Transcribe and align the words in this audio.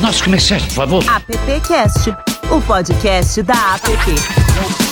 nossos 0.00 0.22
comerciais, 0.22 0.62
por 0.64 0.72
favor. 0.72 1.04
AppCast, 1.08 2.08
o 2.50 2.60
podcast 2.62 3.42
da 3.42 3.54
App. 3.74 4.85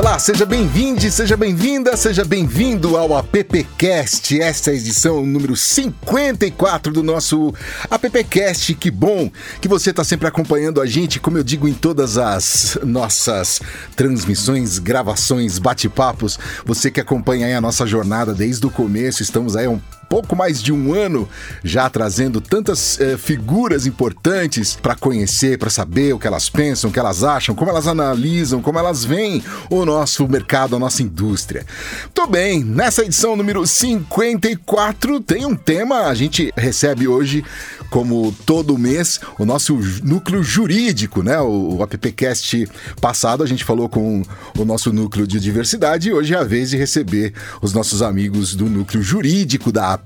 Olá, 0.00 0.18
seja 0.18 0.46
bem-vindo, 0.46 1.10
seja 1.10 1.36
bem-vinda, 1.36 1.94
seja 1.94 2.24
bem-vindo 2.24 2.96
ao 2.96 3.14
AppCast, 3.14 4.40
esta 4.40 4.70
é 4.70 4.72
a 4.72 4.76
edição 4.76 5.26
número 5.26 5.54
54 5.54 6.90
do 6.90 7.02
nosso 7.02 7.52
AppCast. 7.90 8.74
Que 8.76 8.90
bom 8.90 9.30
que 9.60 9.68
você 9.68 9.90
está 9.90 10.02
sempre 10.02 10.26
acompanhando 10.26 10.80
a 10.80 10.86
gente, 10.86 11.20
como 11.20 11.36
eu 11.36 11.44
digo 11.44 11.68
em 11.68 11.74
todas 11.74 12.16
as 12.16 12.78
nossas 12.82 13.60
transmissões, 13.94 14.78
gravações, 14.78 15.58
bate-papos. 15.58 16.38
Você 16.64 16.90
que 16.90 16.98
acompanha 16.98 17.48
aí 17.48 17.52
a 17.52 17.60
nossa 17.60 17.86
jornada 17.86 18.32
desde 18.32 18.66
o 18.66 18.70
começo, 18.70 19.22
estamos 19.22 19.54
aí 19.54 19.68
um 19.68 19.78
pouco 20.10 20.34
mais 20.34 20.60
de 20.60 20.72
um 20.72 20.92
ano 20.92 21.28
já 21.62 21.88
trazendo 21.88 22.40
tantas 22.40 23.00
eh, 23.00 23.16
figuras 23.16 23.86
importantes 23.86 24.74
para 24.74 24.96
conhecer, 24.96 25.56
para 25.56 25.70
saber 25.70 26.12
o 26.12 26.18
que 26.18 26.26
elas 26.26 26.50
pensam, 26.50 26.90
o 26.90 26.92
que 26.92 26.98
elas 26.98 27.22
acham, 27.22 27.54
como 27.54 27.70
elas 27.70 27.86
analisam, 27.86 28.60
como 28.60 28.76
elas 28.76 29.04
veem 29.04 29.40
o 29.70 29.84
nosso 29.84 30.26
mercado, 30.26 30.74
a 30.74 30.80
nossa 30.80 31.00
indústria. 31.00 31.64
Tô 32.12 32.26
bem, 32.26 32.64
nessa 32.64 33.04
edição 33.04 33.36
número 33.36 33.64
54 33.64 35.20
tem 35.20 35.46
um 35.46 35.54
tema, 35.54 36.08
a 36.08 36.14
gente 36.14 36.52
recebe 36.56 37.06
hoje 37.06 37.44
como 37.88 38.34
todo 38.44 38.78
mês, 38.78 39.20
o 39.38 39.44
nosso 39.44 39.78
núcleo 40.02 40.42
jurídico, 40.42 41.22
né? 41.22 41.38
O, 41.40 41.76
o 41.76 41.82
AppCast 41.84 42.68
passado 43.00 43.44
a 43.44 43.46
gente 43.46 43.64
falou 43.64 43.88
com 43.88 44.22
o 44.58 44.64
nosso 44.64 44.92
núcleo 44.92 45.26
de 45.26 45.38
diversidade 45.38 46.08
e 46.08 46.12
hoje 46.12 46.34
é 46.34 46.38
a 46.38 46.44
vez 46.44 46.70
de 46.70 46.76
receber 46.76 47.32
os 47.62 47.72
nossos 47.72 48.02
amigos 48.02 48.56
do 48.56 48.66
núcleo 48.66 49.02
jurídico 49.02 49.70
da 49.70 49.92
app. 49.92 49.99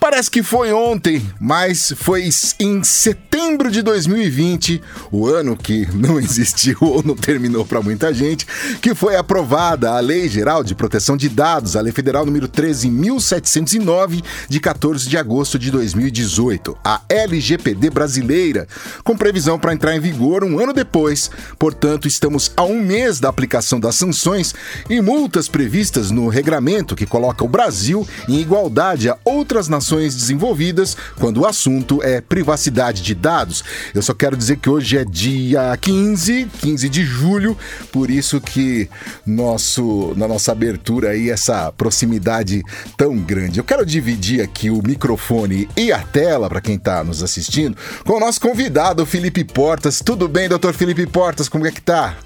Parece 0.00 0.30
que 0.30 0.42
foi 0.42 0.72
ontem, 0.72 1.22
mas 1.40 1.92
foi 1.96 2.28
em 2.58 2.82
setembro 2.82 3.70
de 3.70 3.82
2020, 3.82 4.82
o 5.10 5.26
ano 5.26 5.56
que 5.56 5.86
não 5.94 6.18
existiu 6.20 6.78
ou 6.80 7.02
não 7.02 7.14
terminou 7.14 7.64
para 7.64 7.80
muita 7.80 8.12
gente, 8.12 8.46
que 8.80 8.94
foi 8.94 9.16
aprovada 9.16 9.92
a 9.92 10.00
Lei 10.00 10.28
Geral 10.28 10.62
de 10.62 10.74
Proteção 10.74 11.16
de 11.16 11.28
Dados, 11.28 11.76
a 11.76 11.80
Lei 11.80 11.92
Federal 11.92 12.24
número 12.24 12.48
13.709, 12.48 14.22
de 14.48 14.60
14 14.60 15.08
de 15.08 15.16
agosto 15.16 15.58
de 15.58 15.70
2018 15.70 16.76
a 16.84 17.00
LGPD 17.08 17.90
brasileira, 17.90 18.66
com 19.02 19.16
previsão 19.16 19.58
para 19.58 19.72
entrar 19.72 19.96
em 19.96 20.00
vigor 20.00 20.44
um 20.44 20.58
ano 20.58 20.72
depois. 20.72 21.30
Portanto, 21.58 22.06
estamos 22.06 22.52
a 22.56 22.62
um 22.62 22.80
mês 22.82 23.20
da 23.20 23.28
aplicação 23.28 23.80
das 23.80 23.96
sanções 23.96 24.54
e 24.88 25.00
multas 25.00 25.48
previstas 25.48 26.10
no 26.10 26.28
regramento 26.28 26.96
que 26.96 27.06
coloca 27.06 27.44
o 27.44 27.48
Brasil 27.48 28.06
em 28.28 28.40
igualdade 28.40 28.93
a 29.08 29.16
outras 29.24 29.68
nações 29.68 30.14
desenvolvidas 30.14 30.96
quando 31.18 31.40
o 31.40 31.46
assunto 31.46 32.02
é 32.02 32.20
privacidade 32.20 33.02
de 33.02 33.14
dados. 33.14 33.64
Eu 33.94 34.02
só 34.02 34.12
quero 34.12 34.36
dizer 34.36 34.58
que 34.58 34.68
hoje 34.68 34.98
é 34.98 35.04
dia 35.04 35.74
15, 35.80 36.48
15 36.60 36.88
de 36.88 37.02
julho, 37.02 37.56
por 37.90 38.10
isso 38.10 38.40
que 38.40 38.90
nosso 39.26 40.12
na 40.16 40.28
nossa 40.28 40.52
abertura 40.52 41.10
aí 41.10 41.30
essa 41.30 41.72
proximidade 41.72 42.62
tão 42.96 43.16
grande. 43.16 43.58
Eu 43.58 43.64
quero 43.64 43.86
dividir 43.86 44.42
aqui 44.42 44.68
o 44.68 44.82
microfone 44.82 45.66
e 45.76 45.90
a 45.90 45.98
tela 45.98 46.48
para 46.48 46.60
quem 46.60 46.74
quem 46.74 46.76
está 46.76 47.04
nos 47.04 47.22
assistindo, 47.22 47.76
com 48.04 48.14
o 48.14 48.20
nosso 48.20 48.40
convidado, 48.40 49.06
Felipe 49.06 49.44
Portas. 49.44 50.00
Tudo 50.00 50.28
bem, 50.28 50.48
doutor 50.48 50.74
Felipe 50.74 51.06
Portas? 51.06 51.48
Como 51.48 51.66
é 51.66 51.70
que 51.70 51.80
tá? 51.80 52.16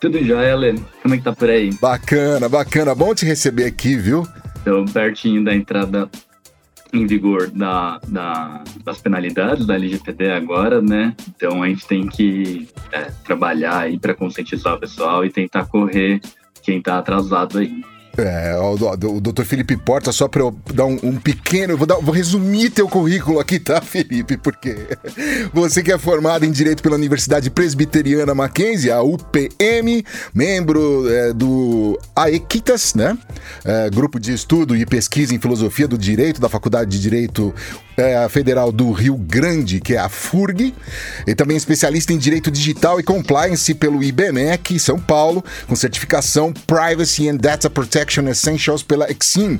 Tudo 0.00 0.24
jóia, 0.24 0.52
Helena. 0.52 0.80
Como 1.02 1.14
é 1.14 1.18
que 1.18 1.24
tá 1.24 1.32
por 1.32 1.50
aí? 1.50 1.70
Bacana, 1.80 2.48
bacana. 2.48 2.94
Bom 2.94 3.14
te 3.14 3.26
receber 3.26 3.66
aqui, 3.66 3.96
viu? 3.96 4.26
Estou 4.60 4.84
pertinho 4.84 5.42
da 5.42 5.54
entrada 5.54 6.08
em 6.92 7.06
vigor 7.06 7.50
da, 7.50 7.98
da, 8.06 8.62
das 8.84 9.00
penalidades 9.00 9.66
da 9.66 9.74
LGPD 9.74 10.30
agora, 10.32 10.82
né? 10.82 11.16
Então 11.28 11.62
a 11.62 11.68
gente 11.68 11.86
tem 11.86 12.06
que 12.06 12.68
é, 12.92 13.04
trabalhar 13.24 13.78
aí 13.78 13.98
para 13.98 14.14
conscientizar 14.14 14.74
o 14.74 14.78
pessoal 14.78 15.24
e 15.24 15.30
tentar 15.30 15.64
correr 15.64 16.20
quem 16.62 16.78
está 16.78 16.98
atrasado 16.98 17.58
aí. 17.58 17.82
É, 18.18 18.56
o, 18.56 18.74
o. 18.74 19.44
Felipe 19.44 19.76
Porta, 19.76 20.12
só 20.12 20.28
para 20.28 20.42
eu 20.42 20.54
dar 20.74 20.84
um, 20.84 20.98
um 21.02 21.16
pequeno. 21.16 21.76
Vou, 21.76 21.86
dar, 21.86 21.96
vou, 21.96 22.14
resumir 22.14 22.70
teu 22.70 22.88
currículo 22.88 23.38
aqui, 23.38 23.58
tá, 23.58 23.80
Felipe? 23.82 24.36
Porque 24.36 24.76
você 25.52 25.82
que 25.82 25.92
é 25.92 25.98
formado 25.98 26.44
em 26.44 26.50
Direito 26.50 26.82
pela 26.82 26.96
Universidade 26.96 27.50
Presbiteriana 27.50 28.34
Mackenzie, 28.34 28.90
a 28.90 29.00
UPM, 29.00 30.04
membro 30.34 31.08
é, 31.08 31.32
do 31.32 31.98
AEQUITAS, 32.16 32.94
né? 32.94 33.16
É, 33.64 33.88
Grupo 33.90 34.18
de 34.18 34.32
Estudo 34.32 34.76
e 34.76 34.84
Pesquisa 34.84 35.34
em 35.34 35.38
Filosofia 35.38 35.86
do 35.86 35.96
Direito 35.96 36.40
da 36.40 36.48
Faculdade 36.48 36.90
de 36.90 37.00
Direito 37.00 37.54
é, 37.96 38.28
Federal 38.28 38.72
do 38.72 38.90
Rio 38.92 39.16
Grande, 39.16 39.80
que 39.80 39.94
é 39.94 39.98
a 39.98 40.08
FURG, 40.08 40.74
e 41.26 41.34
também 41.34 41.56
especialista 41.56 42.12
em 42.12 42.18
Direito 42.18 42.50
Digital 42.50 42.98
e 42.98 43.02
Compliance 43.02 43.72
pelo 43.74 44.02
IBMEC, 44.02 44.78
São 44.78 44.98
Paulo, 44.98 45.44
com 45.66 45.76
certificação 45.76 46.52
Privacy 46.52 47.28
and 47.28 47.36
Data 47.36 47.70
Protection 47.70 47.99
Essentials 48.28 48.82
pela 48.82 49.06
Exim, 49.10 49.58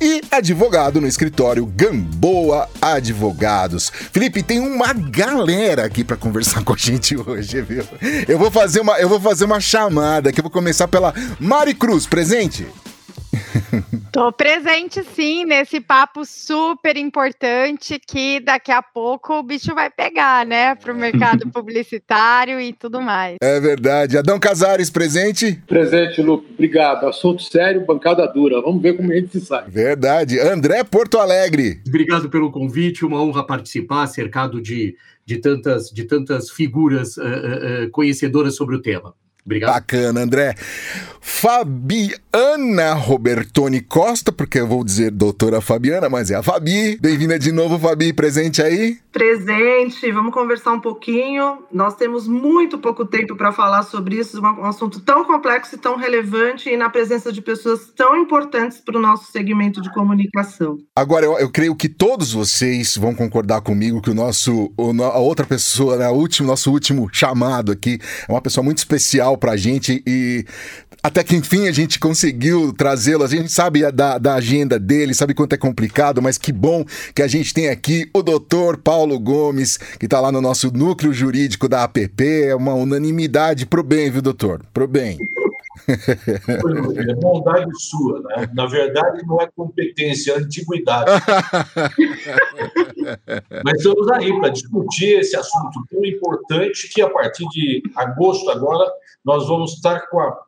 e 0.00 0.22
advogado 0.30 1.00
no 1.00 1.06
escritório 1.06 1.66
Gamboa 1.66 2.68
Advogados. 2.80 3.90
Felipe, 4.12 4.42
tem 4.42 4.60
uma 4.60 4.92
galera 4.92 5.84
aqui 5.84 6.04
para 6.04 6.16
conversar 6.16 6.62
com 6.64 6.72
a 6.72 6.76
gente 6.76 7.16
hoje, 7.16 7.60
viu? 7.62 7.84
Eu 8.26 8.38
vou 8.38 8.50
fazer 8.50 8.80
uma, 8.80 8.98
eu 8.98 9.08
vou 9.08 9.20
fazer 9.20 9.44
uma 9.44 9.60
chamada, 9.60 10.32
que 10.32 10.40
eu 10.40 10.44
vou 10.44 10.50
começar 10.50 10.88
pela 10.88 11.14
Mari 11.38 11.74
Cruz, 11.74 12.06
presente? 12.06 12.66
Tô 14.12 14.32
presente 14.32 15.02
sim 15.14 15.44
nesse 15.44 15.80
papo 15.80 16.24
super 16.24 16.96
importante 16.96 17.98
que 17.98 18.40
daqui 18.40 18.72
a 18.72 18.82
pouco 18.82 19.34
o 19.34 19.42
bicho 19.42 19.74
vai 19.74 19.90
pegar, 19.90 20.46
né, 20.46 20.74
para 20.74 20.92
o 20.92 20.96
mercado 20.96 21.48
publicitário 21.52 22.60
e 22.60 22.72
tudo 22.72 23.00
mais. 23.00 23.36
É 23.42 23.60
verdade. 23.60 24.16
Adão 24.16 24.38
Casares 24.38 24.90
presente? 24.90 25.60
Presente, 25.66 26.22
Lu. 26.22 26.44
Obrigado. 26.50 27.06
Assunto 27.06 27.42
sério, 27.42 27.84
bancada 27.84 28.26
dura. 28.26 28.60
Vamos 28.60 28.82
ver 28.82 28.96
como 28.96 29.12
a 29.12 29.14
gente 29.14 29.40
sai. 29.40 29.64
Verdade. 29.68 30.38
André 30.38 30.82
Porto 30.84 31.18
Alegre. 31.18 31.80
Obrigado 31.86 32.28
pelo 32.28 32.50
convite. 32.50 33.04
Uma 33.04 33.22
honra 33.22 33.46
participar, 33.46 34.06
cercado 34.06 34.60
de, 34.60 34.96
de 35.24 35.38
tantas 35.38 35.90
de 35.90 36.04
tantas 36.04 36.50
figuras 36.50 37.16
uh, 37.16 37.22
uh, 37.22 37.90
conhecedoras 37.90 38.54
sobre 38.54 38.76
o 38.76 38.82
tema. 38.82 39.14
Obrigado. 39.48 39.72
Bacana, 39.72 40.20
André. 40.20 40.54
Fabiana 41.22 42.94
Robertoni 42.94 43.80
Costa, 43.80 44.30
porque 44.30 44.60
eu 44.60 44.66
vou 44.66 44.84
dizer 44.84 45.10
doutora 45.10 45.60
Fabiana, 45.60 46.08
mas 46.08 46.30
é 46.30 46.34
a 46.34 46.42
Fabi. 46.42 46.98
Bem-vinda 47.00 47.38
de 47.38 47.50
novo, 47.50 47.78
Fabi, 47.78 48.12
presente 48.12 48.60
aí? 48.60 48.98
Presente, 49.12 50.12
vamos 50.12 50.34
conversar 50.34 50.72
um 50.72 50.80
pouquinho. 50.80 51.58
Nós 51.72 51.96
temos 51.96 52.28
muito 52.28 52.78
pouco 52.78 53.04
tempo 53.06 53.36
para 53.36 53.52
falar 53.52 53.84
sobre 53.84 54.16
isso, 54.16 54.40
um 54.40 54.64
assunto 54.64 55.00
tão 55.00 55.24
complexo 55.24 55.74
e 55.74 55.78
tão 55.78 55.96
relevante, 55.96 56.68
e 56.68 56.76
na 56.76 56.90
presença 56.90 57.32
de 57.32 57.40
pessoas 57.40 57.90
tão 57.96 58.16
importantes 58.16 58.78
para 58.78 58.98
o 58.98 59.00
nosso 59.00 59.32
segmento 59.32 59.80
de 59.80 59.92
comunicação. 59.92 60.76
Agora, 60.94 61.24
eu, 61.24 61.38
eu, 61.38 61.50
creio 61.50 61.74
que 61.74 61.88
todos 61.88 62.32
vocês 62.32 62.96
vão 62.96 63.14
concordar 63.14 63.60
comigo 63.60 64.02
que 64.02 64.10
o 64.10 64.14
nosso, 64.14 64.72
a 64.76 65.18
outra 65.18 65.46
pessoa, 65.46 65.96
né, 65.96 66.08
último, 66.08 66.48
nosso 66.48 66.70
último 66.70 67.08
chamado 67.12 67.72
aqui, 67.72 67.98
é 68.28 68.32
uma 68.32 68.42
pessoa 68.42 68.64
muito 68.64 68.78
especial 68.78 69.37
para 69.38 69.52
a 69.52 69.56
gente 69.56 70.02
e 70.06 70.44
até 71.02 71.22
que 71.22 71.36
enfim 71.36 71.68
a 71.68 71.72
gente 71.72 71.98
conseguiu 71.98 72.72
trazê-lo. 72.72 73.24
A 73.24 73.28
gente 73.28 73.50
sabe 73.50 73.90
da, 73.92 74.18
da 74.18 74.34
agenda 74.34 74.78
dele, 74.78 75.14
sabe 75.14 75.34
quanto 75.34 75.54
é 75.54 75.56
complicado, 75.56 76.20
mas 76.20 76.36
que 76.36 76.52
bom 76.52 76.84
que 77.14 77.22
a 77.22 77.28
gente 77.28 77.54
tem 77.54 77.68
aqui 77.68 78.10
o 78.12 78.22
doutor 78.22 78.76
Paulo 78.76 79.18
Gomes, 79.18 79.78
que 79.98 80.06
está 80.06 80.20
lá 80.20 80.32
no 80.32 80.40
nosso 80.40 80.72
núcleo 80.72 81.12
jurídico 81.12 81.68
da 81.68 81.84
APP. 81.84 82.48
É 82.48 82.54
uma 82.54 82.74
unanimidade 82.74 83.64
pro 83.64 83.82
bem, 83.82 84.10
viu, 84.10 84.20
doutor? 84.20 84.62
Pro 84.72 84.86
bem. 84.86 85.16
É 85.88 87.14
bondade 87.14 87.70
sua, 87.78 88.20
né? 88.20 88.48
Na 88.52 88.66
verdade, 88.66 89.26
não 89.26 89.40
é 89.40 89.48
competência, 89.54 90.32
é 90.32 90.36
antiguidade. 90.36 91.10
Mas 93.64 93.78
estamos 93.78 94.10
aí 94.12 94.38
para 94.38 94.50
discutir 94.50 95.20
esse 95.20 95.34
assunto 95.36 95.82
tão 95.90 96.04
importante 96.04 96.88
que, 96.88 97.00
a 97.00 97.08
partir 97.08 97.48
de 97.48 97.82
agosto, 97.96 98.50
agora, 98.50 98.86
nós 99.28 99.46
vamos 99.46 99.74
estar 99.74 100.08
com 100.08 100.20
a, 100.20 100.38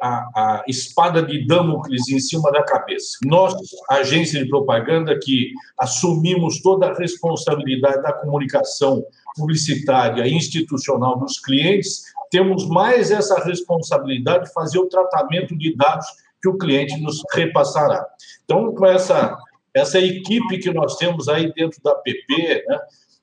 a, 0.00 0.08
a 0.36 0.64
espada 0.68 1.20
de 1.20 1.44
Damocles 1.44 2.08
em 2.08 2.20
cima 2.20 2.52
da 2.52 2.62
cabeça. 2.62 3.18
Nós, 3.24 3.52
agência 3.90 4.40
de 4.40 4.48
propaganda, 4.48 5.18
que 5.20 5.50
assumimos 5.76 6.62
toda 6.62 6.86
a 6.86 6.94
responsabilidade 6.96 8.00
da 8.00 8.12
comunicação 8.12 9.04
publicitária 9.34 10.24
e 10.24 10.32
institucional 10.32 11.18
dos 11.18 11.40
clientes, 11.40 12.04
temos 12.30 12.68
mais 12.68 13.10
essa 13.10 13.42
responsabilidade 13.42 14.44
de 14.44 14.52
fazer 14.52 14.78
o 14.78 14.88
tratamento 14.88 15.58
de 15.58 15.74
dados 15.76 16.06
que 16.40 16.48
o 16.48 16.56
cliente 16.56 16.96
nos 17.00 17.20
repassará. 17.34 18.06
Então, 18.44 18.72
com 18.72 18.86
essa, 18.86 19.36
essa 19.74 19.98
equipe 19.98 20.58
que 20.58 20.72
nós 20.72 20.96
temos 20.96 21.28
aí 21.28 21.52
dentro 21.52 21.82
da 21.82 21.96
PP, 21.96 22.64
né, 22.68 22.78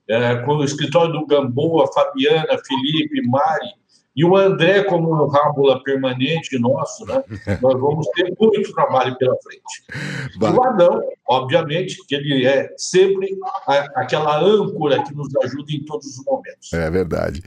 é, 0.09 0.35
com 0.43 0.57
o 0.57 0.63
escritório 0.63 1.13
do 1.13 1.25
Gamboa, 1.25 1.87
Fabiana, 1.93 2.59
Felipe, 2.67 3.25
Mari, 3.25 3.79
E 4.19 4.25
o 4.25 4.35
André, 4.35 4.83
como 4.83 5.13
um 5.13 5.29
rábula 5.29 5.81
permanente 5.81 6.59
nosso, 6.59 7.05
né, 7.05 7.23
nós 7.61 7.79
vamos 7.79 8.05
ter 8.13 8.35
muito 8.37 8.73
trabalho 8.73 9.17
pela 9.17 9.33
frente. 9.37 10.35
E 10.35 10.43
o 10.43 10.61
Adão, 10.61 11.01
obviamente, 11.25 12.05
que 12.05 12.15
ele 12.15 12.45
é 12.45 12.69
sempre 12.75 13.37
a, 13.65 14.01
aquela 14.01 14.37
âncora 14.37 15.01
que 15.03 15.15
nos 15.15 15.33
ajuda 15.41 15.71
em 15.71 15.85
todos 15.85 16.05
os 16.05 16.25
momentos. 16.25 16.73
É 16.73 16.91
verdade. 16.91 17.41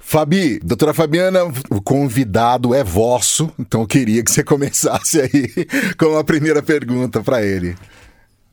Fabi, 0.00 0.58
doutora 0.58 0.92
Fabiana, 0.92 1.44
o 1.70 1.80
convidado 1.80 2.74
é 2.74 2.82
vosso, 2.82 3.48
então 3.56 3.82
eu 3.82 3.86
queria 3.86 4.24
que 4.24 4.32
você 4.32 4.42
começasse 4.44 5.20
aí 5.20 5.48
com 5.96 6.18
a 6.18 6.24
primeira 6.24 6.60
pergunta 6.60 7.22
para 7.22 7.40
ele. 7.40 7.76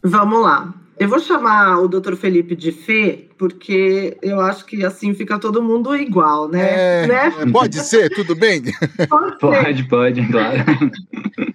Vamos 0.04 0.44
lá. 0.44 0.72
Eu 1.00 1.10
vou 1.10 1.20
chamar 1.20 1.80
o 1.80 1.88
doutor 1.88 2.16
Felipe 2.16 2.56
de 2.56 2.72
Fê, 2.72 3.28
porque 3.38 4.18
eu 4.22 4.40
acho 4.40 4.66
que 4.66 4.86
assim 4.86 5.14
fica 5.14 5.40
todo 5.40 5.62
mundo 5.62 5.96
igual, 5.96 6.48
né? 6.48 7.04
É, 7.04 7.08
né? 7.08 7.32
Pode 7.52 7.80
ser, 7.80 8.10
tudo 8.10 8.36
bem? 8.36 8.62
Pode, 9.10 9.40
pode, 9.40 9.84
pode 9.88 10.28
claro. 10.28 10.64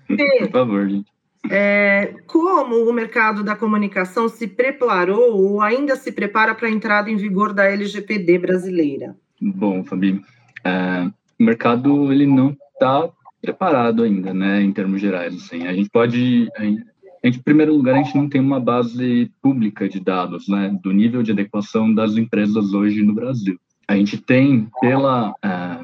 Fê, 0.06 0.38
Por 0.40 0.50
favor, 0.50 0.88
gente. 0.88 1.06
É, 1.50 2.14
como 2.26 2.76
o 2.76 2.92
mercado 2.92 3.42
da 3.42 3.54
comunicação 3.54 4.28
se 4.28 4.46
preparou 4.46 5.36
ou 5.36 5.60
ainda 5.62 5.96
se 5.96 6.12
prepara 6.12 6.54
para 6.54 6.68
a 6.68 6.70
entrada 6.70 7.10
em 7.10 7.16
vigor 7.16 7.52
da 7.52 7.64
LGPD 7.64 8.38
brasileira? 8.38 9.16
Bom, 9.40 9.84
Fabi, 9.84 10.20
é, 10.64 11.08
o 11.38 11.44
mercado 11.44 12.12
ele 12.12 12.26
não 12.26 12.56
está 12.74 13.08
preparado 13.40 14.02
ainda, 14.02 14.34
né, 14.34 14.60
em 14.60 14.72
termos 14.72 15.00
gerais. 15.00 15.34
Assim, 15.34 15.66
a 15.66 15.72
gente 15.72 15.88
pode, 15.88 16.48
a 16.56 16.64
gente, 17.28 17.40
em 17.40 17.42
primeiro 17.42 17.74
lugar, 17.74 17.94
a 17.94 18.02
gente 18.02 18.16
não 18.16 18.28
tem 18.28 18.40
uma 18.40 18.60
base 18.60 19.30
pública 19.42 19.88
de 19.88 20.00
dados, 20.00 20.48
né, 20.48 20.76
do 20.82 20.92
nível 20.92 21.22
de 21.22 21.32
adequação 21.32 21.92
das 21.92 22.16
empresas 22.16 22.72
hoje 22.72 23.02
no 23.02 23.14
Brasil. 23.14 23.58
A 23.86 23.96
gente 23.96 24.18
tem 24.18 24.68
pela 24.80 25.34
é, 25.42 25.80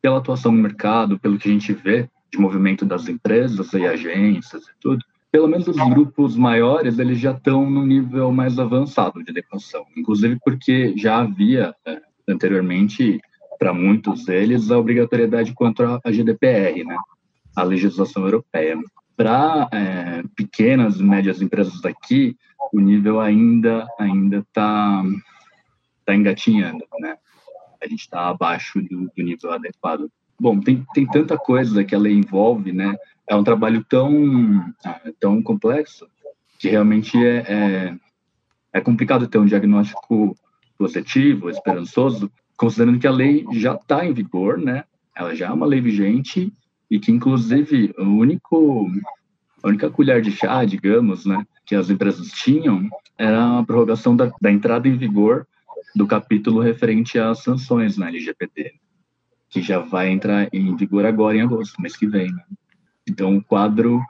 pela 0.00 0.18
atuação 0.18 0.50
no 0.50 0.60
mercado, 0.60 1.18
pelo 1.18 1.38
que 1.38 1.48
a 1.48 1.52
gente 1.52 1.72
vê 1.72 2.08
de 2.30 2.38
movimento 2.38 2.84
das 2.84 3.08
empresas 3.08 3.72
e 3.72 3.86
agências 3.86 4.64
e 4.64 4.72
tudo, 4.80 5.04
pelo 5.30 5.48
menos 5.48 5.66
os 5.66 5.76
grupos 5.76 6.36
maiores, 6.36 6.98
eles 6.98 7.18
já 7.18 7.32
estão 7.32 7.70
no 7.70 7.86
nível 7.86 8.30
mais 8.32 8.58
avançado 8.58 9.22
de 9.22 9.30
adequação. 9.30 9.86
Inclusive 9.96 10.38
porque 10.44 10.94
já 10.96 11.20
havia 11.20 11.74
é, 11.86 12.02
anteriormente, 12.28 13.18
para 13.58 13.72
muitos 13.72 14.26
deles, 14.26 14.70
a 14.70 14.78
obrigatoriedade 14.78 15.54
quanto 15.54 15.82
à 15.82 16.00
GDPR, 16.10 16.84
né? 16.84 16.96
a 17.56 17.62
legislação 17.62 18.24
europeia. 18.24 18.76
Para 19.16 19.68
é, 19.72 20.22
pequenas 20.34 20.98
e 20.98 21.02
médias 21.02 21.42
empresas 21.42 21.80
daqui, 21.80 22.36
o 22.72 22.80
nível 22.80 23.20
ainda 23.20 23.86
ainda 23.98 24.38
está 24.38 25.02
tá 26.04 26.14
engatinhando, 26.14 26.84
né? 27.00 27.16
A 27.82 27.86
gente 27.86 28.00
está 28.00 28.28
abaixo 28.28 28.80
do, 28.80 29.10
do 29.14 29.22
nível 29.22 29.52
adequado 29.52 30.10
Bom, 30.42 30.58
tem, 30.58 30.84
tem 30.92 31.06
tanta 31.06 31.38
coisa 31.38 31.84
que 31.84 31.94
a 31.94 31.98
lei 31.98 32.14
envolve, 32.14 32.72
né? 32.72 32.96
É 33.28 33.36
um 33.36 33.44
trabalho 33.44 33.84
tão, 33.88 34.74
tão 35.20 35.40
complexo 35.40 36.08
que 36.58 36.68
realmente 36.68 37.16
é, 37.16 37.44
é, 37.46 37.94
é 38.72 38.80
complicado 38.80 39.28
ter 39.28 39.38
um 39.38 39.46
diagnóstico 39.46 40.34
positivo, 40.76 41.48
esperançoso, 41.48 42.28
considerando 42.56 42.98
que 42.98 43.06
a 43.06 43.12
lei 43.12 43.46
já 43.52 43.74
está 43.74 44.04
em 44.04 44.12
vigor, 44.12 44.58
né? 44.58 44.82
Ela 45.14 45.32
já 45.32 45.46
é 45.46 45.52
uma 45.52 45.64
lei 45.64 45.80
vigente 45.80 46.52
e 46.92 47.00
que, 47.00 47.10
inclusive, 47.10 47.94
o 47.96 48.02
único, 48.02 48.86
a 49.62 49.68
única 49.68 49.88
colher 49.88 50.20
de 50.20 50.30
chá, 50.30 50.62
digamos, 50.64 51.24
né, 51.24 51.42
que 51.64 51.74
as 51.74 51.88
empresas 51.88 52.28
tinham 52.28 52.86
era 53.16 53.60
a 53.60 53.64
prorrogação 53.64 54.14
da, 54.14 54.30
da 54.38 54.52
entrada 54.52 54.86
em 54.86 54.98
vigor 54.98 55.46
do 55.96 56.06
capítulo 56.06 56.60
referente 56.60 57.18
às 57.18 57.42
sanções 57.42 57.96
na 57.96 58.08
LGPD 58.08 58.74
que 59.48 59.62
já 59.62 59.78
vai 59.78 60.10
entrar 60.10 60.48
em 60.52 60.74
vigor 60.76 61.06
agora 61.06 61.36
em 61.36 61.42
agosto, 61.42 61.80
mês 61.80 61.96
que 61.96 62.06
vem. 62.06 62.30
Né? 62.30 62.42
Então, 63.08 63.36
o 63.36 63.44
quadro 63.44 64.00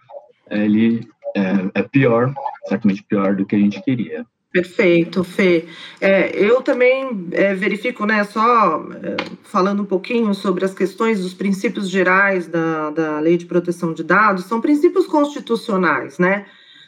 ele 0.50 1.08
é, 1.36 1.80
é, 1.80 1.82
pior, 1.84 2.34
certamente 2.66 3.04
pior 3.04 3.36
do 3.36 3.46
que 3.46 3.54
a 3.54 3.58
gente 3.58 3.80
queria. 3.82 4.26
Perfeito, 4.52 5.24
Fê. 5.24 5.66
É, 5.98 6.36
eu 6.36 6.60
também 6.60 7.26
é, 7.32 7.54
verifico, 7.54 8.04
né, 8.04 8.22
só 8.22 8.84
é, 9.02 9.16
falando 9.44 9.82
um 9.82 9.86
pouquinho 9.86 10.34
sobre 10.34 10.62
as 10.62 10.74
questões 10.74 11.22
dos 11.22 11.32
princípios 11.32 11.88
gerais 11.88 12.46
da, 12.46 12.90
da 12.90 13.18
Lei 13.18 13.38
de 13.38 13.46
Proteção 13.46 13.94
de 13.94 14.04
Dados, 14.04 14.44
são 14.44 14.60
princípios 14.60 15.06
constitucionais, 15.06 16.18
né? 16.18 16.44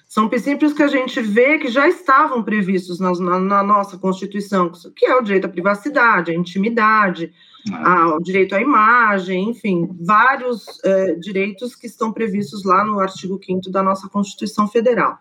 São 0.07 0.29
princípios 0.29 0.75
que 0.75 0.83
a 0.83 0.87
gente 0.89 1.21
vê 1.23 1.59
que 1.59 1.69
já 1.69 1.89
estavam 1.89 2.43
previstos 2.43 3.01
na, 3.01 3.13
na, 3.13 3.41
na 3.41 3.63
nossa 3.63 3.97
Constituição, 3.97 4.71
que 4.95 5.07
é 5.07 5.17
o 5.17 5.23
direito 5.23 5.47
à 5.47 5.49
privacidade, 5.49 6.31
à 6.31 6.35
intimidade, 6.35 7.33
ao 7.73 8.21
direito 8.21 8.55
à 8.55 8.61
imagem, 8.61 9.49
enfim, 9.49 9.89
vários 10.03 10.67
é, 10.85 11.15
direitos 11.15 11.75
que 11.75 11.87
estão 11.87 12.13
previstos 12.13 12.63
lá 12.63 12.85
no 12.85 13.01
artigo 13.01 13.41
5 13.43 13.71
da 13.71 13.83
nossa 13.83 14.07
Constituição 14.09 14.69
Federal. 14.69 15.19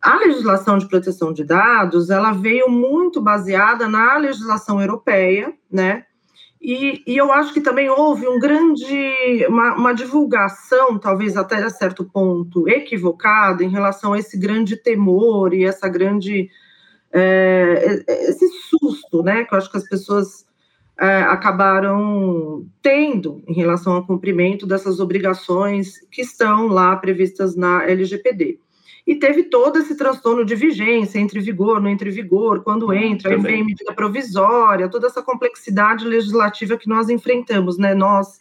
A 0.00 0.16
legislação 0.16 0.78
de 0.78 0.88
proteção 0.88 1.32
de 1.32 1.44
dados, 1.44 2.08
ela 2.08 2.32
veio 2.32 2.70
muito 2.70 3.20
baseada 3.20 3.86
na 3.86 4.16
legislação 4.16 4.80
europeia, 4.80 5.52
né? 5.70 6.06
E, 6.60 7.02
e 7.06 7.16
eu 7.16 7.32
acho 7.32 7.54
que 7.54 7.60
também 7.60 7.88
houve 7.88 8.28
um 8.28 8.38
grande, 8.38 9.46
uma, 9.48 9.74
uma 9.74 9.92
divulgação, 9.94 10.98
talvez 10.98 11.36
até 11.36 11.56
a 11.56 11.70
certo 11.70 12.04
ponto 12.04 12.68
equivocada, 12.68 13.64
em 13.64 13.68
relação 13.68 14.12
a 14.12 14.18
esse 14.18 14.38
grande 14.38 14.76
temor 14.76 15.54
e 15.54 15.64
essa 15.64 15.88
grande, 15.88 16.50
é, 17.12 18.04
esse 18.28 18.46
susto, 18.68 19.22
né? 19.22 19.44
Que 19.44 19.54
eu 19.54 19.58
acho 19.58 19.70
que 19.70 19.78
as 19.78 19.88
pessoas 19.88 20.46
é, 20.98 21.22
acabaram 21.22 22.66
tendo 22.82 23.42
em 23.48 23.54
relação 23.54 23.94
ao 23.94 24.06
cumprimento 24.06 24.66
dessas 24.66 25.00
obrigações 25.00 25.98
que 26.10 26.20
estão 26.20 26.68
lá 26.68 26.94
previstas 26.96 27.56
na 27.56 27.84
LGPD. 27.84 28.58
E 29.10 29.16
teve 29.16 29.42
todo 29.42 29.80
esse 29.80 29.96
transtorno 29.96 30.44
de 30.44 30.54
vigência, 30.54 31.18
entre 31.18 31.40
vigor, 31.40 31.80
não 31.80 31.90
entre 31.90 32.12
vigor, 32.12 32.62
quando 32.62 32.92
entra, 32.92 33.32
aí 33.32 33.40
vem 33.40 33.64
medida 33.64 33.92
provisória, 33.92 34.88
toda 34.88 35.08
essa 35.08 35.20
complexidade 35.20 36.04
legislativa 36.04 36.76
que 36.76 36.88
nós 36.88 37.08
enfrentamos, 37.08 37.76
né? 37.76 37.92
Nós, 37.92 38.38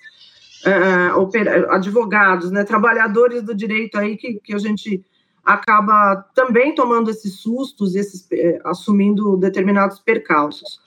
é, 0.63 1.71
advogados, 1.71 2.51
né? 2.51 2.63
trabalhadores 2.63 3.42
do 3.42 3.56
direito 3.56 3.98
aí 3.98 4.16
que, 4.16 4.36
que 4.36 4.54
a 4.54 4.60
gente 4.60 5.04
acaba 5.44 6.18
também 6.36 6.75
tomando 6.75 7.10
esses 7.10 7.39
sustos, 7.39 7.95
esses, 7.95 8.27
é, 8.31 8.60
assumindo 8.63 9.38
determinados 9.38 9.98
percalços. 9.98 10.80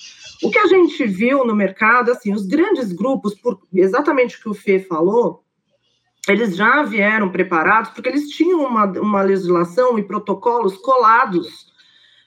O 0.44 0.48
que 0.48 0.60
a 0.60 0.68
gente 0.68 1.04
viu 1.08 1.44
no 1.44 1.56
mercado, 1.56 2.12
assim, 2.12 2.32
os 2.32 2.46
grandes 2.46 2.92
grupos, 2.92 3.34
por 3.34 3.58
exatamente 3.74 4.38
o 4.38 4.42
que 4.42 4.48
o 4.48 4.54
Fê 4.54 4.78
falou, 4.78 5.42
eles 6.28 6.56
já 6.56 6.82
vieram 6.82 7.30
preparados, 7.30 7.90
porque 7.90 8.08
eles 8.08 8.28
tinham 8.28 8.64
uma, 8.64 8.84
uma 8.84 9.22
legislação 9.22 9.98
e 9.98 10.02
protocolos 10.02 10.76
colados, 10.76 11.72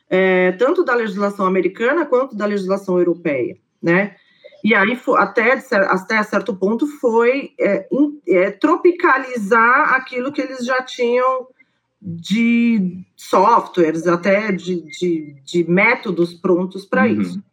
é, 0.10 0.52
tanto 0.54 0.84
da 0.84 0.94
legislação 0.94 1.46
americana 1.46 2.06
quanto 2.06 2.36
da 2.36 2.46
legislação 2.46 2.98
europeia, 2.98 3.58
né? 3.82 4.16
E 4.64 4.74
aí, 4.74 5.00
até, 5.18 5.62
até 5.72 6.24
certo 6.24 6.56
ponto, 6.56 6.88
foi 7.00 7.54
é, 7.60 7.88
é, 8.28 8.50
tropicalizar 8.50 9.94
aquilo 9.94 10.32
que 10.32 10.42
eles 10.42 10.66
já 10.66 10.82
tinham 10.82 11.48
de 12.02 13.06
softwares, 13.16 14.08
até 14.08 14.52
de, 14.52 14.82
de, 14.82 15.36
de 15.44 15.70
métodos 15.70 16.34
prontos 16.34 16.84
para 16.84 17.04
uhum. 17.04 17.22
isso. 17.22 17.44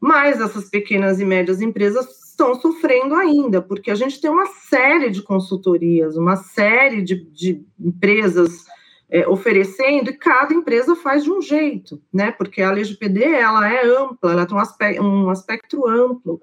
Mas 0.00 0.40
essas 0.40 0.70
pequenas 0.70 1.20
e 1.20 1.24
médias 1.24 1.60
empresas 1.60 2.25
estão 2.36 2.54
sofrendo 2.54 3.14
ainda, 3.14 3.62
porque 3.62 3.90
a 3.90 3.94
gente 3.94 4.20
tem 4.20 4.30
uma 4.30 4.46
série 4.46 5.10
de 5.10 5.22
consultorias, 5.22 6.18
uma 6.18 6.36
série 6.36 7.00
de, 7.00 7.24
de 7.32 7.64
empresas 7.80 8.66
é, 9.08 9.26
oferecendo, 9.26 10.10
e 10.10 10.16
cada 10.16 10.52
empresa 10.52 10.94
faz 10.94 11.24
de 11.24 11.30
um 11.30 11.40
jeito, 11.40 12.00
né? 12.12 12.30
Porque 12.32 12.60
a 12.60 12.70
LGPD 12.70 13.24
ela 13.24 13.72
é 13.72 13.86
ampla, 13.86 14.32
ela 14.32 14.46
tem 14.46 14.56
um 15.00 15.30
aspecto, 15.30 15.80
um 15.80 15.88
amplo. 15.88 16.38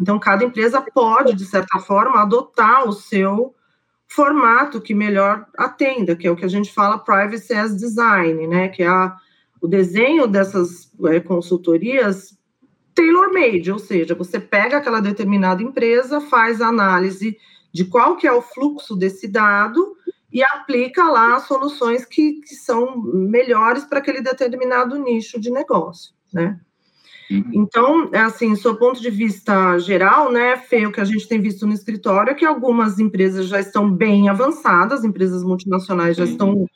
Então, 0.00 0.18
cada 0.18 0.44
empresa 0.44 0.80
pode, 0.80 1.34
de 1.34 1.44
certa 1.44 1.78
forma, 1.80 2.22
adotar 2.22 2.88
o 2.88 2.92
seu 2.92 3.54
formato 4.08 4.80
que 4.80 4.94
melhor 4.94 5.44
atenda, 5.58 6.16
que 6.16 6.26
é 6.26 6.30
o 6.30 6.36
que 6.36 6.44
a 6.44 6.48
gente 6.48 6.72
fala 6.72 6.98
privacy 6.98 7.52
as 7.52 7.76
design, 7.76 8.46
né? 8.46 8.68
Que 8.68 8.82
é 8.82 8.88
a, 8.88 9.14
o 9.60 9.68
desenho 9.68 10.26
dessas 10.26 10.90
é, 11.06 11.20
consultorias 11.20 12.38
tailor-made, 12.94 13.72
ou 13.72 13.78
seja, 13.78 14.14
você 14.14 14.38
pega 14.38 14.76
aquela 14.76 15.00
determinada 15.00 15.62
empresa, 15.62 16.20
faz 16.20 16.60
a 16.60 16.68
análise 16.68 17.36
de 17.72 17.84
qual 17.84 18.16
que 18.16 18.26
é 18.26 18.32
o 18.32 18.40
fluxo 18.40 18.94
desse 18.94 19.26
dado 19.26 19.96
e 20.32 20.42
aplica 20.42 21.04
lá 21.04 21.38
soluções 21.40 22.04
que, 22.04 22.40
que 22.40 22.54
são 22.54 22.96
melhores 23.00 23.84
para 23.84 23.98
aquele 23.98 24.20
determinado 24.20 24.96
nicho 24.96 25.40
de 25.40 25.50
negócio, 25.50 26.12
né? 26.32 26.58
Uhum. 27.30 27.50
Então, 27.52 28.10
é 28.12 28.20
assim, 28.20 28.52
do 28.54 28.76
ponto 28.76 29.00
de 29.00 29.10
vista 29.10 29.78
geral, 29.78 30.30
né, 30.30 30.56
Fê, 30.56 30.86
o 30.86 30.92
que 30.92 31.00
a 31.00 31.04
gente 31.04 31.26
tem 31.26 31.40
visto 31.40 31.66
no 31.66 31.72
escritório 31.72 32.30
é 32.30 32.34
que 32.34 32.44
algumas 32.44 32.98
empresas 32.98 33.46
já 33.46 33.58
estão 33.58 33.90
bem 33.90 34.28
avançadas, 34.28 35.04
empresas 35.04 35.42
multinacionais 35.42 36.16
já 36.16 36.24
estão 36.24 36.66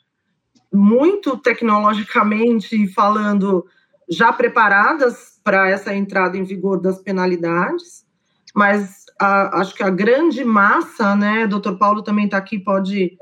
muito 0.73 1.37
tecnologicamente 1.37 2.87
falando, 2.87 3.65
já 4.09 4.33
preparadas 4.33 5.38
para 5.49 5.67
essa 5.67 5.95
entrada 5.95 6.37
em 6.37 6.43
vigor 6.43 6.79
das 6.79 7.01
penalidades, 7.01 8.05
mas 8.53 9.05
a, 9.19 9.61
acho 9.61 9.73
que 9.73 9.81
a 9.81 9.89
grande 9.89 10.45
massa, 10.45 11.15
né, 11.15 11.47
doutor 11.47 11.75
Paulo 11.75 12.03
também 12.03 12.25
está 12.25 12.37
aqui, 12.37 12.59
pode 12.59 13.17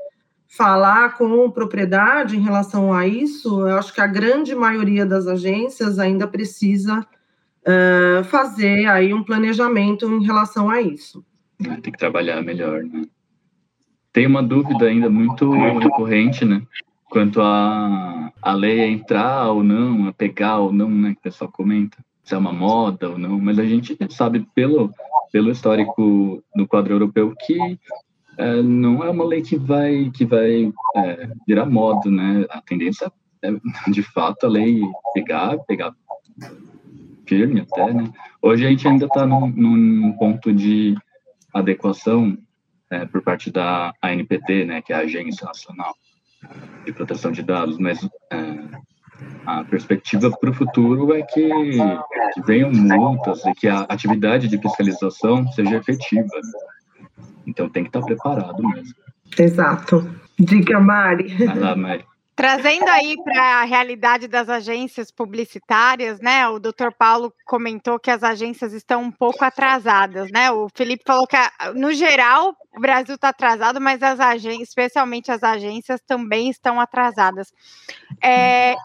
falar 0.46 1.16
com 1.16 1.50
propriedade 1.50 2.36
em 2.36 2.42
relação 2.42 2.92
a 2.92 3.06
isso, 3.06 3.66
eu 3.66 3.78
acho 3.78 3.94
que 3.94 4.02
a 4.02 4.06
grande 4.06 4.54
maioria 4.54 5.06
das 5.06 5.26
agências 5.26 5.98
ainda 5.98 6.26
precisa 6.26 7.00
uh, 7.00 8.22
fazer 8.24 8.84
aí 8.84 9.14
um 9.14 9.24
planejamento 9.24 10.04
em 10.04 10.22
relação 10.22 10.68
a 10.68 10.82
isso. 10.82 11.24
Tem 11.58 11.90
que 11.90 11.98
trabalhar 11.98 12.42
melhor, 12.42 12.82
né? 12.82 13.06
Tem 14.12 14.26
uma 14.26 14.42
dúvida 14.42 14.84
ainda 14.84 15.08
muito 15.08 15.50
recorrente, 15.78 16.44
né? 16.44 16.60
Quanto 17.08 17.40
a, 17.40 18.30
a 18.42 18.52
lei 18.52 18.82
a 18.82 18.86
entrar 18.86 19.48
ou 19.50 19.62
não, 19.62 20.08
a 20.08 20.12
pegar 20.12 20.58
ou 20.58 20.70
não, 20.70 20.90
né? 20.90 21.12
Que 21.14 21.20
o 21.20 21.22
pessoal 21.22 21.50
comenta, 21.50 21.96
se 22.28 22.34
é 22.34 22.38
uma 22.38 22.52
moda 22.52 23.08
ou 23.08 23.18
não, 23.18 23.40
mas 23.40 23.58
a 23.58 23.64
gente 23.64 23.96
sabe 24.10 24.46
pelo, 24.54 24.92
pelo 25.32 25.50
histórico 25.50 26.44
no 26.54 26.68
quadro 26.68 26.92
europeu 26.92 27.34
que 27.46 27.58
é, 28.36 28.62
não 28.62 29.02
é 29.02 29.08
uma 29.08 29.24
lei 29.24 29.40
que 29.40 29.56
vai, 29.56 30.10
que 30.10 30.26
vai 30.26 30.70
é, 30.94 31.30
virar 31.46 31.64
moda, 31.64 32.10
né? 32.10 32.44
A 32.50 32.60
tendência 32.60 33.10
é, 33.42 33.50
de 33.90 34.02
fato, 34.02 34.44
a 34.44 34.48
lei 34.48 34.82
pegar, 35.14 35.56
pegar 35.60 35.94
firme 37.26 37.62
até, 37.62 37.94
né? 37.94 38.12
Hoje 38.42 38.66
a 38.66 38.68
gente 38.68 38.86
ainda 38.86 39.06
está 39.06 39.26
num, 39.26 39.48
num, 39.48 40.12
ponto 40.12 40.52
de 40.52 40.94
adequação 41.54 42.36
é, 42.90 43.06
por 43.06 43.22
parte 43.22 43.50
da 43.50 43.94
ANPT, 44.02 44.66
né? 44.66 44.82
Que 44.82 44.92
é 44.92 44.96
a 44.96 45.00
Agência 45.00 45.46
Nacional 45.46 45.94
de 46.84 46.92
Proteção 46.92 47.32
de 47.32 47.42
Dados, 47.42 47.78
mas 47.78 48.06
é, 48.30 48.36
a 49.46 49.64
perspectiva 49.64 50.30
para 50.30 50.50
o 50.50 50.54
futuro 50.54 51.14
é 51.14 51.22
que, 51.22 51.48
que 52.34 52.42
venham 52.46 52.70
multas 52.70 53.44
e 53.46 53.52
que 53.54 53.68
a 53.68 53.80
atividade 53.80 54.48
de 54.48 54.58
fiscalização 54.58 55.46
seja 55.52 55.76
efetiva. 55.76 56.22
Né? 56.22 57.06
Então 57.46 57.68
tem 57.68 57.82
que 57.82 57.88
estar 57.88 58.02
preparado 58.02 58.62
mesmo. 58.68 58.94
Exato. 59.38 60.08
Diga, 60.38 60.78
Mari. 60.78 61.34
Vai 61.46 61.58
lá, 61.58 61.76
Mari. 61.76 62.04
Trazendo 62.38 62.88
aí 62.88 63.16
para 63.24 63.62
a 63.62 63.64
realidade 63.64 64.28
das 64.28 64.48
agências 64.48 65.10
publicitárias, 65.10 66.20
né? 66.20 66.46
O 66.48 66.60
doutor 66.60 66.94
Paulo 66.96 67.34
comentou 67.44 67.98
que 67.98 68.12
as 68.12 68.22
agências 68.22 68.72
estão 68.72 69.02
um 69.02 69.10
pouco 69.10 69.44
atrasadas, 69.44 70.30
né? 70.30 70.48
O 70.52 70.68
Felipe 70.72 71.02
falou 71.04 71.26
que, 71.26 71.36
no 71.74 71.90
geral, 71.92 72.54
o 72.78 72.80
Brasil 72.80 73.16
está 73.16 73.30
atrasado, 73.30 73.80
mas 73.80 74.02
as 74.02 74.20
agências, 74.20 74.68
especialmente 74.68 75.32
as 75.32 75.42
agências, 75.42 76.00
também 76.06 76.48
estão 76.48 76.80
atrasadas. 76.80 77.52
É, 78.22 78.76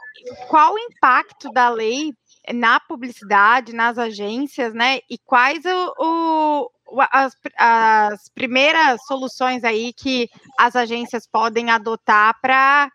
qual 0.50 0.74
o 0.74 0.80
impacto 0.80 1.50
da 1.52 1.70
lei 1.70 2.12
na 2.52 2.80
publicidade, 2.80 3.72
nas 3.72 3.98
agências, 3.98 4.74
né? 4.74 5.00
E 5.10 5.18
quais 5.20 5.64
o, 5.64 5.94
o 6.00 6.70
as, 7.12 7.34
as 7.58 8.30
primeiras 8.30 9.00
soluções 9.06 9.64
aí 9.64 9.94
que 9.94 10.28
as 10.60 10.76
agências 10.76 11.28
podem 11.28 11.70
adotar 11.70 12.36
para 12.42 12.90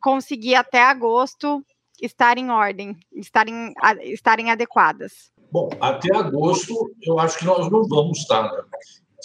conseguir 0.00 0.54
até 0.54 0.82
agosto 0.82 1.64
estar 2.00 2.38
em 2.38 2.50
ordem, 2.50 2.96
estarem, 3.12 3.74
estarem 4.04 4.50
adequadas? 4.50 5.30
Bom, 5.50 5.68
até 5.80 6.14
agosto 6.16 6.72
eu 7.02 7.18
acho 7.18 7.38
que 7.38 7.44
nós 7.44 7.70
não 7.70 7.82
vamos 7.88 8.18
estar. 8.18 8.44
Né? 8.44 8.62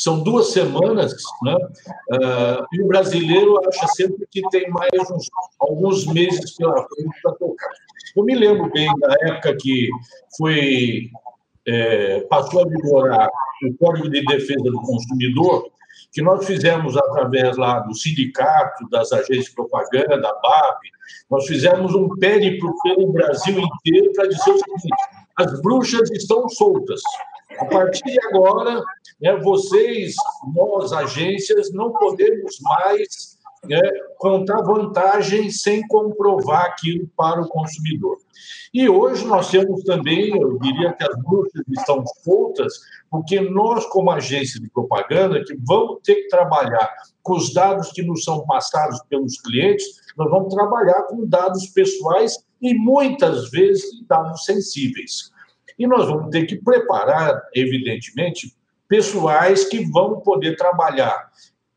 São 0.01 0.23
duas 0.23 0.47
semanas, 0.47 1.13
né? 1.43 1.55
Uh, 1.55 2.65
e 2.73 2.81
o 2.81 2.87
brasileiro 2.87 3.61
acha 3.67 3.87
sempre 3.89 4.25
que 4.31 4.41
tem 4.49 4.67
mais 4.71 5.11
uns, 5.11 5.29
alguns 5.59 6.07
meses 6.07 6.55
pela 6.55 6.73
frente 6.73 7.21
para 7.21 7.33
tocar. 7.33 7.69
Eu 8.17 8.23
me 8.23 8.33
lembro 8.33 8.71
bem 8.71 8.91
da 8.97 9.15
época 9.21 9.55
que 9.61 9.89
foi 10.35 11.11
é, 11.67 12.21
passou 12.21 12.63
a 12.63 12.67
vigorar 12.67 13.29
o 13.63 13.73
Código 13.77 14.09
de 14.09 14.25
Defesa 14.25 14.63
do 14.63 14.81
Consumidor, 14.81 15.69
que 16.11 16.19
nós 16.19 16.47
fizemos 16.47 16.97
através 16.97 17.55
lá 17.57 17.81
do 17.81 17.93
sindicato, 17.93 18.89
das 18.89 19.11
agências 19.13 19.45
de 19.45 19.51
propaganda, 19.53 20.19
da 20.19 20.33
BAP, 20.33 20.79
nós 21.29 21.45
fizemos 21.45 21.93
um 21.93 22.09
périplo 22.17 22.73
pelo 22.81 23.13
Brasil 23.13 23.59
inteiro 23.59 24.11
para 24.15 24.27
dizer 24.27 24.49
o 24.49 24.57
seguinte: 24.57 24.95
as 25.37 25.61
bruxas 25.61 26.09
estão 26.09 26.49
soltas. 26.49 27.01
A 27.59 27.65
partir 27.65 28.03
de 28.03 28.19
agora, 28.27 28.81
né, 29.21 29.35
vocês, 29.37 30.15
nós, 30.53 30.91
agências, 30.91 31.71
não 31.71 31.91
podemos 31.91 32.57
mais 32.61 33.37
né, 33.65 33.79
contar 34.17 34.61
vantagem 34.61 35.49
sem 35.51 35.85
comprovar 35.87 36.65
aquilo 36.65 37.07
para 37.15 37.41
o 37.41 37.47
consumidor. 37.47 38.17
E 38.73 38.87
hoje 38.87 39.25
nós 39.25 39.51
temos 39.51 39.83
também, 39.83 40.29
eu 40.35 40.57
diria 40.59 40.93
que 40.93 41.03
as 41.03 41.15
bruxas 41.23 41.61
estão 41.77 42.03
soltas, 42.23 42.73
porque 43.09 43.39
nós, 43.39 43.85
como 43.87 44.09
agência 44.09 44.59
de 44.59 44.69
propaganda, 44.69 45.43
que 45.43 45.55
vamos 45.67 45.99
ter 46.03 46.15
que 46.15 46.29
trabalhar 46.29 46.89
com 47.21 47.33
os 47.33 47.53
dados 47.53 47.91
que 47.91 48.01
nos 48.01 48.23
são 48.23 48.45
passados 48.45 48.99
pelos 49.09 49.39
clientes, 49.41 49.85
nós 50.17 50.29
vamos 50.29 50.53
trabalhar 50.53 51.03
com 51.03 51.27
dados 51.27 51.67
pessoais 51.67 52.37
e 52.61 52.73
muitas 52.73 53.49
vezes 53.51 53.83
dados 54.07 54.45
sensíveis. 54.45 55.30
E 55.81 55.87
nós 55.87 56.07
vamos 56.07 56.29
ter 56.29 56.45
que 56.45 56.57
preparar, 56.57 57.41
evidentemente, 57.55 58.53
pessoais 58.87 59.63
que 59.63 59.83
vão 59.89 60.19
poder 60.19 60.55
trabalhar 60.55 61.31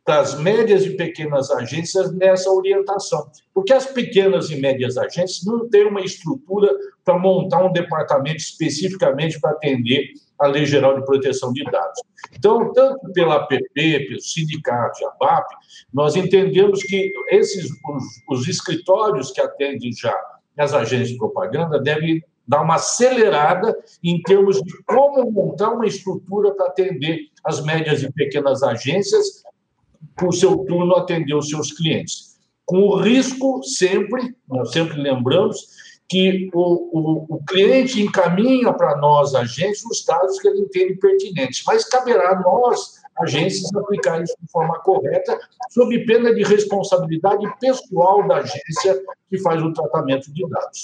das 0.06 0.38
médias 0.38 0.84
e 0.84 0.90
pequenas 0.90 1.50
agências 1.50 2.12
nessa 2.12 2.50
orientação. 2.50 3.30
Porque 3.54 3.72
as 3.72 3.86
pequenas 3.86 4.50
e 4.50 4.60
médias 4.60 4.98
agências 4.98 5.42
não 5.46 5.70
têm 5.70 5.86
uma 5.86 6.02
estrutura 6.02 6.68
para 7.02 7.18
montar 7.18 7.64
um 7.64 7.72
departamento 7.72 8.36
especificamente 8.36 9.40
para 9.40 9.52
atender 9.52 10.10
a 10.38 10.48
Lei 10.48 10.66
Geral 10.66 10.96
de 11.00 11.06
Proteção 11.06 11.50
de 11.54 11.64
Dados. 11.64 12.02
Então, 12.36 12.74
tanto 12.74 13.10
pela 13.14 13.36
APP, 13.36 13.72
pelo 13.72 14.20
sindicato 14.20 15.06
a 15.06 15.10
BAP, 15.18 15.46
nós 15.94 16.14
entendemos 16.14 16.82
que 16.82 17.10
esses 17.30 17.70
os, 17.70 18.04
os 18.28 18.48
escritórios 18.48 19.30
que 19.30 19.40
atendem 19.40 19.92
já 19.94 20.14
as 20.58 20.74
agências 20.74 21.08
de 21.08 21.16
propaganda 21.16 21.80
devem 21.80 22.22
dar 22.46 22.62
uma 22.62 22.76
acelerada 22.76 23.76
em 24.02 24.20
termos 24.22 24.60
de 24.62 24.82
como 24.84 25.30
montar 25.30 25.70
uma 25.70 25.86
estrutura 25.86 26.54
para 26.54 26.66
atender 26.66 27.20
as 27.44 27.64
médias 27.64 28.02
e 28.02 28.12
pequenas 28.12 28.62
agências 28.62 29.42
por 30.16 30.32
seu 30.32 30.58
turno 30.58 30.94
atender 30.96 31.34
os 31.34 31.48
seus 31.48 31.72
clientes. 31.72 32.34
Com 32.64 32.78
o 32.78 32.96
risco 32.96 33.62
sempre, 33.62 34.34
nós 34.48 34.72
sempre 34.72 35.00
lembramos, 35.00 35.84
que 36.08 36.50
o, 36.52 36.90
o, 36.92 37.36
o 37.36 37.44
cliente 37.44 38.00
encaminha 38.02 38.72
para 38.72 38.96
nós, 38.98 39.34
agências, 39.34 39.84
os 39.84 40.04
dados 40.04 40.38
que 40.38 40.48
ele 40.48 40.60
entende 40.60 40.94
pertinentes, 40.96 41.62
mas 41.66 41.88
caberá 41.88 42.40
nós, 42.40 43.00
agências, 43.18 43.74
aplicar 43.74 44.22
isso 44.22 44.36
de 44.40 44.50
forma 44.50 44.78
correta, 44.80 45.38
sob 45.70 46.04
pena 46.04 46.34
de 46.34 46.42
responsabilidade 46.42 47.46
pessoal 47.58 48.26
da 48.28 48.36
agência 48.36 49.02
que 49.30 49.38
faz 49.38 49.62
o 49.62 49.72
tratamento 49.72 50.32
de 50.32 50.46
dados. 50.48 50.82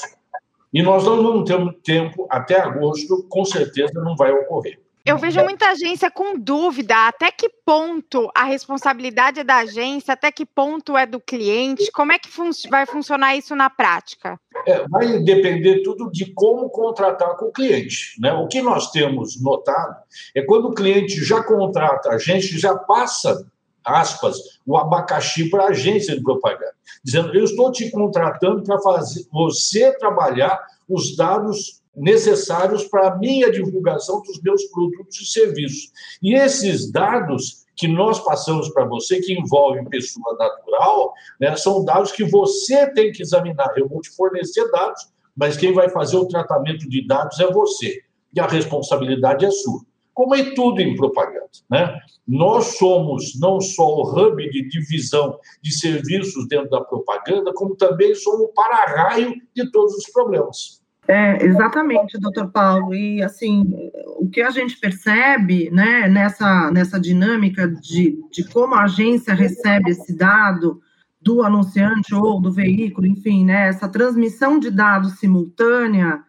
E 0.72 0.82
nós 0.82 1.04
não 1.04 1.22
vamos 1.22 1.48
ter 1.48 1.82
tempo, 1.82 2.26
até 2.30 2.60
agosto, 2.60 3.26
com 3.28 3.44
certeza 3.44 3.92
não 3.94 4.16
vai 4.16 4.30
ocorrer. 4.32 4.78
Eu 5.04 5.16
vejo 5.16 5.42
muita 5.42 5.70
agência 5.70 6.10
com 6.10 6.38
dúvida 6.38 7.08
até 7.08 7.30
que 7.30 7.48
ponto 7.64 8.30
a 8.34 8.44
responsabilidade 8.44 9.40
é 9.40 9.44
da 9.44 9.56
agência, 9.56 10.12
até 10.12 10.30
que 10.30 10.44
ponto 10.44 10.96
é 10.96 11.06
do 11.06 11.18
cliente, 11.18 11.90
como 11.90 12.12
é 12.12 12.18
que 12.18 12.28
fun 12.28 12.50
vai 12.68 12.84
funcionar 12.84 13.34
isso 13.34 13.56
na 13.56 13.70
prática? 13.70 14.38
É, 14.66 14.86
vai 14.88 15.18
depender 15.20 15.82
tudo 15.82 16.10
de 16.12 16.32
como 16.34 16.68
contratar 16.68 17.36
com 17.36 17.46
o 17.46 17.52
cliente. 17.52 18.14
Né? 18.20 18.32
O 18.34 18.46
que 18.46 18.60
nós 18.60 18.90
temos 18.90 19.42
notado 19.42 19.96
é 20.34 20.42
quando 20.42 20.66
o 20.66 20.74
cliente 20.74 21.24
já 21.24 21.42
contrata 21.42 22.10
a 22.10 22.18
gente, 22.18 22.58
já 22.58 22.76
passa 22.76 23.50
aspas, 23.84 24.36
o 24.66 24.76
abacaxi 24.76 25.48
para 25.50 25.64
a 25.64 25.68
agência 25.68 26.16
de 26.16 26.22
propaganda, 26.22 26.74
dizendo: 27.04 27.34
eu 27.34 27.44
estou 27.44 27.70
te 27.72 27.90
contratando 27.90 28.62
para 28.62 28.80
fazer 28.80 29.26
você 29.32 29.96
trabalhar 29.98 30.60
os 30.88 31.16
dados 31.16 31.80
necessários 31.94 32.84
para 32.84 33.08
a 33.08 33.16
minha 33.16 33.50
divulgação 33.50 34.22
dos 34.22 34.40
meus 34.42 34.64
produtos 34.64 35.20
e 35.20 35.26
serviços. 35.26 35.92
E 36.22 36.34
esses 36.34 36.90
dados 36.90 37.66
que 37.76 37.88
nós 37.88 38.22
passamos 38.22 38.68
para 38.68 38.84
você, 38.84 39.20
que 39.20 39.32
envolvem 39.32 39.88
pessoa 39.88 40.36
natural, 40.38 41.14
né, 41.40 41.56
são 41.56 41.84
dados 41.84 42.12
que 42.12 42.24
você 42.24 42.86
tem 42.92 43.10
que 43.10 43.22
examinar. 43.22 43.72
Eu 43.76 43.88
vou 43.88 44.00
te 44.00 44.10
fornecer 44.10 44.70
dados, 44.70 45.08
mas 45.34 45.56
quem 45.56 45.72
vai 45.72 45.88
fazer 45.88 46.16
o 46.16 46.28
tratamento 46.28 46.88
de 46.88 47.06
dados 47.06 47.40
é 47.40 47.50
você. 47.50 48.02
E 48.34 48.38
a 48.38 48.46
responsabilidade 48.46 49.44
é 49.44 49.50
sua. 49.50 49.80
Como 50.14 50.34
é 50.34 50.54
tudo 50.54 50.80
em 50.80 50.96
propaganda. 50.96 51.48
Né? 51.70 51.98
Nós 52.26 52.76
somos 52.78 53.38
não 53.40 53.60
só 53.60 53.86
o 53.86 54.02
hub 54.02 54.50
de 54.50 54.68
divisão 54.68 55.38
de 55.62 55.72
serviços 55.72 56.46
dentro 56.48 56.70
da 56.70 56.80
propaganda, 56.80 57.52
como 57.54 57.74
também 57.76 58.14
somos 58.14 58.42
o 58.42 58.48
para-raio 58.48 59.34
de 59.54 59.70
todos 59.70 59.94
os 59.94 60.10
problemas. 60.12 60.80
É, 61.08 61.44
exatamente, 61.44 62.20
doutor 62.20 62.52
Paulo. 62.52 62.94
E 62.94 63.22
assim, 63.22 63.90
o 64.18 64.28
que 64.28 64.40
a 64.42 64.50
gente 64.50 64.78
percebe 64.78 65.68
né, 65.70 66.08
nessa, 66.08 66.70
nessa 66.70 67.00
dinâmica 67.00 67.66
de, 67.66 68.16
de 68.30 68.44
como 68.48 68.74
a 68.76 68.84
agência 68.84 69.34
recebe 69.34 69.90
esse 69.90 70.16
dado 70.16 70.80
do 71.20 71.42
anunciante 71.42 72.14
ou 72.14 72.40
do 72.40 72.52
veículo, 72.52 73.06
enfim, 73.06 73.44
né, 73.44 73.68
essa 73.68 73.88
transmissão 73.88 74.58
de 74.58 74.70
dados 74.70 75.18
simultânea, 75.18 76.22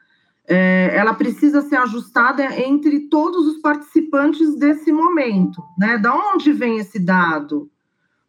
é, 0.47 0.91
ela 0.95 1.13
precisa 1.13 1.61
ser 1.61 1.77
ajustada 1.77 2.43
entre 2.59 3.01
todos 3.09 3.47
os 3.47 3.61
participantes 3.61 4.57
desse 4.57 4.91
momento, 4.91 5.61
né? 5.77 5.97
Da 5.97 6.13
onde 6.13 6.51
vem 6.51 6.77
esse 6.77 6.99
dado? 6.99 7.69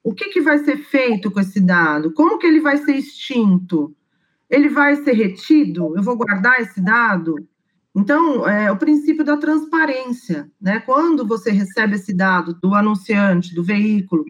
O 0.04 0.12
que, 0.12 0.26
que 0.26 0.40
vai 0.40 0.58
ser 0.58 0.78
feito 0.78 1.30
com 1.30 1.40
esse 1.40 1.60
dado? 1.60 2.12
Como 2.12 2.38
que 2.38 2.46
ele 2.46 2.60
vai 2.60 2.76
ser 2.78 2.96
extinto? 2.96 3.94
Ele 4.50 4.68
vai 4.68 4.96
ser 4.96 5.12
retido? 5.12 5.96
Eu 5.96 6.02
vou 6.02 6.16
guardar 6.16 6.60
esse 6.60 6.80
dado? 6.80 7.36
Então, 7.94 8.48
é 8.48 8.70
o 8.70 8.76
princípio 8.76 9.24
da 9.24 9.36
transparência, 9.36 10.50
né? 10.60 10.80
Quando 10.80 11.26
você 11.26 11.50
recebe 11.50 11.96
esse 11.96 12.14
dado 12.14 12.54
do 12.54 12.74
anunciante, 12.74 13.54
do 13.54 13.62
veículo, 13.62 14.24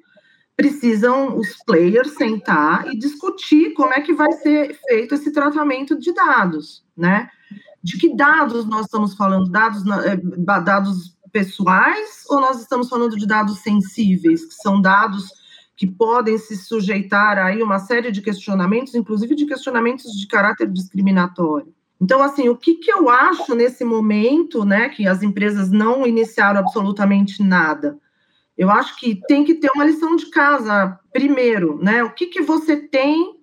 precisam 0.56 1.36
os 1.36 1.56
players 1.64 2.12
sentar 2.12 2.86
e 2.92 2.98
discutir 2.98 3.72
como 3.74 3.92
é 3.94 4.00
que 4.00 4.12
vai 4.12 4.30
ser 4.32 4.78
feito 4.88 5.14
esse 5.14 5.32
tratamento 5.32 5.98
de 5.98 6.12
dados, 6.12 6.84
né? 6.96 7.28
De 7.82 7.98
que 7.98 8.14
dados 8.14 8.64
nós 8.64 8.86
estamos 8.86 9.14
falando? 9.14 9.50
Dados, 9.50 9.82
é, 10.04 10.16
dados 10.62 11.16
pessoais 11.32 12.24
ou 12.28 12.40
nós 12.40 12.60
estamos 12.60 12.88
falando 12.88 13.16
de 13.16 13.26
dados 13.26 13.58
sensíveis, 13.58 14.44
que 14.44 14.54
são 14.54 14.80
dados 14.80 15.30
que 15.74 15.86
podem 15.86 16.38
se 16.38 16.56
sujeitar 16.56 17.38
aí 17.38 17.62
uma 17.62 17.78
série 17.78 18.12
de 18.12 18.20
questionamentos, 18.20 18.94
inclusive 18.94 19.34
de 19.34 19.46
questionamentos 19.46 20.12
de 20.12 20.26
caráter 20.26 20.70
discriminatório. 20.70 21.74
Então, 22.00 22.22
assim, 22.22 22.48
o 22.48 22.56
que, 22.56 22.74
que 22.74 22.92
eu 22.92 23.08
acho 23.08 23.54
nesse 23.54 23.84
momento, 23.84 24.64
né, 24.64 24.88
que 24.88 25.06
as 25.06 25.22
empresas 25.22 25.70
não 25.70 26.06
iniciaram 26.06 26.60
absolutamente 26.60 27.42
nada? 27.42 27.98
Eu 28.56 28.70
acho 28.70 28.98
que 28.98 29.20
tem 29.26 29.44
que 29.44 29.54
ter 29.54 29.70
uma 29.74 29.84
lição 29.84 30.14
de 30.14 30.26
casa 30.26 30.98
primeiro, 31.12 31.78
né? 31.82 32.04
O 32.04 32.10
que, 32.10 32.26
que 32.26 32.42
você 32.42 32.76
tem 32.76 33.40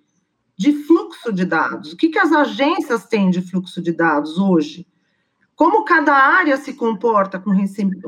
de 0.60 0.74
fluxo 0.74 1.32
de 1.32 1.46
dados? 1.46 1.94
O 1.94 1.96
que, 1.96 2.10
que 2.10 2.18
as 2.18 2.30
agências 2.32 3.06
têm 3.06 3.30
de 3.30 3.40
fluxo 3.40 3.80
de 3.80 3.92
dados 3.92 4.36
hoje? 4.36 4.86
Como 5.56 5.86
cada 5.86 6.14
área 6.14 6.54
se 6.58 6.74
comporta 6.74 7.38
com, 7.38 7.50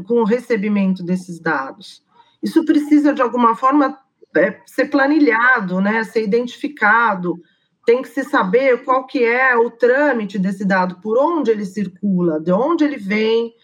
com 0.07 0.21
o 0.21 0.25
recebimento 0.25 1.03
desses 1.03 1.41
dados? 1.41 2.05
Isso 2.43 2.63
precisa, 2.67 3.15
de 3.15 3.23
alguma 3.23 3.57
forma, 3.57 3.99
é, 4.37 4.61
ser 4.67 4.91
planilhado, 4.91 5.81
né? 5.81 6.05
Ser 6.05 6.25
identificado. 6.25 7.41
Tem 7.87 8.03
que 8.03 8.09
se 8.09 8.23
saber 8.23 8.85
qual 8.85 9.07
que 9.07 9.25
é 9.25 9.57
o 9.57 9.71
trâmite 9.71 10.39
desse 10.39 10.67
dado, 10.67 10.97
por 10.97 11.17
onde 11.17 11.51
ele 11.51 11.65
circula, 11.65 12.39
de 12.39 12.53
onde 12.53 12.85
ele 12.85 12.99
vem, 12.99 13.55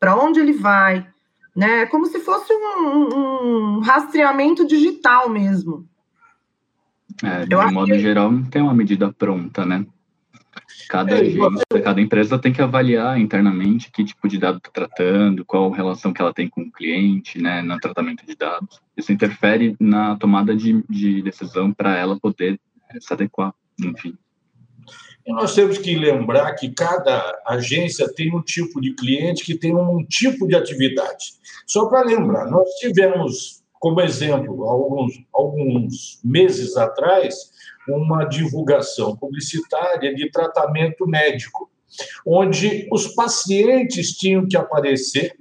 para 0.00 0.16
onde 0.16 0.40
ele 0.40 0.54
vai 0.54 1.06
né? 1.58 1.86
Como 1.86 2.06
se 2.06 2.20
fosse 2.20 2.52
um, 2.52 3.78
um 3.78 3.80
rastreamento 3.80 4.64
digital 4.64 5.28
mesmo. 5.28 5.87
É, 7.22 7.46
de 7.46 7.54
Eu 7.54 7.70
modo 7.72 7.92
que... 7.92 7.98
geral, 7.98 8.30
não 8.30 8.44
tem 8.44 8.62
uma 8.62 8.74
medida 8.74 9.12
pronta, 9.12 9.64
né? 9.64 9.84
Cada 10.88 11.16
é, 11.16 11.20
agência, 11.20 11.82
cada 11.82 12.00
empresa 12.00 12.38
tem 12.38 12.52
que 12.52 12.62
avaliar 12.62 13.18
internamente 13.20 13.90
que 13.90 14.04
tipo 14.04 14.28
de 14.28 14.38
dado 14.38 14.58
está 14.58 14.70
tratando, 14.70 15.44
qual 15.44 15.70
relação 15.70 16.12
que 16.12 16.22
ela 16.22 16.32
tem 16.32 16.48
com 16.48 16.62
o 16.62 16.72
cliente, 16.72 17.40
né, 17.40 17.62
no 17.62 17.78
tratamento 17.78 18.24
de 18.24 18.34
dados. 18.34 18.80
Isso 18.96 19.12
interfere 19.12 19.76
na 19.78 20.16
tomada 20.16 20.56
de, 20.56 20.82
de 20.88 21.22
decisão 21.22 21.72
para 21.72 21.96
ela 21.96 22.18
poder 22.18 22.58
é, 22.90 23.00
se 23.00 23.12
adequar, 23.12 23.52
enfim. 23.78 24.16
E 25.26 25.32
nós 25.32 25.54
temos 25.54 25.76
que 25.76 25.94
lembrar 25.94 26.54
que 26.54 26.70
cada 26.70 27.38
agência 27.46 28.08
tem 28.14 28.34
um 28.34 28.40
tipo 28.40 28.80
de 28.80 28.94
cliente 28.94 29.44
que 29.44 29.54
tem 29.54 29.76
um 29.76 30.02
tipo 30.02 30.48
de 30.48 30.56
atividade. 30.56 31.34
Só 31.66 31.84
para 31.86 32.02
lembrar, 32.02 32.50
nós 32.50 32.66
tivemos, 32.80 33.57
como 33.78 34.00
exemplo, 34.00 34.64
alguns, 34.64 35.12
alguns 35.32 36.20
meses 36.24 36.76
atrás, 36.76 37.50
uma 37.88 38.24
divulgação 38.24 39.16
publicitária 39.16 40.14
de 40.14 40.30
tratamento 40.30 41.06
médico, 41.06 41.70
onde 42.26 42.88
os 42.92 43.08
pacientes 43.08 44.12
tinham 44.12 44.46
que 44.46 44.56
aparecer 44.56 45.36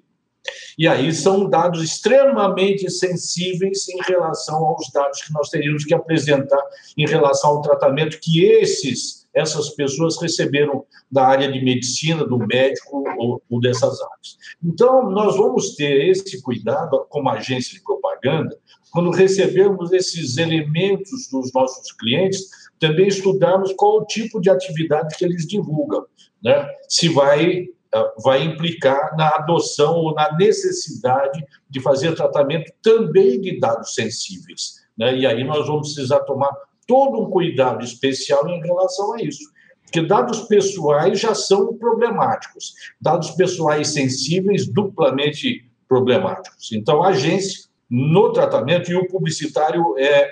e 0.78 0.88
aí 0.88 1.12
são 1.12 1.50
dados 1.50 1.84
extremamente 1.84 2.90
sensíveis 2.90 3.88
em 3.90 4.02
relação 4.04 4.64
aos 4.64 4.90
dados 4.92 5.22
que 5.24 5.34
nós 5.34 5.50
teríamos 5.50 5.84
que 5.84 5.94
apresentar 5.94 6.62
em 6.96 7.06
relação 7.08 7.52
ao 7.52 7.62
tratamento 7.62 8.20
que 8.22 8.44
esses 8.46 9.27
essas 9.38 9.70
pessoas 9.70 10.20
receberam 10.22 10.86
da 11.12 11.28
área 11.28 11.52
de 11.52 11.64
medicina, 11.64 12.26
do 12.26 12.38
médico 12.40 13.04
ou, 13.18 13.42
ou 13.50 13.60
dessas 13.60 14.02
áreas. 14.02 14.38
Então, 14.64 15.10
nós 15.12 15.38
vamos 15.38 15.76
ter 15.76 16.10
esse 16.10 16.42
cuidado 16.42 17.06
como 17.10 17.30
agência 17.30 17.78
de 17.78 17.84
propaganda, 17.84 18.58
quando 18.92 19.12
recebermos 19.12 19.92
esses 19.92 20.38
elementos 20.38 21.30
dos 21.32 21.52
nossos 21.54 21.92
clientes, 21.94 22.42
também 22.80 23.08
estudarmos 23.08 23.74
qual 23.74 24.02
o 24.02 24.06
tipo 24.06 24.40
de 24.40 24.50
atividade 24.50 25.16
que 25.18 25.26
eles 25.26 25.48
divulgam, 25.48 26.06
né? 26.44 26.68
Se 26.88 27.10
vai 27.10 27.66
ah, 27.94 28.14
vai 28.22 28.44
implicar 28.44 29.16
na 29.16 29.30
adoção 29.30 29.96
ou 29.96 30.14
na 30.14 30.36
necessidade 30.36 31.42
de 31.70 31.80
fazer 31.80 32.16
tratamento 32.16 32.72
também 32.82 33.40
de 33.40 33.60
dados 33.60 33.94
sensíveis. 33.94 34.86
Né? 34.98 35.18
E 35.18 35.26
aí 35.26 35.44
nós 35.44 35.68
vamos 35.68 35.94
precisar 35.94 36.20
tomar 36.22 36.52
todo 36.88 37.22
um 37.22 37.30
cuidado 37.30 37.84
especial 37.84 38.48
em 38.48 38.60
relação 38.62 39.14
a 39.14 39.22
isso. 39.22 39.44
Porque 39.84 40.02
dados 40.02 40.42
pessoais 40.44 41.20
já 41.20 41.36
são 41.36 41.74
problemáticos, 41.78 42.74
dados 43.00 43.32
pessoais 43.32 43.90
sensíveis, 43.90 44.68
duplamente 44.68 45.66
problemáticos. 45.88 46.72
Então, 46.74 47.04
a 47.04 47.10
agência, 47.10 47.68
no 47.90 48.34
tratamento, 48.34 48.92
e 48.92 48.96
o 48.96 49.08
publicitário 49.08 49.96
é, 49.98 50.30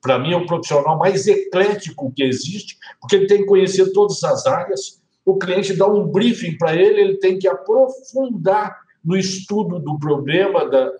para 0.00 0.18
mim, 0.18 0.32
é 0.32 0.36
o 0.36 0.46
profissional 0.46 0.98
mais 0.98 1.26
eclético 1.26 2.12
que 2.12 2.22
existe, 2.22 2.76
porque 3.00 3.16
ele 3.16 3.26
tem 3.26 3.38
que 3.38 3.46
conhecer 3.46 3.92
todas 3.92 4.22
as 4.22 4.46
áreas. 4.46 5.02
O 5.24 5.38
cliente 5.38 5.74
dá 5.74 5.86
um 5.86 6.06
briefing 6.06 6.56
para 6.58 6.74
ele, 6.74 7.00
ele 7.00 7.18
tem 7.18 7.38
que 7.38 7.48
aprofundar 7.48 8.74
no 9.04 9.16
estudo 9.16 9.78
do 9.78 9.98
problema, 9.98 10.68
da, 10.68 10.90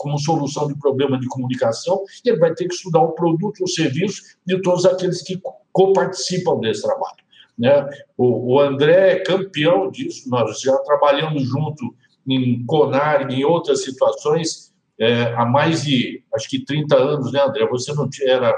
como 0.00 0.18
solução 0.18 0.66
de 0.66 0.74
problema 0.78 1.20
de 1.20 1.28
comunicação, 1.28 2.02
e 2.24 2.30
ele 2.30 2.38
vai 2.38 2.54
ter 2.54 2.66
que 2.66 2.74
estudar 2.74 3.02
o 3.02 3.12
produto, 3.12 3.62
o 3.62 3.68
serviço 3.68 4.22
de 4.46 4.60
todos 4.62 4.86
aqueles 4.86 5.20
que 5.20 5.38
coparticipam 5.70 6.58
desse 6.58 6.80
trabalho. 6.80 7.22
Né? 7.58 7.86
O, 8.16 8.54
o 8.54 8.60
André 8.60 9.12
é 9.12 9.20
campeão 9.20 9.90
disso, 9.90 10.30
nós 10.30 10.58
já 10.62 10.74
trabalhamos 10.78 11.42
junto 11.42 11.94
em 12.26 12.64
Conar 12.64 13.30
em 13.30 13.44
outras 13.44 13.84
situações 13.84 14.72
é, 14.98 15.34
há 15.34 15.44
mais 15.44 15.82
de, 15.82 16.24
acho 16.34 16.48
que 16.48 16.64
30 16.64 16.96
anos, 16.96 17.32
né, 17.32 17.42
André? 17.42 17.66
Você 17.66 17.92
não 17.92 18.08
era 18.22 18.54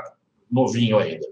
novinho 0.50 0.98
ainda. 0.98 1.26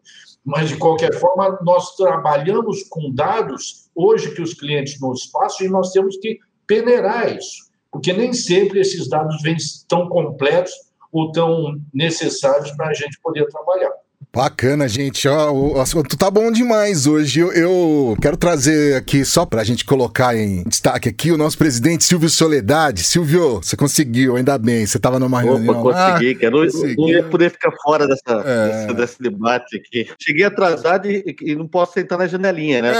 Mas, 0.44 0.70
de 0.70 0.76
qualquer 0.76 1.12
forma, 1.14 1.58
nós 1.62 1.94
trabalhamos 1.94 2.82
com 2.88 3.12
dados 3.12 3.90
hoje 3.94 4.34
que 4.34 4.42
os 4.42 4.54
clientes 4.54 5.00
nos 5.00 5.26
passam 5.26 5.66
e 5.66 5.70
nós 5.70 5.92
temos 5.92 6.16
que 6.16 6.38
peneirar 6.66 7.36
isso 7.36 7.69
porque 7.90 8.12
nem 8.12 8.32
sempre 8.32 8.80
esses 8.80 9.08
dados 9.08 9.42
vêm 9.42 9.56
tão 9.88 10.08
completos 10.08 10.72
ou 11.12 11.32
tão 11.32 11.80
necessários 11.92 12.70
para 12.72 12.88
a 12.88 12.94
gente 12.94 13.20
poder 13.20 13.46
trabalhar. 13.48 13.92
Bacana, 14.32 14.86
gente. 14.86 15.26
Ó, 15.26 15.50
o 15.50 15.80
assunto 15.80 16.16
tá 16.16 16.30
bom 16.30 16.52
demais 16.52 17.04
hoje. 17.04 17.40
Eu, 17.40 17.52
eu, 17.52 18.16
quero 18.22 18.36
trazer 18.36 18.94
aqui, 18.94 19.24
só 19.24 19.44
pra 19.44 19.64
gente 19.64 19.84
colocar 19.84 20.36
em 20.36 20.62
destaque 20.62 21.08
aqui, 21.08 21.32
o 21.32 21.36
nosso 21.36 21.58
presidente 21.58 22.04
Silvio 22.04 22.30
Soledade. 22.30 23.02
Silvio, 23.02 23.56
você 23.56 23.76
conseguiu, 23.76 24.36
ainda 24.36 24.56
bem. 24.56 24.86
Você 24.86 25.00
tava 25.00 25.18
numa 25.18 25.40
reunião. 25.40 25.80
Opa, 25.80 25.82
consegui. 25.82 26.30
Ah, 26.30 26.38
quero, 26.38 26.58
consegui. 26.58 26.96
Não 26.96 27.08
ia 27.08 27.24
poder 27.24 27.50
ficar 27.50 27.72
fora 27.82 28.06
dessa, 28.06 28.42
é. 28.44 28.68
dessa, 28.68 28.94
desse 28.94 29.20
debate 29.20 29.76
aqui. 29.76 30.08
Cheguei 30.16 30.44
atrasado 30.44 31.10
e, 31.10 31.36
e, 31.42 31.56
não 31.56 31.66
posso 31.66 31.94
sentar 31.94 32.16
na 32.16 32.28
janelinha, 32.28 32.82
né? 32.82 32.92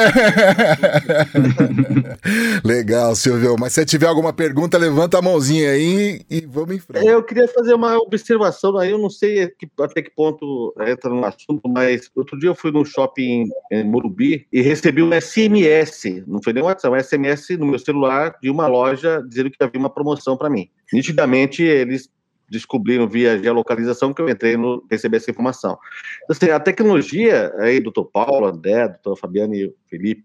Legal, 2.65 3.15
Silvio. 3.15 3.55
Mas 3.57 3.73
se 3.73 3.87
tiver 3.87 4.09
alguma 4.09 4.33
pergunta, 4.33 4.77
levanta 4.77 5.19
a 5.19 5.23
mãozinha 5.23 5.71
aí 5.71 6.23
e 6.29 6.41
vamos 6.41 6.75
em 6.75 6.81
frente. 6.81 7.07
Eu 7.07 7.23
queria 7.23 7.47
fazer 7.47 7.75
uma 7.75 7.97
observação 7.99 8.77
aí. 8.77 8.91
Eu 8.91 8.99
não 8.99 9.11
sei 9.11 9.53
até 9.79 10.03
que 10.03 10.11
ponto 10.11 10.75
entra 10.81 11.09
no 11.09 11.20
assunto, 11.25 11.69
mas 11.69 12.11
outro 12.15 12.39
dia 12.39 12.49
eu 12.49 12.55
fui 12.55 12.71
num 12.71 12.85
shopping 12.85 13.49
em 13.71 13.85
Morumbi 13.85 14.47
e 14.53 14.61
recebi 14.61 15.03
um 15.03 15.13
SMS, 15.13 16.25
não 16.27 16.43
foi 16.43 16.53
nem 16.53 16.63
um 16.63 16.67
WhatsApp, 16.67 16.95
um 16.95 17.01
SMS 17.03 17.51
no 17.59 17.67
meu 17.67 17.79
celular 17.79 18.37
de 18.43 18.51
uma 18.51 18.67
loja 18.67 19.23
dizendo 19.27 19.51
que 19.51 19.63
havia 19.63 19.81
uma 19.81 19.91
promoção 19.91 20.37
para 20.37 20.51
mim. 20.51 20.69
Nitidamente, 20.93 21.63
eles 21.63 22.11
descobriram 22.51 23.09
via 23.09 23.39
geolocalização 23.39 24.13
que 24.13 24.21
eu 24.21 24.29
entrei 24.29 24.57
no 24.57 24.85
receber 24.91 25.19
essa 25.19 25.31
informação. 25.31 25.79
Então, 26.25 26.37
assim, 26.37 26.51
a 26.51 26.59
tecnologia 26.59 27.55
aí, 27.59 27.79
doutor 27.79 28.07
Paulo, 28.07 28.47
André, 28.47 28.89
doutor 28.89 29.17
Fabiano 29.17 29.55
e 29.55 29.73
Felipe, 29.87 30.25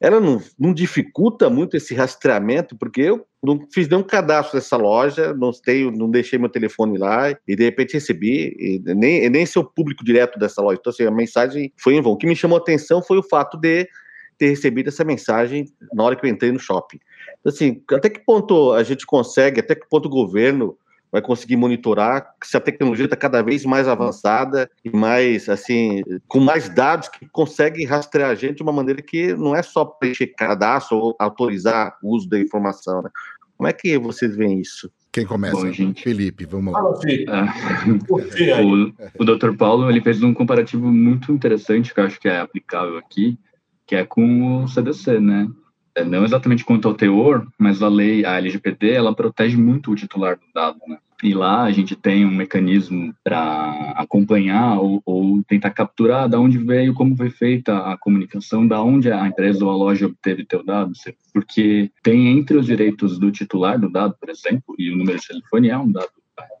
ela 0.00 0.18
não, 0.18 0.42
não 0.58 0.72
dificulta 0.72 1.50
muito 1.50 1.76
esse 1.76 1.94
rastreamento, 1.94 2.74
porque 2.76 3.02
eu 3.02 3.26
não 3.42 3.66
fiz 3.72 3.88
nenhum 3.88 4.02
cadastro 4.02 4.58
dessa 4.58 4.76
loja, 4.76 5.32
não, 5.32 5.52
tenho, 5.52 5.90
não 5.90 6.10
deixei 6.10 6.38
meu 6.38 6.48
telefone 6.48 6.98
lá 6.98 7.30
e 7.46 7.54
de 7.54 7.64
repente 7.64 7.94
recebi, 7.94 8.56
e 8.58 8.82
nem, 8.94 9.28
nem 9.30 9.46
ser 9.46 9.60
o 9.60 9.64
público 9.64 10.04
direto 10.04 10.38
dessa 10.38 10.60
loja. 10.60 10.78
Então, 10.80 10.90
assim, 10.90 11.04
a 11.04 11.10
mensagem 11.10 11.72
foi 11.76 11.94
em 11.94 12.02
vão. 12.02 12.12
O 12.12 12.16
que 12.16 12.26
me 12.26 12.34
chamou 12.34 12.58
a 12.58 12.60
atenção 12.60 13.00
foi 13.00 13.18
o 13.18 13.22
fato 13.22 13.56
de 13.56 13.88
ter 14.36 14.48
recebido 14.48 14.88
essa 14.88 15.04
mensagem 15.04 15.66
na 15.92 16.02
hora 16.02 16.16
que 16.16 16.24
eu 16.26 16.30
entrei 16.30 16.50
no 16.50 16.58
shopping. 16.58 16.98
Então, 17.40 17.52
assim, 17.52 17.82
até 17.92 18.10
que 18.10 18.24
ponto 18.24 18.72
a 18.72 18.82
gente 18.82 19.06
consegue, 19.06 19.60
até 19.60 19.74
que 19.74 19.88
ponto 19.88 20.06
o 20.06 20.10
governo 20.10 20.76
vai 21.10 21.22
conseguir 21.22 21.56
monitorar 21.56 22.34
se 22.42 22.56
a 22.56 22.60
tecnologia 22.60 23.06
está 23.06 23.16
cada 23.16 23.42
vez 23.42 23.64
mais 23.64 23.88
avançada 23.88 24.70
e 24.84 24.90
mais, 24.90 25.48
assim, 25.48 26.02
com 26.26 26.40
mais 26.40 26.68
dados 26.68 27.08
que 27.08 27.26
conseguem 27.28 27.86
rastrear 27.86 28.30
a 28.30 28.34
gente 28.34 28.56
de 28.56 28.62
uma 28.62 28.72
maneira 28.72 29.02
que 29.02 29.34
não 29.34 29.54
é 29.54 29.62
só 29.62 29.84
preencher 29.84 30.28
cadastro 30.28 30.98
ou 30.98 31.16
autorizar 31.18 31.96
o 32.02 32.14
uso 32.14 32.28
da 32.28 32.38
informação, 32.38 33.02
né? 33.02 33.10
Como 33.56 33.68
é 33.68 33.72
que 33.72 33.98
vocês 33.98 34.36
veem 34.36 34.60
isso? 34.60 34.88
Quem 35.10 35.26
começa? 35.26 35.56
Bom, 35.56 35.72
gente. 35.72 36.04
Felipe, 36.04 36.44
vamos 36.44 36.72
lá. 36.72 36.80
Ah, 37.28 37.54
o, 38.62 38.92
o 39.18 39.24
Dr. 39.24 39.56
Paulo 39.56 39.90
ele 39.90 40.00
fez 40.00 40.22
um 40.22 40.32
comparativo 40.32 40.86
muito 40.92 41.32
interessante 41.32 41.92
que 41.92 41.98
eu 41.98 42.04
acho 42.04 42.20
que 42.20 42.28
é 42.28 42.38
aplicável 42.38 42.96
aqui, 42.98 43.36
que 43.84 43.96
é 43.96 44.04
com 44.04 44.62
o 44.62 44.68
CDC, 44.68 45.18
né? 45.18 45.48
É, 45.98 46.04
Não 46.04 46.24
exatamente 46.24 46.64
quanto 46.64 46.86
ao 46.86 46.94
teor, 46.94 47.46
mas 47.58 47.82
a 47.82 47.88
lei, 47.88 48.24
a 48.24 48.36
LGPD, 48.38 48.92
ela 48.92 49.14
protege 49.14 49.56
muito 49.56 49.90
o 49.90 49.96
titular 49.96 50.36
do 50.36 50.44
dado, 50.54 50.78
né? 50.86 50.98
E 51.20 51.34
lá 51.34 51.64
a 51.64 51.72
gente 51.72 51.96
tem 51.96 52.24
um 52.24 52.30
mecanismo 52.30 53.12
para 53.24 53.92
acompanhar 53.96 54.78
ou, 54.78 55.02
ou 55.04 55.42
tentar 55.42 55.70
capturar 55.70 56.28
da 56.28 56.38
onde 56.38 56.58
veio, 56.58 56.94
como 56.94 57.16
foi 57.16 57.28
feita 57.28 57.76
a 57.78 57.98
comunicação, 57.98 58.64
da 58.64 58.80
onde 58.80 59.10
a 59.10 59.26
empresa 59.26 59.64
ou 59.64 59.70
a 59.72 59.76
loja 59.76 60.06
obteve 60.06 60.44
teu 60.44 60.64
dado, 60.64 60.92
porque 61.34 61.90
tem 62.04 62.28
entre 62.28 62.56
os 62.56 62.66
direitos 62.66 63.18
do 63.18 63.32
titular 63.32 63.80
do 63.80 63.90
dado, 63.90 64.14
por 64.20 64.30
exemplo, 64.30 64.76
e 64.78 64.92
o 64.92 64.96
número 64.96 65.18
de 65.18 65.26
telefone 65.26 65.70
é 65.70 65.76
um 65.76 65.90
dado 65.90 66.08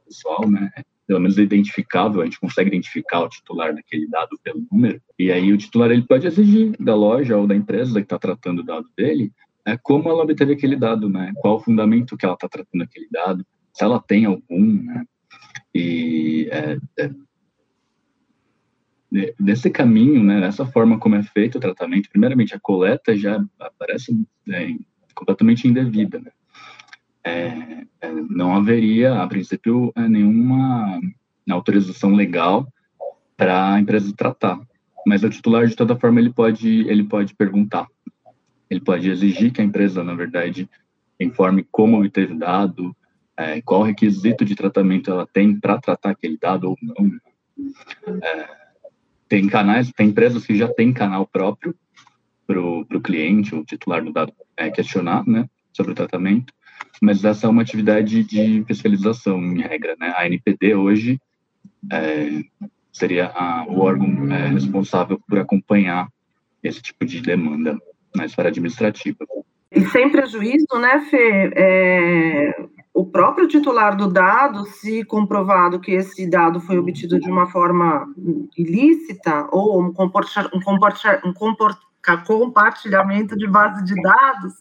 pessoal, 0.04 0.50
né? 0.50 0.70
Pelo 1.08 1.20
menos 1.20 1.38
identificável, 1.38 2.20
a 2.20 2.24
gente 2.24 2.38
consegue 2.38 2.68
identificar 2.68 3.22
o 3.22 3.28
titular 3.28 3.74
daquele 3.74 4.06
dado 4.06 4.38
pelo 4.44 4.64
número. 4.70 5.00
E 5.18 5.32
aí 5.32 5.52
o 5.52 5.58
titular 5.58 5.90
ele 5.90 6.02
pode 6.02 6.26
exigir 6.26 6.76
da 6.78 6.94
loja 6.94 7.36
ou 7.36 7.46
da 7.46 7.56
empresa 7.56 7.94
que 7.94 8.00
está 8.00 8.18
tratando 8.18 8.60
o 8.60 8.64
dado 8.64 8.86
dele 8.96 9.32
é 9.68 9.76
como 9.76 10.08
ela 10.08 10.22
obteve 10.22 10.54
aquele 10.54 10.76
dado, 10.76 11.08
né? 11.10 11.32
Qual 11.36 11.56
o 11.56 11.60
fundamento 11.60 12.16
que 12.16 12.24
ela 12.24 12.34
está 12.34 12.48
tratando 12.48 12.82
aquele 12.82 13.06
dado, 13.10 13.46
se 13.72 13.84
ela 13.84 14.00
tem 14.00 14.24
algum, 14.24 14.82
né? 14.82 15.04
E 15.74 16.48
é, 16.50 16.78
é, 16.98 17.10
de- 19.10 19.34
desse 19.38 19.70
caminho, 19.70 20.24
né? 20.24 20.40
Dessa 20.40 20.64
forma 20.64 20.98
como 20.98 21.16
é 21.16 21.22
feito 21.22 21.58
o 21.58 21.60
tratamento, 21.60 22.08
primeiramente 22.08 22.54
a 22.54 22.60
coleta 22.60 23.14
já 23.16 23.44
aparece 23.58 24.12
é, 24.48 24.74
completamente 25.14 25.68
indevida, 25.68 26.18
né? 26.18 26.30
É, 27.24 27.84
é, 28.00 28.12
não 28.30 28.54
haveria, 28.54 29.20
a 29.20 29.26
princípio, 29.26 29.92
é, 29.96 30.08
nenhuma 30.08 31.00
autorização 31.50 32.14
legal 32.14 32.66
para 33.36 33.74
a 33.74 33.80
empresa 33.80 34.14
tratar. 34.16 34.60
Mas 35.06 35.22
o 35.22 35.30
titular, 35.30 35.66
de 35.66 35.76
toda 35.76 35.96
forma, 35.96 36.20
ele 36.20 36.32
pode, 36.32 36.88
ele 36.88 37.04
pode 37.04 37.34
perguntar. 37.34 37.86
Ele 38.68 38.80
pode 38.80 39.10
exigir 39.10 39.52
que 39.52 39.60
a 39.60 39.64
empresa, 39.64 40.04
na 40.04 40.14
verdade, 40.14 40.68
informe 41.18 41.66
como 41.70 41.98
obteve 41.98 42.34
o 42.34 42.38
dado, 42.38 42.94
é, 43.36 43.62
qual 43.62 43.82
requisito 43.82 44.44
de 44.44 44.54
tratamento 44.54 45.10
ela 45.10 45.26
tem 45.26 45.58
para 45.58 45.78
tratar 45.78 46.10
aquele 46.10 46.36
dado 46.36 46.70
ou 46.70 46.76
não. 46.82 47.12
É, 48.22 48.48
tem 49.28 49.46
canais, 49.46 49.90
tem 49.92 50.08
empresas 50.08 50.44
que 50.44 50.56
já 50.56 50.68
têm 50.68 50.92
canal 50.92 51.26
próprio 51.26 51.74
para 52.46 52.60
o 52.60 53.00
cliente, 53.00 53.54
o 53.54 53.64
titular 53.64 54.02
do 54.02 54.12
dado, 54.12 54.32
é, 54.56 54.70
questionar 54.70 55.26
né, 55.26 55.48
sobre 55.72 55.92
o 55.92 55.94
tratamento 55.94 56.52
mas 57.00 57.24
essa 57.24 57.46
é 57.46 57.50
uma 57.50 57.62
atividade 57.62 58.24
de 58.24 58.64
fiscalização, 58.66 59.38
em 59.38 59.60
regra, 59.60 59.96
né? 59.98 60.12
A 60.16 60.26
NPD 60.26 60.74
hoje 60.74 61.20
é, 61.92 62.42
seria 62.92 63.26
a, 63.26 63.64
o 63.68 63.80
órgão 63.80 64.32
é, 64.32 64.48
responsável 64.48 65.20
por 65.28 65.38
acompanhar 65.38 66.08
esse 66.62 66.82
tipo 66.82 67.04
de 67.04 67.20
demanda 67.20 67.78
na 68.14 68.24
esfera 68.24 68.48
administrativa. 68.48 69.18
E 69.70 69.84
sem 69.86 70.10
prejuízo, 70.10 70.66
né, 70.80 71.00
Fê? 71.10 71.52
É, 71.54 72.66
o 72.92 73.04
próprio 73.04 73.46
titular 73.46 73.96
do 73.96 74.08
dado, 74.08 74.66
se 74.66 75.04
comprovado 75.04 75.78
que 75.78 75.92
esse 75.92 76.28
dado 76.28 76.60
foi 76.60 76.78
obtido 76.78 77.20
de 77.20 77.30
uma 77.30 77.46
forma 77.46 78.06
ilícita 78.56 79.46
ou 79.52 79.80
um, 79.80 79.92
comporta, 79.92 80.50
um, 80.52 80.60
comporta, 80.60 81.78
um 82.10 82.24
compartilhamento 82.24 83.36
de 83.36 83.46
base 83.46 83.84
de 83.84 83.94
dados, 84.02 84.54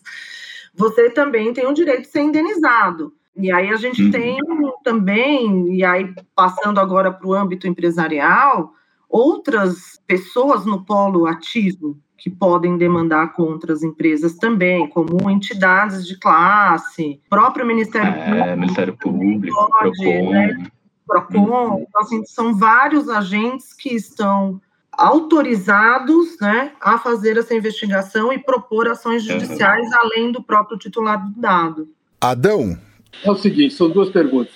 você 0.78 1.10
também 1.10 1.52
tem 1.54 1.66
o 1.68 1.74
direito 1.74 2.04
de 2.04 2.08
ser 2.08 2.22
indenizado. 2.22 3.14
E 3.36 3.52
aí 3.52 3.70
a 3.70 3.76
gente 3.76 4.04
Uhum. 4.04 4.12
tem 4.12 4.38
também, 4.84 5.76
e 5.76 5.84
aí 5.84 6.14
passando 6.36 6.80
agora 6.80 7.12
para 7.12 7.28
o 7.28 7.34
âmbito 7.34 7.68
empresarial, 7.68 8.74
outras 9.10 10.00
pessoas 10.08 10.66
no 10.66 10.84
polo 10.84 11.26
ativo 11.28 11.98
que 12.18 12.30
podem 12.32 12.78
demandar 12.78 13.34
contra 13.34 13.72
as 13.74 13.84
empresas 13.84 14.36
também, 14.38 14.88
como 14.90 15.30
entidades 15.30 16.08
de 16.08 16.18
classe, 16.20 17.22
próprio 17.30 17.66
Ministério 17.66 18.10
É, 18.12 18.56
Ministério 18.56 18.98
Público, 18.98 19.56
Pode, 19.70 19.92
PROCON, 20.04 20.32
né? 20.32 20.68
PROCON, 21.08 21.86
então, 21.88 22.02
assim, 22.02 22.26
são 22.26 22.56
vários 22.58 23.08
agentes 23.08 23.72
que 23.72 23.94
estão 23.96 24.60
autorizados 24.98 26.40
né, 26.42 26.72
a 26.82 26.98
fazer 26.98 27.38
essa 27.38 27.54
investigação 27.54 28.34
e 28.34 28.40
propor 28.40 28.88
ações 28.88 29.24
judiciais 29.24 29.88
além 29.94 30.32
do 30.32 30.42
próprio 30.42 30.78
titular 30.78 31.24
do 31.24 31.40
dado. 31.40 31.88
Adão, 32.20 32.78
É 33.24 33.30
o 33.30 33.36
seguinte, 33.36 33.76
são 33.76 33.90
duas 33.90 34.10
perguntas. 34.10 34.54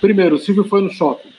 Primeiro, 0.00 0.34
o 0.34 0.38
Silvio 0.38 0.64
foi 0.64 0.82
no 0.82 0.90
shopping, 0.90 1.32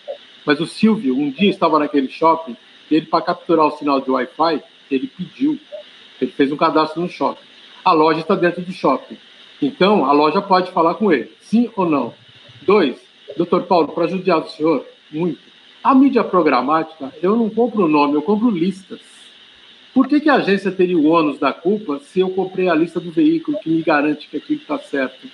mas 0.46 0.60
o 0.62 0.66
Silvio 0.66 1.18
um 1.18 1.30
dia 1.30 1.50
estava 1.50 1.78
naquele 1.78 2.08
shopping 2.08 2.56
e 2.90 2.96
ele, 2.96 3.06
para 3.08 3.24
capturar 3.24 3.68
o 3.68 3.72
sinal 3.72 4.00
de 4.00 4.10
Wi-Fi, 4.10 4.64
ele 4.90 5.08
pediu, 5.08 5.60
ele 6.22 6.32
fez 6.32 6.52
um 6.52 6.58
cadastro 6.58 7.02
no 7.02 7.10
shopping. 7.10 7.44
A 7.84 7.92
loja 7.92 8.22
está 8.22 8.36
dentro 8.36 8.62
do 8.62 8.72
shopping. 8.72 9.18
Então, 9.62 10.06
a 10.06 10.12
loja 10.12 10.42
pode 10.42 10.72
falar 10.72 10.96
com 10.96 11.12
ele, 11.12 11.32
sim 11.42 11.70
ou 11.76 11.90
não. 11.90 12.14
Dois, 12.62 12.98
doutor 13.38 13.64
Paulo, 13.64 13.90
para 13.90 14.08
judiar 14.08 14.42
do 14.42 14.50
senhor, 14.50 14.86
muito. 15.12 15.40
A 15.86 15.94
mídia 15.94 16.24
programática, 16.24 17.14
eu 17.22 17.36
não 17.36 17.48
compro 17.48 17.86
o 17.86 17.88
nome, 17.88 18.16
eu 18.16 18.22
compro 18.24 18.50
listas. 18.50 19.02
Por 19.94 20.08
que, 20.08 20.20
que 20.20 20.28
a 20.28 20.38
agência 20.38 20.72
teria 20.72 20.98
o 20.98 21.06
ônus 21.06 21.38
da 21.38 21.54
culpa 21.54 22.00
se 22.00 22.22
eu 22.22 22.32
comprei 22.32 22.68
a 22.68 22.74
lista 22.74 23.00
do 23.00 23.12
veículo 23.12 23.60
que 23.60 23.70
me 23.70 23.84
garante 23.84 24.28
que 24.28 24.36
aquilo 24.36 24.62
está 24.62 24.80
certo? 24.80 25.28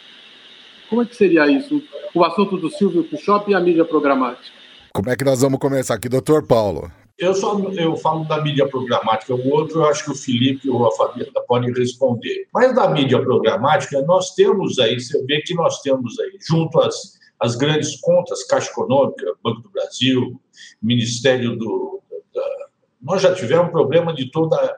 Como 0.89 1.03
é 1.03 1.05
que 1.05 1.15
seria 1.15 1.49
isso? 1.49 1.81
O 2.13 2.25
assunto 2.25 2.57
do 2.57 2.69
Silvio 2.69 3.05
com 3.05 3.15
o 3.15 3.19
shopping 3.19 3.51
e 3.51 3.55
a 3.55 3.61
mídia 3.61 3.85
programática. 3.85 4.53
como 4.93 5.09
é 5.09 5.15
que 5.15 5.23
nós 5.23 5.39
vamos 5.39 5.57
começar 5.57 5.93
aqui, 5.93 6.09
doutor 6.09 6.45
Paulo? 6.45 6.91
Eu 7.17 7.33
só 7.33 7.57
eu 7.57 7.95
falo 7.95 8.25
da 8.25 8.41
mídia 8.41 8.67
programática, 8.67 9.33
o 9.33 9.49
outro 9.51 9.79
eu 9.79 9.85
acho 9.85 10.03
que 10.03 10.11
o 10.11 10.15
Felipe 10.15 10.69
ou 10.69 10.85
a 10.85 10.91
Fabiana 10.91 11.31
podem 11.47 11.73
responder. 11.73 12.49
Mas 12.53 12.75
da 12.75 12.89
mídia 12.89 13.21
programática, 13.21 14.01
nós 14.01 14.35
temos 14.35 14.77
aí, 14.79 14.99
você 14.99 15.23
vê 15.23 15.39
que 15.43 15.53
nós 15.53 15.79
temos 15.81 16.19
aí, 16.19 16.37
junto 16.45 16.77
às, 16.81 17.20
às 17.41 17.55
grandes 17.55 17.99
contas, 17.99 18.43
Caixa 18.43 18.69
Econômica, 18.71 19.25
Banco 19.43 19.61
do 19.61 19.69
Brasil, 19.71 20.39
Ministério 20.81 21.55
do. 21.57 22.01
da- 22.33 22.41
nós 23.01 23.21
já 23.21 23.33
tivemos 23.33 23.71
problema 23.71 24.13
de 24.13 24.29
toda, 24.29 24.77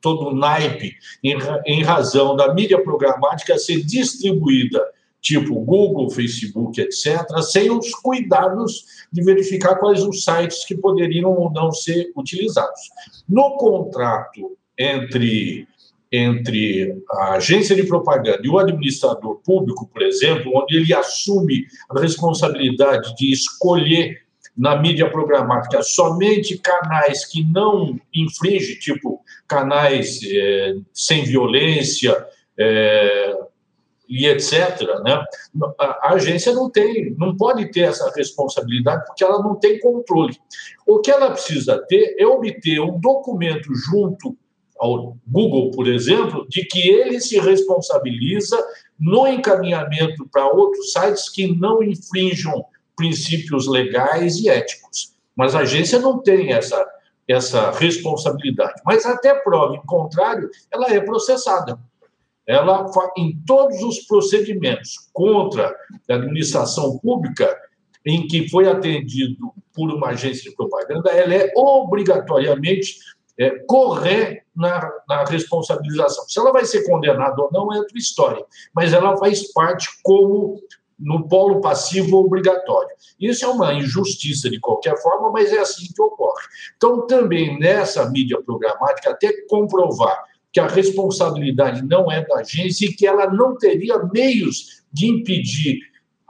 todo 0.00 0.28
o 0.28 0.34
naipe 0.34 0.94
em, 1.22 1.36
em 1.66 1.82
razão 1.82 2.34
da 2.34 2.54
mídia 2.54 2.82
programática 2.82 3.58
ser 3.58 3.84
distribuída, 3.84 4.82
tipo 5.20 5.60
Google, 5.60 6.08
Facebook, 6.10 6.80
etc., 6.80 7.26
sem 7.42 7.70
os 7.70 7.90
cuidados 7.96 8.84
de 9.12 9.22
verificar 9.22 9.76
quais 9.76 10.02
os 10.02 10.24
sites 10.24 10.64
que 10.64 10.76
poderiam 10.76 11.30
ou 11.32 11.52
não 11.52 11.70
ser 11.70 12.10
utilizados. 12.16 12.80
No 13.28 13.56
contrato 13.58 14.56
entre, 14.78 15.66
entre 16.10 17.02
a 17.10 17.34
agência 17.34 17.76
de 17.76 17.84
propaganda 17.84 18.40
e 18.42 18.48
o 18.48 18.58
administrador 18.58 19.40
público, 19.44 19.86
por 19.86 20.02
exemplo, 20.02 20.52
onde 20.54 20.76
ele 20.76 20.94
assume 20.94 21.66
a 21.90 22.00
responsabilidade 22.00 23.14
de 23.16 23.32
escolher 23.32 24.22
na 24.56 24.76
mídia 24.76 25.08
programática 25.10 25.82
somente 25.82 26.58
canais 26.58 27.24
que 27.24 27.44
não 27.44 27.98
infringem, 28.12 28.78
tipo 28.78 29.22
canais 29.46 30.18
eh, 30.24 30.74
sem 30.92 31.24
violência, 31.24 32.26
eh, 32.58 33.36
e 34.08 34.26
etc. 34.26 34.80
Né? 35.04 35.22
A 35.78 36.14
agência 36.14 36.52
não 36.54 36.70
tem, 36.70 37.14
não 37.18 37.36
pode 37.36 37.70
ter 37.70 37.80
essa 37.80 38.10
responsabilidade 38.16 39.04
porque 39.06 39.22
ela 39.22 39.42
não 39.42 39.54
tem 39.54 39.78
controle. 39.78 40.34
O 40.86 41.00
que 41.00 41.10
ela 41.10 41.30
precisa 41.30 41.78
ter 41.86 42.16
é 42.18 42.26
obter 42.26 42.80
um 42.80 42.98
documento 42.98 43.68
junto 43.74 44.36
ao 44.78 45.16
Google, 45.26 45.70
por 45.72 45.88
exemplo, 45.88 46.46
de 46.48 46.64
que 46.64 46.88
ele 46.88 47.20
se 47.20 47.38
responsabiliza 47.38 48.56
no 48.98 49.26
encaminhamento 49.26 50.28
para 50.30 50.46
outros 50.48 50.92
sites 50.92 51.28
que 51.28 51.54
não 51.56 51.82
infringam 51.82 52.64
princípios 52.96 53.66
legais 53.66 54.36
e 54.36 54.48
éticos. 54.48 55.14
Mas 55.36 55.54
a 55.54 55.60
agência 55.60 55.98
não 55.98 56.18
tem 56.18 56.52
essa, 56.52 56.84
essa 57.28 57.70
responsabilidade. 57.72 58.80
Mas 58.84 59.06
até 59.06 59.34
prova 59.34 59.76
em 59.76 59.86
contrário, 59.86 60.50
ela 60.72 60.92
é 60.92 61.00
processada 61.00 61.78
ela 62.48 62.90
em 63.14 63.38
todos 63.46 63.82
os 63.82 64.00
procedimentos 64.06 65.10
contra 65.12 65.76
a 66.08 66.14
administração 66.14 66.98
pública 66.98 67.54
em 68.06 68.26
que 68.26 68.48
foi 68.48 68.66
atendido 68.66 69.52
por 69.74 69.92
uma 69.92 70.08
agência 70.08 70.50
de 70.50 70.56
propaganda, 70.56 71.10
ela 71.10 71.34
é 71.34 71.52
obrigatoriamente 71.54 72.96
é, 73.38 73.50
correr 73.66 74.44
na, 74.54 74.90
na 75.08 75.24
responsabilização. 75.24 76.24
Se 76.28 76.38
ela 76.40 76.52
vai 76.52 76.64
ser 76.64 76.84
condenada 76.84 77.40
ou 77.40 77.50
não 77.52 77.72
é 77.72 77.78
outra 77.78 77.96
história, 77.96 78.44
mas 78.74 78.92
ela 78.92 79.16
faz 79.16 79.52
parte 79.52 79.88
como 80.02 80.60
no 80.98 81.28
polo 81.28 81.60
passivo 81.60 82.16
obrigatório. 82.16 82.90
Isso 83.20 83.44
é 83.44 83.48
uma 83.48 83.72
injustiça 83.72 84.50
de 84.50 84.58
qualquer 84.58 85.00
forma, 85.00 85.30
mas 85.30 85.52
é 85.52 85.58
assim 85.58 85.86
que 85.94 86.02
ocorre. 86.02 86.42
Então, 86.76 87.06
também 87.06 87.58
nessa 87.58 88.10
mídia 88.10 88.42
programática, 88.42 89.10
até 89.10 89.32
comprovar 89.46 90.24
que 90.52 90.58
a 90.58 90.66
responsabilidade 90.66 91.82
não 91.82 92.10
é 92.10 92.24
da 92.26 92.38
agência 92.38 92.86
e 92.86 92.92
que 92.92 93.06
ela 93.06 93.32
não 93.32 93.56
teria 93.56 93.98
meios 94.12 94.82
de 94.92 95.06
impedir 95.06 95.78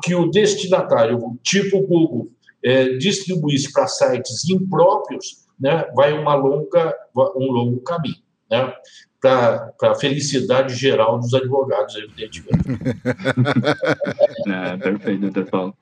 que 0.02 0.14
o 0.14 0.30
destinatário, 0.30 1.18
tipo 1.42 1.80
Google, 1.86 2.28
é, 2.62 2.96
distribuísse 2.96 3.72
para 3.72 3.86
sites 3.86 4.48
impróprios, 4.50 5.47
né, 5.60 5.84
vai 5.94 6.12
uma 6.12 6.34
longa, 6.34 6.94
um 7.36 7.50
longo 7.50 7.80
caminho. 7.80 8.16
Né? 8.50 8.72
para 9.20 9.72
a 9.82 9.94
felicidade 9.94 10.74
geral 10.74 11.18
dos 11.18 11.34
advogados, 11.34 11.96
evidentemente. 11.96 12.62
é, 14.46 14.76
perfeito, 14.76 15.20
doutor 15.22 15.46
Paulo. 15.46 15.76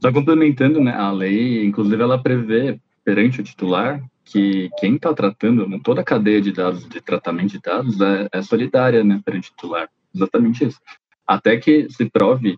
Só 0.00 0.12
complementando, 0.12 0.80
né, 0.80 0.94
a 0.94 1.10
lei, 1.10 1.64
inclusive, 1.64 2.02
ela 2.02 2.22
prevê 2.22 2.80
perante 3.04 3.40
o 3.40 3.44
titular 3.44 4.02
que 4.24 4.70
quem 4.78 4.94
está 4.94 5.12
tratando, 5.12 5.68
né, 5.68 5.80
toda 5.82 6.00
a 6.00 6.04
cadeia 6.04 6.40
de 6.40 6.52
dados, 6.52 6.88
de 6.88 7.00
tratamento 7.00 7.50
de 7.50 7.60
dados, 7.60 8.00
é, 8.00 8.28
é 8.32 8.42
solidária 8.42 9.02
né, 9.02 9.20
perante 9.24 9.48
o 9.48 9.52
titular. 9.52 9.88
Exatamente 10.14 10.64
isso. 10.64 10.80
Até 11.26 11.56
que 11.56 11.88
se 11.90 12.08
prove 12.08 12.56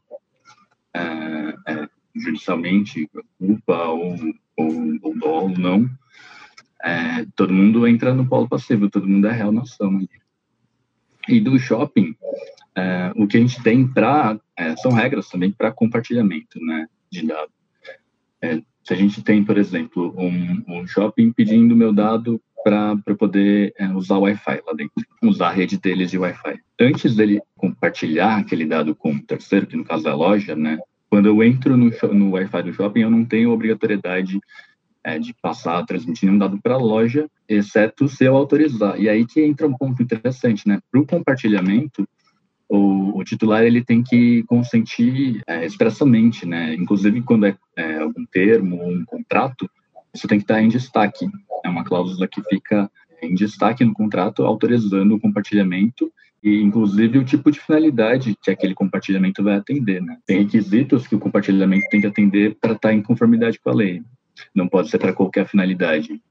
é, 0.94 1.00
é, 1.66 1.88
judicialmente 2.14 3.08
culpa 3.38 3.86
ou, 3.88 4.14
ou, 4.56 4.98
ou 5.02 5.18
dolo, 5.18 5.58
não, 5.58 5.90
é, 6.84 7.26
todo 7.36 7.52
mundo 7.52 7.86
entra 7.86 8.12
no 8.12 8.26
polo 8.26 8.48
passivo, 8.48 8.90
todo 8.90 9.08
mundo 9.08 9.26
é 9.28 9.32
real 9.32 9.52
nação. 9.52 10.00
E 11.28 11.40
do 11.40 11.58
shopping, 11.58 12.14
é, 12.76 13.12
o 13.14 13.26
que 13.26 13.36
a 13.36 13.40
gente 13.40 13.62
tem 13.62 13.86
para 13.86 14.38
é, 14.56 14.76
são 14.76 14.90
regras 14.92 15.28
também 15.28 15.50
para 15.50 15.72
compartilhamento, 15.72 16.58
né, 16.60 16.86
de 17.10 17.26
dados. 17.26 17.54
É, 18.40 18.60
se 18.82 18.92
a 18.92 18.96
gente 18.96 19.22
tem, 19.22 19.44
por 19.44 19.56
exemplo, 19.56 20.12
um, 20.18 20.80
um 20.80 20.86
shopping 20.86 21.32
pedindo 21.32 21.76
meu 21.76 21.92
dado 21.92 22.40
para 22.64 22.96
poder 23.16 23.72
é, 23.78 23.88
usar 23.88 24.16
o 24.16 24.22
Wi-Fi 24.22 24.62
lá 24.66 24.72
dentro, 24.72 24.92
usar 25.22 25.48
a 25.48 25.52
rede 25.52 25.78
deles 25.78 26.10
de 26.10 26.18
Wi-Fi. 26.18 26.58
Antes 26.80 27.14
dele 27.14 27.40
compartilhar 27.56 28.38
aquele 28.38 28.64
dado 28.64 28.94
com 28.94 29.12
o 29.12 29.22
terceiro, 29.22 29.66
que 29.66 29.76
no 29.76 29.84
caso 29.84 30.08
é 30.08 30.10
a 30.10 30.14
loja, 30.14 30.56
né, 30.56 30.78
quando 31.08 31.26
eu 31.26 31.42
entro 31.42 31.76
no, 31.76 31.90
no 32.12 32.30
Wi-Fi 32.30 32.62
do 32.62 32.72
shopping, 32.72 33.00
eu 33.00 33.10
não 33.10 33.24
tenho 33.24 33.50
obrigatoriedade 33.50 34.40
é, 35.04 35.18
de 35.18 35.34
passar, 35.42 35.84
transmitir 35.84 36.30
um 36.30 36.38
dado 36.38 36.60
para 36.62 36.74
a 36.74 36.78
loja, 36.78 37.28
exceto 37.48 38.08
se 38.08 38.24
eu 38.24 38.36
autorizar. 38.36 39.00
E 39.00 39.08
aí 39.08 39.26
que 39.26 39.40
entra 39.42 39.66
um 39.66 39.76
ponto 39.76 40.02
interessante, 40.02 40.66
né? 40.66 40.80
Para 40.90 41.00
o 41.00 41.06
compartilhamento, 41.06 42.08
o, 42.68 43.18
o, 43.18 43.24
titular 43.24 43.62
ele 43.64 43.84
tem 43.84 44.02
que 44.02 44.44
consentir 44.44 45.42
é, 45.46 45.66
expressamente, 45.66 46.46
né? 46.46 46.74
Inclusive 46.74 47.20
quando 47.22 47.46
é, 47.46 47.56
é, 47.76 47.98
algum 47.98 48.24
termo 48.26 48.80
ou 48.80 48.90
um 48.90 49.04
contrato, 49.04 49.68
isso 50.14 50.28
tem 50.28 50.38
que 50.38 50.44
estar 50.44 50.62
em 50.62 50.68
destaque. 50.68 51.26
É 51.64 51.68
uma 51.68 51.84
cláusula 51.84 52.26
que 52.26 52.42
fica 52.42 52.90
em 53.22 53.34
destaque 53.34 53.84
no 53.84 53.92
contrato, 53.92 54.44
autorizando 54.44 55.14
o 55.14 55.20
compartilhamento 55.20 56.12
e 56.42 56.60
inclusive 56.60 57.18
o 57.18 57.24
tipo 57.24 57.52
de 57.52 57.60
finalidade 57.60 58.36
que 58.42 58.50
aquele 58.50 58.74
compartilhamento 58.74 59.44
vai 59.44 59.56
atender, 59.56 60.02
né? 60.02 60.18
Tem 60.26 60.42
requisitos 60.42 61.06
que 61.06 61.14
o 61.14 61.20
compartilhamento 61.20 61.86
tem 61.88 62.00
que 62.00 62.06
atender 62.06 62.56
para 62.60 62.72
estar 62.72 62.92
em 62.92 63.02
conformidade 63.02 63.60
com 63.60 63.70
a 63.70 63.74
lei. 63.74 64.02
Não 64.54 64.68
pode 64.68 64.90
ser 64.90 64.98
para 64.98 65.12
qualquer 65.12 65.46
finalidade. 65.46 66.22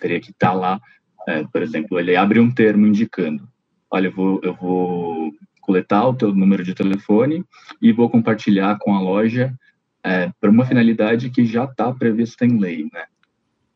Teria 0.00 0.20
que 0.20 0.30
estar 0.30 0.50
tá 0.50 0.52
lá, 0.52 0.80
é, 1.28 1.44
por 1.44 1.62
exemplo, 1.62 1.98
ele 1.98 2.16
abre 2.16 2.40
um 2.40 2.50
termo 2.50 2.86
indicando, 2.86 3.48
olha, 3.90 4.08
eu 4.08 4.12
vou, 4.12 4.40
eu 4.42 4.54
vou 4.54 5.32
coletar 5.60 6.06
o 6.06 6.14
teu 6.14 6.34
número 6.34 6.64
de 6.64 6.74
telefone 6.74 7.44
e 7.80 7.92
vou 7.92 8.08
compartilhar 8.08 8.78
com 8.78 8.94
a 8.94 9.00
loja 9.00 9.54
é, 10.02 10.30
para 10.40 10.50
uma 10.50 10.64
finalidade 10.64 11.30
que 11.30 11.44
já 11.44 11.64
está 11.64 11.92
prevista 11.92 12.44
em 12.44 12.58
lei, 12.58 12.88
né? 12.92 13.04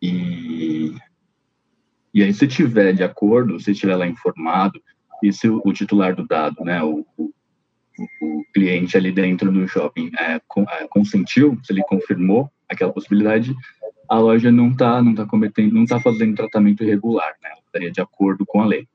E, 0.01 0.95
e 2.13 2.23
aí, 2.23 2.33
se 2.33 2.47
tiver 2.47 2.93
de 2.93 3.03
acordo, 3.03 3.61
se 3.61 3.73
estiver 3.73 3.97
lá 3.97 4.07
informado, 4.07 4.81
e 5.23 5.33
se 5.33 5.49
o, 5.49 5.61
o 5.65 5.73
titular 5.73 6.15
do 6.15 6.27
dado, 6.27 6.65
né, 6.65 6.83
o, 6.83 7.07
o, 7.17 7.33
o, 7.99 8.45
cliente 8.53 8.97
ali 8.97 9.13
dentro 9.13 9.51
do 9.51 9.67
shopping 9.69 10.11
é, 10.19 10.35
é, 10.37 10.89
consentiu, 10.89 11.59
se 11.63 11.73
ele 11.73 11.83
confirmou 11.83 12.51
aquela 12.69 12.93
possibilidade, 12.93 13.55
a 14.09 14.19
loja 14.19 14.51
não 14.51 14.71
está 14.71 15.03
não 15.03 15.15
tá 15.15 15.27
cometendo, 15.27 15.75
não 15.75 15.85
está 15.85 16.01
fazendo 16.01 16.37
tratamento 16.37 16.85
irregular, 16.85 17.35
né? 17.43 17.51
Ela 17.51 17.61
estaria 17.67 17.91
de 17.91 18.01
acordo 18.01 18.45
com 18.47 18.61
a 18.61 18.67
lei. 18.67 18.87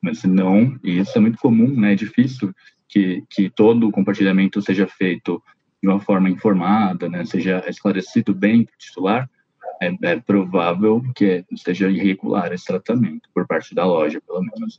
Mas 0.00 0.18
se 0.18 0.26
não, 0.26 0.78
e 0.82 0.98
isso 0.98 1.16
é 1.16 1.20
muito 1.20 1.38
comum, 1.38 1.68
né? 1.68 1.92
É 1.92 1.96
difícil 1.96 2.54
que, 2.88 3.22
que 3.30 3.50
todo 3.50 3.88
o 3.88 3.92
compartilhamento 3.92 4.60
seja 4.62 4.86
feito 4.86 5.42
de 5.82 5.88
uma 5.88 6.00
forma 6.00 6.28
informada, 6.28 7.08
né? 7.08 7.24
Seja 7.24 7.64
esclarecido 7.68 8.34
bem 8.34 8.64
para 8.64 8.74
o 8.74 8.78
titular 8.78 9.30
é, 9.80 9.92
é, 10.02 10.16
provável 10.20 11.02
que 11.14 11.44
esteja 11.50 11.88
irregular 11.88 12.52
esse 12.52 12.66
tratamento, 12.66 13.28
por 13.34 13.46
parte 13.46 13.74
da 13.74 13.86
loja, 13.86 14.20
pelo 14.26 14.40
menos. 14.40 14.78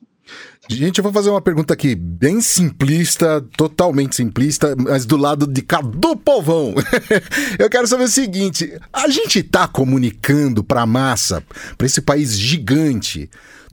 Gente, 0.70 1.00
eu 1.00 1.04
vou 1.04 1.12
fazer 1.12 1.32
uma 1.32 1.42
pergunta 1.42 1.74
aqui, 1.74 1.96
bem 1.96 2.40
simplista, 2.40 3.42
totalmente 3.58 4.16
simplista, 4.16 4.76
mas 4.78 5.06
do 5.06 5.18
lado 5.18 5.48
de 5.48 5.64
cá 5.64 5.82
do 5.82 6.16
povão. 6.16 6.76
eu 7.58 7.70
quero 7.70 7.88
saber 7.88 8.04
o 8.04 8.08
seguinte: 8.08 8.72
a 8.94 9.10
gente 9.10 9.40
está 9.40 9.68
comunicando 9.68 10.64
para 10.64 10.84
a 10.84 10.86
massa, 10.86 11.44
para 11.76 11.88
esse 11.88 12.02
país 12.02 12.38
gigante, 12.38 13.28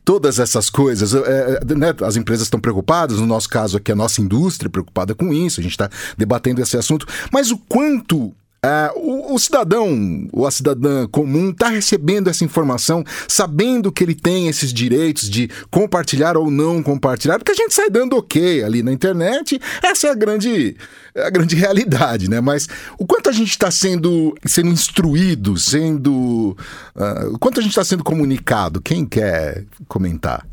todas 0.09 0.39
essas 0.39 0.71
coisas. 0.71 1.15
É, 1.15 1.61
é, 1.61 1.75
né, 1.75 1.95
as 2.01 2.17
empresas 2.17 2.47
estão 2.47 2.59
preocupadas, 2.59 3.21
no 3.21 3.27
nosso 3.27 3.51
caso 3.51 3.77
aqui, 3.77 3.93
a 3.93 3.97
nossa 3.97 4.23
indústria 4.23 4.71
preocupada 4.71 5.15
com 5.15 5.35
isso, 5.35 5.61
a 5.61 5.63
gente 5.63 5.73
está 5.73 5.91
debatendo 6.17 6.63
esse 6.63 6.79
assunto, 6.79 7.07
mas 7.31 7.51
o 7.51 7.59
quanto 7.59 8.35
Uh, 8.69 8.99
o, 8.99 9.35
o, 9.35 9.39
cidadão 9.39 10.29
ou 10.31 10.47
a 10.47 10.51
cidadã 10.51 11.07
comum 11.07 11.51
está 11.51 11.69
recebendo 11.69 12.29
essa 12.29 12.45
informação, 12.45 13.03
sabendo 13.27 13.91
que 13.91 14.05
ele 14.05 14.15
tem 14.15 14.47
esses 14.47 14.75
direitos 14.75 15.31
de 15.31 15.49
compartilhar 15.71 16.37
ou 16.37 16.51
não 16.51 16.83
compartilhar, 16.83 17.39
porque 17.39 17.53
a 17.53 17.55
gente 17.55 17.73
sai 17.73 17.89
dando 17.89 18.17
ok 18.17 18.63
ali 18.63 18.83
na 18.83 18.93
internet, 18.93 19.59
essa 19.83 20.09
é 20.09 20.11
a 20.11 20.15
grande, 20.15 20.77
a 21.17 21.31
grande 21.31 21.57
realidade, 21.57 22.29
né? 22.29 22.43
Mas 22.43 22.69
o 22.99 23.07
quanto 23.07 23.31
a 23.31 23.33
gente 23.33 23.51
está 23.51 23.71
sendo, 23.71 24.35
sendo 24.45 24.69
instruído, 24.69 25.57
sendo. 25.57 26.55
Uh, 26.95 27.35
o 27.35 27.39
quanto 27.39 27.61
a 27.61 27.63
gente 27.63 27.73
está 27.73 27.85
sendo 27.85 28.05
comunicado? 28.05 28.83
Quem 28.83 29.07
quer 29.07 29.65
comentar? 29.87 30.47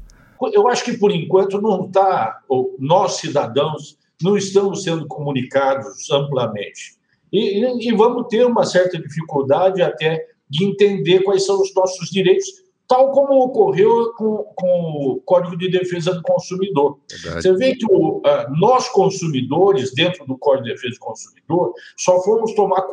Eu 0.53 0.69
acho 0.69 0.85
que 0.85 0.97
por 0.97 1.11
enquanto 1.11 1.61
não 1.61 1.85
está, 1.85 2.39
nós 2.79 3.17
cidadãos 3.17 3.97
não 4.21 4.37
estamos 4.37 4.83
sendo 4.83 5.05
comunicados 5.05 6.09
amplamente 6.11 6.95
e, 7.39 7.89
e, 7.89 7.95
vamos 7.95 8.27
ter 8.27 8.45
uma 8.45 8.65
certa 8.65 8.99
dificuldade 8.99 9.81
até 9.81 10.25
de 10.49 10.65
entender 10.65 11.21
quais 11.23 11.45
são 11.45 11.59
os 11.59 11.73
nossos 11.73 12.09
direitos, 12.09 12.45
tal 12.87 13.11
como 13.11 13.43
ocorreu 13.43 14.13
com, 14.13 14.43
com 14.55 14.67
o 14.67 15.21
Código 15.25 15.57
de 15.57 15.69
Defesa 15.69 16.13
do 16.13 16.21
Consumidor. 16.21 16.99
Verdade. 17.09 17.41
Você 17.41 17.53
vê 17.53 17.75
que 17.75 17.85
o, 17.89 18.21
nós, 18.59 18.87
consumidores, 18.89 19.93
dentro 19.93 20.25
do 20.25 20.37
Código 20.37 20.65
de 20.65 20.73
Defesa 20.73 20.93
do 20.93 20.99
Consumidor, 20.99 21.73
só 21.97 22.21
fomos 22.23 22.53
tomar 22.53 22.83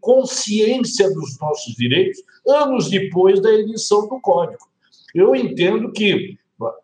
consciência 0.00 1.10
dos 1.12 1.38
nossos 1.40 1.74
direitos 1.74 2.22
anos 2.46 2.88
depois 2.88 3.40
da 3.40 3.52
edição 3.52 4.08
do 4.08 4.20
Código. 4.20 4.64
Eu 5.14 5.34
entendo 5.34 5.92
que, 5.92 6.38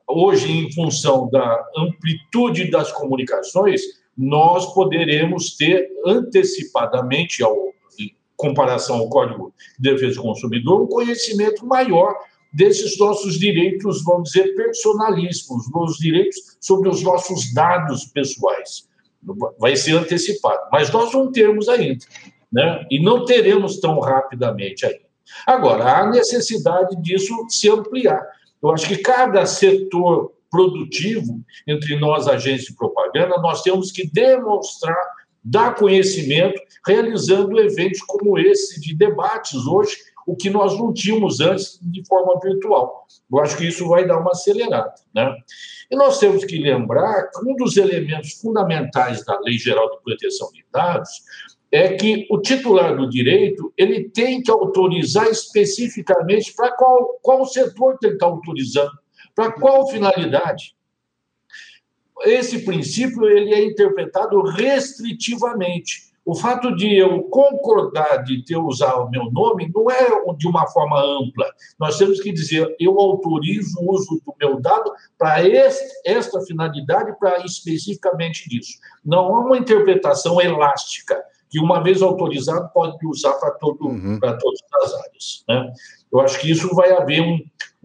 hoje, 0.07 0.51
em 0.51 0.73
função 0.73 1.31
da 1.31 1.65
amplitude 1.77 2.71
das 2.71 2.93
comunicações, 2.93 3.83
nós 4.19 4.75
poderemos 4.75 5.57
ter 5.57 5.89
antecipadamente, 6.05 7.43
ao, 7.43 7.73
em 7.99 8.13
comparação 8.37 8.97
ao 8.97 9.09
Código 9.09 9.55
de 9.79 9.93
Defesa 9.93 10.17
do 10.17 10.23
Consumidor, 10.23 10.83
um 10.83 10.89
conhecimento 10.89 11.65
maior 11.65 12.17
desses 12.53 12.99
nossos 12.99 13.39
direitos, 13.39 14.03
vamos 14.03 14.31
dizer, 14.31 14.55
personalíssimos, 14.57 15.71
nos 15.73 15.97
direitos 15.99 16.57
sobre 16.61 16.89
os 16.89 17.03
nossos 17.03 17.55
dados 17.55 18.07
pessoais. 18.07 18.89
Vai 19.59 19.77
ser 19.77 19.93
antecipado, 19.93 20.69
mas 20.73 20.91
nós 20.91 21.13
não 21.13 21.31
temos 21.31 21.69
ainda, 21.69 22.05
né? 22.53 22.85
e 22.91 23.01
não 23.03 23.25
teremos 23.25 23.79
tão 23.79 24.01
rapidamente 24.01 24.85
ainda. 24.85 25.07
Agora, 25.47 25.99
há 25.99 26.11
necessidade 26.11 26.97
disso 27.03 27.35
se 27.49 27.69
ampliar. 27.69 28.23
Eu 28.63 28.71
acho 28.71 28.89
que 28.89 28.97
cada 28.97 29.45
setor 29.47 30.33
produtivo 30.51 31.41
entre 31.67 31.99
nós, 31.99 32.27
agentes 32.27 32.67
de 32.67 32.75
propaganda, 32.75 33.41
nós 33.41 33.63
temos 33.63 33.93
que 33.93 34.11
demonstrar, 34.11 34.97
dar 35.43 35.75
conhecimento, 35.75 36.61
realizando 36.87 37.59
eventos 37.59 38.01
como 38.01 38.39
esse 38.39 38.81
de 38.81 38.95
debates 38.95 39.67
hoje, 39.67 39.97
o 40.27 40.37
que 40.37 40.51
nós 40.51 40.79
não 40.79 40.93
tínhamos 40.93 41.41
antes 41.41 41.79
de 41.81 42.07
forma 42.07 42.39
virtual. 42.39 43.07
Eu 43.33 43.39
acho 43.39 43.57
que 43.57 43.67
isso 43.67 43.89
vai 43.89 44.07
dar 44.07 44.19
uma 44.19 44.33
acelerada. 44.33 44.93
Né? 45.15 45.35
E 45.91 45.97
nós 45.97 46.19
temos 46.19 46.45
que 46.45 46.59
lembrar 46.59 47.31
que 47.31 47.51
um 47.51 47.57
dos 47.57 47.79
elementos 47.79 48.33
fundamentais 48.33 49.25
da 49.25 49.41
Lei 49.41 49.57
Geral 49.57 49.91
de 49.91 50.03
Proteção 50.03 50.51
de 50.53 50.63
Dados 50.71 51.09
é 51.73 51.95
que 51.95 52.27
o 52.31 52.41
titular 52.41 52.95
do 52.95 53.09
direito 53.09 53.73
ele 53.77 54.09
tem 54.11 54.43
que 54.43 54.51
autorizar 54.51 55.29
especificamente 55.29 56.55
para 56.55 56.73
qual, 56.73 57.19
qual 57.23 57.47
setor 57.47 57.99
que 57.99 58.07
ele 58.07 58.15
está 58.15 58.27
autorizando. 58.27 58.93
Para 59.39 59.53
qual 59.53 59.87
finalidade? 59.87 60.75
esse 62.25 62.65
princípio 62.65 63.25
ele 63.25 63.55
é 63.55 63.65
interpretado 63.65 64.43
restritivamente. 64.43 66.09
O 66.25 66.35
fato 66.35 66.75
de 66.75 66.93
eu 66.93 67.23
concordar 67.23 68.25
de 68.25 68.45
ter 68.45 68.57
usar 68.57 68.97
o 68.97 69.09
meu 69.09 69.31
nome 69.31 69.71
não 69.73 69.89
é 69.89 70.35
de 70.37 70.49
uma 70.49 70.67
forma 70.67 71.01
ampla. 71.01 71.47
Nós 71.79 71.97
temos 71.97 72.21
que 72.21 72.33
dizer, 72.33 72.75
eu 72.81 72.99
autorizo 72.99 73.79
o 73.81 73.95
uso 73.95 74.21
do 74.27 74.35
meu 74.41 74.61
dado 74.61 74.93
para 75.17 75.49
esta 76.05 76.41
finalidade, 76.41 77.17
para 77.21 77.45
especificamente 77.45 78.49
disso. 78.49 78.73
Não 79.05 79.37
há 79.37 79.41
uma 79.41 79.57
interpretação 79.57 80.41
elástica, 80.41 81.23
que 81.49 81.61
uma 81.61 81.81
vez 81.81 82.03
autorizado 82.03 82.69
pode 82.75 83.07
usar 83.07 83.35
para 83.35 83.53
todo, 83.53 83.87
uhum. 83.87 84.19
todas 84.19 84.61
as 84.83 84.95
áreas. 84.95 85.45
Né? 85.49 85.73
Eu 86.13 86.21
acho 86.21 86.41
que 86.41 86.51
isso 86.51 86.75
vai 86.75 86.91
haver 86.91 87.23
um, 87.23 87.39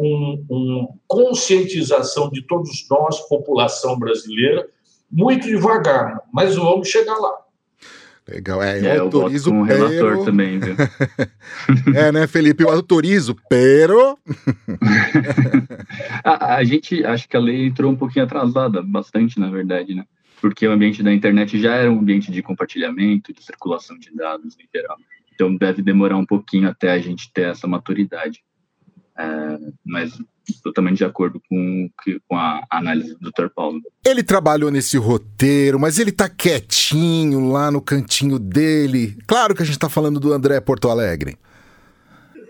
um, 0.03 0.45
um 0.49 0.87
conscientização 1.07 2.29
de 2.29 2.45
todos 2.45 2.87
nós, 2.89 3.19
população 3.27 3.97
brasileira, 3.97 4.67
muito 5.11 5.47
devagar, 5.47 6.21
mas 6.31 6.55
vamos 6.55 6.87
chegar 6.87 7.17
lá. 7.17 7.43
Legal, 8.27 8.63
é, 8.63 8.79
eu 8.79 8.85
é, 8.85 8.97
autorizo 8.99 9.53
eu 9.53 9.65
pero... 9.65 9.87
relator 9.87 10.25
também, 10.25 10.57
viu? 10.57 10.75
é, 11.93 12.11
né, 12.11 12.25
Felipe, 12.25 12.63
eu 12.63 12.69
autorizo, 12.69 13.35
pero... 13.49 14.17
a, 16.23 16.55
a, 16.55 16.63
gente, 16.63 17.03
acho 17.05 17.27
que 17.27 17.35
a 17.35 17.39
lei 17.39 17.65
entrou 17.65 17.91
um 17.91 17.97
pouquinho 17.97 18.23
atrasada, 18.23 18.81
bastante, 18.81 19.39
na 19.39 19.49
verdade, 19.49 19.93
né? 19.93 20.05
Porque 20.39 20.65
o 20.65 20.71
ambiente 20.71 21.03
da 21.03 21.13
internet 21.13 21.59
já 21.59 21.75
era 21.75 21.91
um 21.91 21.99
ambiente 21.99 22.31
de 22.31 22.41
compartilhamento, 22.41 23.33
de 23.33 23.43
circulação 23.43 23.97
de 23.99 24.13
dados 24.15 24.55
em 24.57 24.67
geral. 24.73 24.97
Então 25.33 25.55
deve 25.55 25.81
demorar 25.81 26.17
um 26.17 26.25
pouquinho 26.25 26.69
até 26.69 26.91
a 26.91 26.99
gente 26.99 27.31
ter 27.33 27.49
essa 27.49 27.67
maturidade. 27.67 28.41
É, 29.17 29.59
mas 29.85 30.11
totalmente 30.61 30.97
de 30.97 31.05
acordo 31.05 31.41
com, 31.49 31.89
com 32.27 32.35
a 32.35 32.63
análise 32.69 33.15
do 33.19 33.31
Dr. 33.31 33.47
Paulo. 33.55 33.79
Ele 34.05 34.23
trabalhou 34.23 34.69
nesse 34.69 34.97
roteiro, 34.97 35.79
mas 35.79 35.99
ele 35.99 36.11
tá 36.11 36.27
quietinho 36.27 37.49
lá 37.49 37.71
no 37.71 37.81
cantinho 37.81 38.37
dele. 38.39 39.17
Claro 39.25 39.55
que 39.55 39.63
a 39.63 39.65
gente 39.65 39.79
tá 39.79 39.89
falando 39.89 40.19
do 40.19 40.33
André 40.33 40.59
Porto 40.59 40.89
Alegre. 40.89 41.37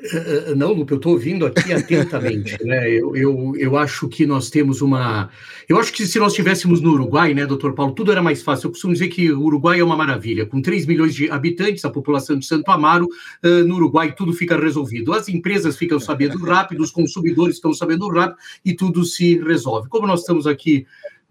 Eh, 0.03 0.53
não, 0.55 0.73
Lupe, 0.73 0.91
eu 0.91 0.97
estou 0.97 1.13
ouvindo 1.13 1.45
aqui 1.45 1.71
atentamente. 1.71 2.61
né? 2.63 2.89
Eu, 2.91 3.15
eu, 3.15 3.53
eu 3.57 3.77
acho 3.77 4.09
que 4.09 4.25
nós 4.25 4.49
temos 4.49 4.81
uma. 4.81 5.29
Eu 5.67 5.79
acho 5.79 5.93
que 5.93 6.05
se 6.05 6.19
nós 6.19 6.33
estivéssemos 6.33 6.81
no 6.81 6.91
Uruguai, 6.91 7.33
né, 7.33 7.45
doutor 7.45 7.73
Paulo, 7.73 7.93
tudo 7.93 8.11
era 8.11 8.21
mais 8.21 8.41
fácil. 8.41 8.67
Eu 8.67 8.71
costumo 8.71 8.91
dizer 8.91 9.07
que 9.07 9.31
o 9.31 9.41
Uruguai 9.41 9.79
é 9.79 9.83
uma 9.83 9.95
maravilha. 9.95 10.45
Com 10.45 10.61
3 10.61 10.85
milhões 10.85 11.15
de 11.15 11.29
habitantes, 11.29 11.85
a 11.85 11.89
população 11.89 12.37
de 12.37 12.45
Santo 12.45 12.69
Amaro, 12.69 13.05
uh, 13.05 13.65
no 13.65 13.75
Uruguai 13.75 14.13
tudo 14.13 14.33
fica 14.33 14.59
resolvido. 14.59 15.13
As 15.13 15.29
empresas 15.29 15.77
ficam 15.77 15.99
sabendo 15.99 16.37
rápido, 16.37 16.83
os 16.83 16.91
consumidores 16.91 17.55
estão 17.55 17.73
sabendo 17.73 18.09
rápido 18.09 18.37
e 18.65 18.73
tudo 18.73 19.05
se 19.05 19.39
resolve. 19.39 19.87
Como 19.87 20.05
nós 20.05 20.19
estamos 20.19 20.45
aqui 20.45 20.85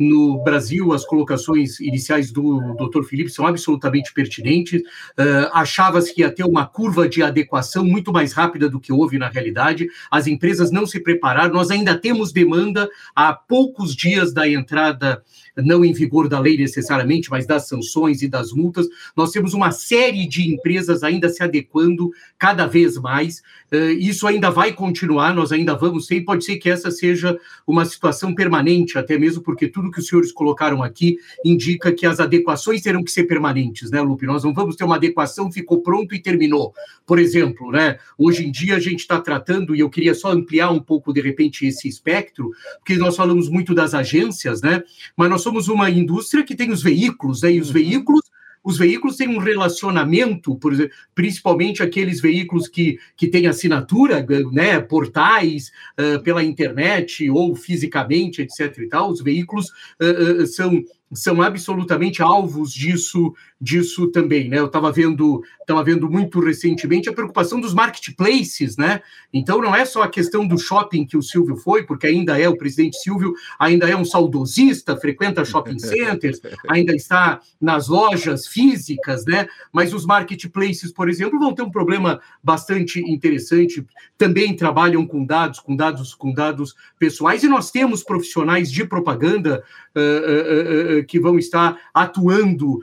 no 0.08 0.42
Brasil, 0.42 0.92
as 0.92 1.04
colocações 1.04 1.78
iniciais 1.80 2.30
do 2.30 2.74
Dr. 2.74 3.02
Felipe 3.04 3.30
são 3.30 3.46
absolutamente 3.46 4.12
pertinentes. 4.12 4.80
Uh, 4.80 5.48
Achava-se 5.52 6.14
que 6.14 6.22
ia 6.22 6.30
ter 6.30 6.44
uma 6.44 6.66
curva 6.66 7.08
de 7.08 7.22
adequação 7.22 7.84
muito 7.84 8.12
mais 8.12 8.32
rápida 8.32 8.68
do 8.68 8.80
que 8.80 8.92
houve 8.92 9.18
na 9.18 9.28
realidade. 9.28 9.86
As 10.10 10.26
empresas 10.26 10.70
não 10.70 10.86
se 10.86 11.00
prepararam. 11.00 11.54
Nós 11.54 11.70
ainda 11.70 11.96
temos 11.96 12.32
demanda 12.32 12.88
há 13.14 13.32
poucos 13.32 13.94
dias 13.94 14.32
da 14.32 14.48
entrada 14.48 15.22
não 15.56 15.84
em 15.84 15.92
vigor 15.92 16.28
da 16.28 16.38
lei 16.38 16.56
necessariamente, 16.56 17.30
mas 17.30 17.46
das 17.46 17.68
sanções 17.68 18.22
e 18.22 18.28
das 18.28 18.52
multas. 18.52 18.86
Nós 19.16 19.30
temos 19.30 19.54
uma 19.54 19.70
série 19.70 20.26
de 20.26 20.52
empresas 20.52 21.02
ainda 21.02 21.28
se 21.28 21.42
adequando 21.42 22.10
cada 22.38 22.66
vez 22.66 22.96
mais. 22.96 23.42
Uh, 23.72 23.90
isso 23.98 24.26
ainda 24.26 24.50
vai 24.50 24.72
continuar, 24.72 25.34
nós 25.34 25.52
ainda 25.52 25.74
vamos 25.74 26.06
ter, 26.06 26.16
e 26.16 26.24
pode 26.24 26.44
ser 26.44 26.56
que 26.56 26.70
essa 26.70 26.90
seja 26.90 27.38
uma 27.66 27.84
situação 27.84 28.34
permanente, 28.34 28.98
até 28.98 29.18
mesmo 29.18 29.42
porque 29.42 29.68
tudo 29.68 29.90
que 29.90 29.98
os 29.98 30.06
senhores 30.06 30.32
colocaram 30.32 30.82
aqui 30.82 31.16
indica 31.44 31.92
que 31.92 32.06
as 32.06 32.20
adequações 32.20 32.82
terão 32.82 33.02
que 33.02 33.10
ser 33.10 33.24
permanentes, 33.24 33.90
né, 33.90 34.00
Lupe? 34.00 34.26
Nós 34.26 34.44
não 34.44 34.52
vamos 34.52 34.76
ter 34.76 34.84
uma 34.84 34.96
adequação, 34.96 35.50
ficou 35.50 35.80
pronto 35.80 36.14
e 36.14 36.18
terminou. 36.18 36.74
Por 37.06 37.18
exemplo, 37.18 37.70
né, 37.70 37.98
hoje 38.16 38.46
em 38.46 38.50
dia 38.50 38.76
a 38.76 38.80
gente 38.80 39.00
está 39.00 39.20
tratando, 39.20 39.74
e 39.74 39.80
eu 39.80 39.90
queria 39.90 40.14
só 40.14 40.32
ampliar 40.32 40.70
um 40.70 40.80
pouco, 40.80 41.12
de 41.12 41.20
repente, 41.20 41.66
esse 41.66 41.88
espectro, 41.88 42.50
porque 42.78 42.96
nós 42.96 43.16
falamos 43.16 43.48
muito 43.48 43.74
das 43.74 43.94
agências, 43.94 44.62
né, 44.62 44.82
mas 45.16 45.30
nós 45.30 45.41
somos 45.42 45.68
uma 45.68 45.90
indústria 45.90 46.44
que 46.44 46.54
tem 46.54 46.70
os 46.70 46.82
veículos, 46.82 47.42
né? 47.42 47.52
E 47.52 47.60
os 47.60 47.68
uhum. 47.68 47.74
veículos 47.74 48.22
os 48.64 48.78
veículos 48.78 49.16
têm 49.16 49.28
um 49.28 49.38
relacionamento, 49.38 50.54
por 50.56 50.72
exemplo, 50.72 50.92
principalmente 51.14 51.82
aqueles 51.82 52.20
veículos 52.20 52.68
que, 52.68 52.98
que 53.16 53.26
têm 53.26 53.46
assinatura, 53.46 54.24
né, 54.52 54.80
portais 54.80 55.72
uh, 55.98 56.22
pela 56.22 56.44
internet 56.44 57.28
ou 57.28 57.56
fisicamente, 57.56 58.40
etc. 58.40 58.78
E 58.78 58.88
tal, 58.88 59.10
os 59.10 59.20
veículos 59.20 59.66
uh, 60.00 60.42
uh, 60.42 60.46
são 60.46 60.82
são 61.14 61.42
absolutamente 61.42 62.22
alvos 62.22 62.72
disso 62.72 63.34
disso 63.62 64.08
também, 64.08 64.48
né? 64.48 64.58
Eu 64.58 64.66
estava 64.66 64.90
vendo, 64.90 65.40
estava 65.60 65.84
vendo 65.84 66.10
muito 66.10 66.40
recentemente 66.40 67.08
a 67.08 67.12
preocupação 67.12 67.60
dos 67.60 67.72
marketplaces, 67.72 68.76
né? 68.76 69.00
Então 69.32 69.62
não 69.62 69.72
é 69.72 69.84
só 69.84 70.02
a 70.02 70.08
questão 70.08 70.44
do 70.44 70.58
shopping 70.58 71.06
que 71.06 71.16
o 71.16 71.22
Silvio 71.22 71.54
foi, 71.54 71.84
porque 71.84 72.08
ainda 72.08 72.36
é 72.36 72.48
o 72.48 72.56
presidente 72.56 72.98
Silvio, 72.98 73.34
ainda 73.56 73.88
é 73.88 73.96
um 73.96 74.04
saudosista, 74.04 74.96
frequenta 74.96 75.44
shopping 75.44 75.78
centers, 75.80 76.40
ainda 76.68 76.92
está 76.92 77.40
nas 77.60 77.86
lojas 77.86 78.48
físicas, 78.48 79.24
né? 79.24 79.46
Mas 79.72 79.94
os 79.94 80.04
marketplaces, 80.04 80.90
por 80.90 81.08
exemplo, 81.08 81.38
vão 81.38 81.54
ter 81.54 81.62
um 81.62 81.70
problema 81.70 82.20
bastante 82.42 82.98
interessante. 83.00 83.86
Também 84.18 84.56
trabalham 84.56 85.06
com 85.06 85.24
dados, 85.24 85.60
com 85.60 85.76
dados, 85.76 86.16
com 86.16 86.34
dados 86.34 86.74
pessoais, 86.98 87.44
e 87.44 87.48
nós 87.48 87.70
temos 87.70 88.02
profissionais 88.02 88.72
de 88.72 88.84
propaganda 88.84 89.62
uh, 89.94 90.00
uh, 90.00 90.98
uh, 90.98 91.06
que 91.06 91.20
vão 91.20 91.38
estar 91.38 91.78
atuando 91.94 92.80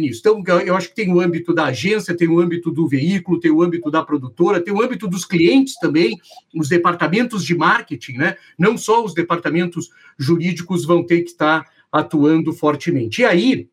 nisso 0.00 0.07
nisso. 0.08 0.20
Então, 0.20 0.42
eu 0.60 0.76
acho 0.76 0.88
que 0.88 0.94
tem 0.94 1.12
o 1.12 1.20
âmbito 1.20 1.54
da 1.54 1.66
agência, 1.66 2.16
tem 2.16 2.28
o 2.28 2.40
âmbito 2.40 2.70
do 2.70 2.88
veículo, 2.88 3.38
tem 3.38 3.50
o 3.50 3.62
âmbito 3.62 3.90
da 3.90 4.02
produtora, 4.02 4.60
tem 4.60 4.74
o 4.74 4.82
âmbito 4.82 5.06
dos 5.06 5.24
clientes 5.24 5.74
também, 5.76 6.18
os 6.54 6.68
departamentos 6.68 7.44
de 7.44 7.54
marketing, 7.54 8.14
né? 8.14 8.36
Não 8.58 8.76
só 8.76 9.04
os 9.04 9.14
departamentos 9.14 9.90
jurídicos 10.18 10.84
vão 10.84 11.04
ter 11.04 11.22
que 11.22 11.30
estar 11.30 11.66
atuando 11.92 12.52
fortemente. 12.52 13.22
E 13.22 13.24
aí, 13.24 13.68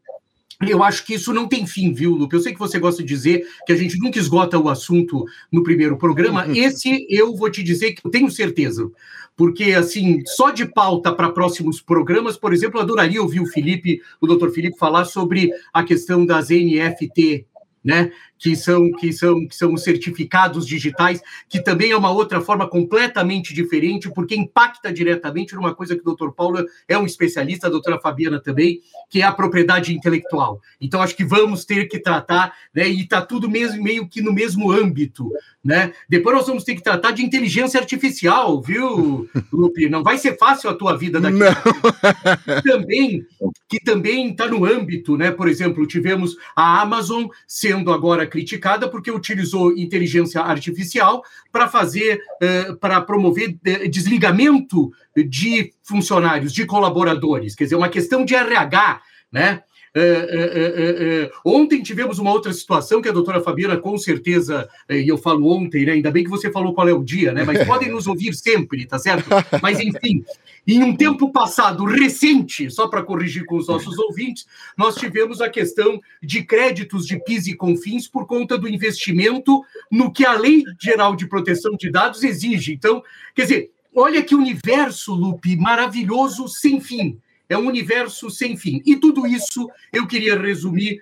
eu 0.62 0.84
acho 0.84 1.06
que 1.06 1.16
isso 1.16 1.34
não 1.34 1.48
tem 1.48 1.66
fim, 1.68 1.94
viu, 1.94 2.12
Lupe? 2.12 2.36
Eu 2.36 2.42
sei 2.42 2.54
que 2.54 2.60
você 2.60 2.80
gosta 2.80 3.02
de 3.04 3.08
dizer 3.08 3.46
que 3.66 3.74
a 3.74 3.76
gente 3.76 4.00
nunca 4.00 4.20
esgota 4.20 4.58
o 4.58 4.70
assunto 4.70 5.26
no 5.52 5.64
primeiro 5.64 5.98
programa. 5.98 6.46
Esse 6.56 7.06
eu 7.10 7.36
vou 7.36 7.50
te 7.50 7.62
dizer 7.62 7.94
que 7.94 8.06
eu 8.06 8.12
tenho 8.12 8.30
certeza 8.32 8.90
porque, 9.36 9.74
assim, 9.74 10.22
só 10.26 10.50
de 10.50 10.66
pauta 10.66 11.14
para 11.14 11.32
próximos 11.32 11.82
programas, 11.82 12.38
por 12.38 12.54
exemplo, 12.54 12.80
eu 12.80 12.84
adoraria 12.84 13.22
ouvir 13.22 13.42
o 13.42 13.46
Felipe, 13.46 14.02
o 14.22 14.28
doutor 14.28 14.52
Felipe, 14.52 14.78
falar 14.78 15.06
sobre 15.06 15.52
a 15.74 15.84
questão 15.84 16.26
das 16.26 16.50
NFT, 16.50 17.46
né? 17.84 18.12
Que 18.38 18.56
são, 18.56 18.92
que 18.92 19.14
são, 19.14 19.48
que 19.48 19.56
são 19.56 19.74
os 19.74 19.84
certificados 19.84 20.66
digitais, 20.68 21.22
que 21.48 21.62
também 21.62 21.92
é 21.92 21.98
uma 21.98 22.12
outra 22.12 22.42
forma 22.42 22.68
completamente 22.68 23.54
diferente, 23.54 24.10
porque 24.14 24.36
impacta 24.36 24.92
diretamente 24.92 25.56
numa 25.56 25.74
coisa 25.74 25.96
que 25.96 26.02
o 26.02 26.06
doutor 26.06 26.34
Paulo 26.34 26.66
é 26.88 26.98
um 26.98 27.06
especialista, 27.06 27.68
a 27.68 27.70
doutora 27.70 28.00
Fabiana 28.00 28.40
também, 28.40 28.82
que 29.10 29.22
é 29.22 29.26
a 29.26 29.32
propriedade 29.32 29.94
intelectual. 29.94 30.62
Então, 30.80 31.02
acho 31.02 31.16
que 31.16 31.24
vamos 31.24 31.66
ter 31.66 31.88
que 31.88 32.00
tratar, 32.00 32.54
né, 32.74 32.88
e 32.88 33.02
está 33.02 33.22
tudo 33.22 33.50
mesmo, 33.50 33.82
meio 33.82 34.08
que 34.08 34.22
no 34.22 34.34
mesmo 34.34 34.72
âmbito. 34.72 35.30
Né? 35.64 35.94
Depois 36.08 36.36
nós 36.36 36.46
vamos 36.46 36.64
ter 36.64 36.76
que 36.76 36.84
tratar 36.84 37.12
de 37.12 37.26
inteligência 37.26 37.80
artificial, 37.80 38.62
viu, 38.62 39.28
Lupe? 39.52 39.90
Não 39.90 40.04
vai 40.04 40.16
ser 40.20 40.38
fácil 40.38 40.70
a 40.70 40.76
tua 40.76 40.96
vida 40.96 41.20
daqui. 41.20 41.40
Não. 41.40 42.62
também, 42.62 43.26
que 43.68 43.80
também 43.80 44.30
está 44.30 44.48
no 44.48 44.64
âmbito, 44.64 45.18
né? 45.18 45.32
Por 45.32 45.48
exemplo, 45.48 45.88
tivemos 45.88 46.36
a 46.56 46.82
Amazon 46.82 47.26
sendo 47.48 47.92
agora 47.92 48.25
criticada 48.28 48.90
porque 48.90 49.12
utilizou 49.12 49.78
inteligência 49.78 50.42
artificial 50.42 51.24
para 51.52 51.68
fazer, 51.68 52.22
uh, 52.42 52.76
para 52.78 53.02
promover 53.02 53.58
desligamento 53.90 54.92
de 55.16 55.74
funcionários, 55.84 56.54
de 56.54 56.66
colaboradores, 56.66 57.56
quer 57.56 57.66
dizer, 57.66 57.76
uma 57.76 57.90
questão 57.90 58.26
de 58.26 58.36
RH, 58.36 59.02
né? 59.32 59.62
É, 59.98 60.02
é, 60.02 61.24
é, 61.24 61.32
ontem 61.46 61.82
tivemos 61.82 62.20
uma 62.20 62.30
outra 62.30 62.52
situação 62.52 63.02
que 63.02 63.08
a 63.08 63.14
doutora 63.14 63.40
Fabiana, 63.40 63.78
com 63.78 63.98
certeza, 63.98 64.68
e 64.90 65.08
eu 65.08 65.18
falo 65.18 65.48
ontem, 65.48 65.86
né? 65.86 65.94
Ainda 65.94 66.12
bem 66.12 66.26
que 66.26 66.30
você 66.30 66.52
falou 66.52 66.74
qual 66.74 66.90
é 66.90 66.94
o 66.94 67.02
dia, 67.02 67.32
né? 67.32 67.46
Mas 67.46 67.64
podem 67.66 67.90
nos 67.90 68.06
ouvir 68.06 68.34
sempre, 68.34 68.86
tá 68.86 69.00
certo? 69.00 69.30
Mas, 69.62 69.80
enfim, 69.80 70.26
em 70.68 70.84
um 70.84 70.96
tempo 70.96 71.32
passado 71.32 71.86
recente, 71.86 72.72
só 72.72 72.88
para 72.88 73.04
corrigir 73.04 73.46
com 73.46 73.58
os 73.58 73.68
nossos 73.68 73.98
ouvintes, 74.00 74.48
nós 74.76 74.96
tivemos 74.96 75.42
a 75.42 75.50
questão 75.50 76.02
de 76.22 76.44
créditos 76.44 77.06
de 77.06 77.24
PIS 77.24 77.48
e 77.48 77.56
CONFINS 77.56 78.08
por 78.08 78.26
conta 78.26 78.58
do 78.58 78.68
investimento 78.68 79.64
no 79.92 80.12
que 80.12 80.26
a 80.26 80.34
Lei 80.34 80.64
Geral 80.82 81.16
de 81.16 81.28
Proteção 81.28 81.76
de 81.78 81.92
Dados 81.92 82.24
exige. 82.24 82.74
Então, 82.74 83.04
quer 83.36 83.44
dizer, 83.44 83.72
olha 83.94 84.24
que 84.24 84.34
universo, 84.34 85.14
Lupe, 85.14 85.56
maravilhoso, 85.56 86.48
sem 86.48 86.82
fim. 86.82 87.20
É 87.48 87.56
um 87.56 87.68
universo 87.68 88.32
sem 88.32 88.58
fim. 88.58 88.82
E 88.86 88.96
tudo 88.96 89.28
isso 89.28 89.70
eu 89.94 90.08
queria 90.08 90.40
resumir, 90.40 91.00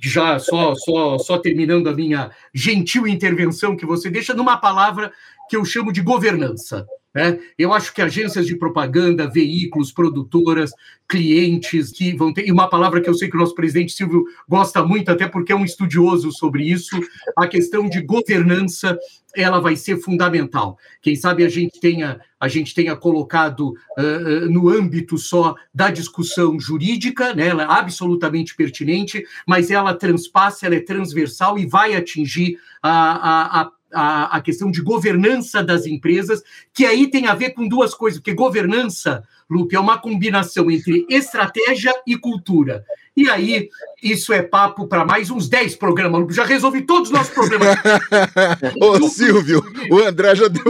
já 0.00 0.38
só, 0.38 0.74
só, 0.74 1.18
só 1.18 1.38
terminando 1.38 1.88
a 1.88 1.94
minha 1.94 2.30
gentil 2.54 3.06
intervenção 3.06 3.76
que 3.76 3.84
você 3.84 4.08
deixa, 4.08 4.32
numa 4.32 4.56
palavra 4.56 5.12
que 5.50 5.56
eu 5.56 5.66
chamo 5.66 5.92
de 5.92 6.00
governança. 6.00 6.86
Né? 7.14 7.38
Eu 7.58 7.72
acho 7.72 7.92
que 7.92 8.00
agências 8.00 8.46
de 8.46 8.56
propaganda, 8.56 9.28
veículos, 9.28 9.92
produtoras, 9.92 10.72
clientes 11.06 11.92
que 11.92 12.16
vão 12.16 12.32
ter, 12.32 12.46
e 12.46 12.52
uma 12.52 12.68
palavra 12.68 13.00
que 13.00 13.08
eu 13.08 13.14
sei 13.14 13.28
que 13.28 13.36
o 13.36 13.40
nosso 13.40 13.54
presidente 13.54 13.92
Silvio 13.92 14.24
gosta 14.48 14.82
muito, 14.82 15.10
até 15.10 15.28
porque 15.28 15.52
é 15.52 15.56
um 15.56 15.64
estudioso 15.64 16.32
sobre 16.32 16.64
isso, 16.64 16.98
a 17.36 17.46
questão 17.46 17.86
de 17.86 18.00
governança, 18.00 18.98
ela 19.36 19.60
vai 19.60 19.76
ser 19.76 19.98
fundamental. 19.98 20.78
Quem 21.02 21.14
sabe 21.14 21.44
a 21.44 21.48
gente 21.48 21.78
tenha, 21.80 22.20
a 22.40 22.48
gente 22.48 22.74
tenha 22.74 22.96
colocado 22.96 23.74
uh, 23.98 24.50
no 24.50 24.68
âmbito 24.68 25.18
só 25.18 25.54
da 25.74 25.90
discussão 25.90 26.58
jurídica, 26.58 27.34
né? 27.34 27.48
ela 27.48 27.62
é 27.62 27.66
absolutamente 27.68 28.54
pertinente, 28.54 29.24
mas 29.46 29.70
ela 29.70 29.94
transpassa, 29.94 30.66
ela 30.66 30.76
é 30.76 30.80
transversal 30.80 31.58
e 31.58 31.66
vai 31.66 31.94
atingir 31.94 32.58
a, 32.82 32.90
a, 32.90 33.60
a 33.62 33.70
a, 33.92 34.36
a, 34.36 34.40
questão 34.40 34.70
de 34.70 34.80
governança 34.80 35.62
das 35.62 35.86
empresas, 35.86 36.42
que 36.72 36.84
aí 36.84 37.10
tem 37.10 37.26
a 37.26 37.34
ver 37.34 37.50
com 37.50 37.68
duas 37.68 37.94
coisas, 37.94 38.18
porque 38.18 38.34
governança, 38.34 39.24
Lupe, 39.52 39.76
é 39.76 39.80
uma 39.80 39.98
combinação 39.98 40.70
entre 40.70 41.06
estratégia 41.08 41.92
e 42.06 42.16
cultura. 42.16 42.84
E 43.14 43.28
aí, 43.28 43.68
isso 44.02 44.32
é 44.32 44.42
papo 44.42 44.86
para 44.86 45.04
mais 45.04 45.30
uns 45.30 45.46
10 45.46 45.76
programas. 45.76 46.34
Já 46.34 46.44
resolvi 46.44 46.80
todos 46.80 47.10
os 47.10 47.14
nossos 47.14 47.32
problemas. 47.32 47.76
Ô, 48.80 49.06
Silvio, 49.06 49.62
o 49.90 49.98
André 49.98 50.34
já 50.34 50.48
deu. 50.48 50.64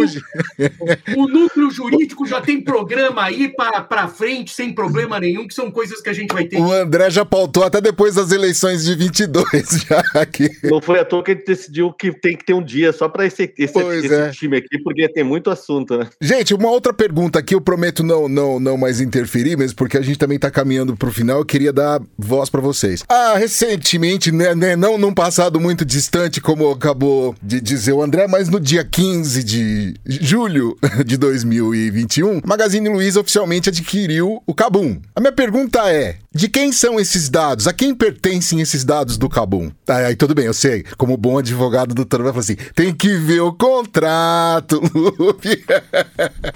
o 1.16 1.28
núcleo 1.28 1.70
jurídico 1.70 2.26
já 2.26 2.40
tem 2.40 2.60
programa 2.60 3.22
aí 3.22 3.48
para 3.48 4.08
frente, 4.08 4.52
sem 4.52 4.74
problema 4.74 5.20
nenhum, 5.20 5.46
que 5.46 5.54
são 5.54 5.70
coisas 5.70 6.00
que 6.00 6.10
a 6.10 6.12
gente 6.12 6.34
vai 6.34 6.44
ter. 6.44 6.58
O 6.58 6.72
André 6.72 7.10
já 7.10 7.24
pautou 7.24 7.62
até 7.62 7.80
depois 7.80 8.16
das 8.16 8.32
eleições 8.32 8.84
de 8.84 8.94
22. 8.96 9.42
Já 9.88 10.02
aqui. 10.14 10.48
Não 10.64 10.80
foi 10.80 10.98
à 11.00 11.04
toa 11.04 11.22
que 11.22 11.32
ele 11.32 11.42
decidiu 11.44 11.92
que 11.92 12.12
tem 12.12 12.36
que 12.36 12.44
ter 12.44 12.54
um 12.54 12.62
dia 12.62 12.92
só 12.92 13.08
para 13.08 13.26
esse, 13.26 13.52
esse, 13.58 13.78
esse 13.78 14.14
é. 14.14 14.30
time 14.30 14.56
aqui, 14.56 14.78
porque 14.82 15.08
tem 15.08 15.24
muito 15.24 15.50
assunto, 15.50 15.96
né? 15.96 16.08
Gente, 16.20 16.54
uma 16.54 16.70
outra 16.70 16.92
pergunta 16.92 17.38
aqui, 17.38 17.54
eu 17.54 17.60
prometo 17.60 18.02
não, 18.02 18.28
não, 18.28 18.60
não 18.60 18.71
mais 18.76 19.00
interferir, 19.00 19.56
mas 19.56 19.72
porque 19.72 19.96
a 19.96 20.02
gente 20.02 20.18
também 20.18 20.36
está 20.36 20.50
caminhando 20.50 20.96
para 20.96 21.08
o 21.08 21.12
final, 21.12 21.38
eu 21.38 21.44
queria 21.44 21.72
dar 21.72 22.00
voz 22.18 22.48
para 22.48 22.60
vocês. 22.60 23.02
Ah, 23.08 23.34
recentemente, 23.36 24.30
né, 24.30 24.54
né, 24.54 24.76
não 24.76 24.98
num 24.98 25.14
passado 25.14 25.60
muito 25.60 25.84
distante, 25.84 26.40
como 26.40 26.70
acabou 26.70 27.34
de 27.42 27.60
dizer 27.60 27.92
o 27.92 28.02
André, 28.02 28.26
mas 28.26 28.48
no 28.48 28.60
dia 28.60 28.84
15 28.84 29.42
de 29.42 29.94
julho 30.06 30.76
de 31.04 31.16
2021, 31.16 32.40
Magazine 32.44 32.88
Luiza 32.88 33.20
oficialmente 33.20 33.68
adquiriu 33.68 34.42
o 34.46 34.54
Cabum. 34.54 35.00
A 35.14 35.20
minha 35.20 35.32
pergunta 35.32 35.90
é: 35.90 36.16
de 36.34 36.48
quem 36.48 36.72
são 36.72 36.98
esses 36.98 37.28
dados? 37.28 37.66
A 37.66 37.72
quem 37.72 37.94
pertencem 37.94 38.60
esses 38.60 38.84
dados 38.84 39.16
do 39.16 39.28
Cabum? 39.28 39.70
Ah, 39.86 40.06
aí 40.06 40.16
tudo 40.16 40.34
bem, 40.34 40.46
eu 40.46 40.54
sei. 40.54 40.84
Como 40.96 41.16
bom 41.16 41.38
advogado, 41.38 41.94
doutor 41.94 42.22
vai 42.22 42.32
falar 42.32 42.40
assim: 42.40 42.56
tem 42.74 42.92
que 42.92 43.14
ver 43.14 43.40
o 43.40 43.52
contrato, 43.52 44.80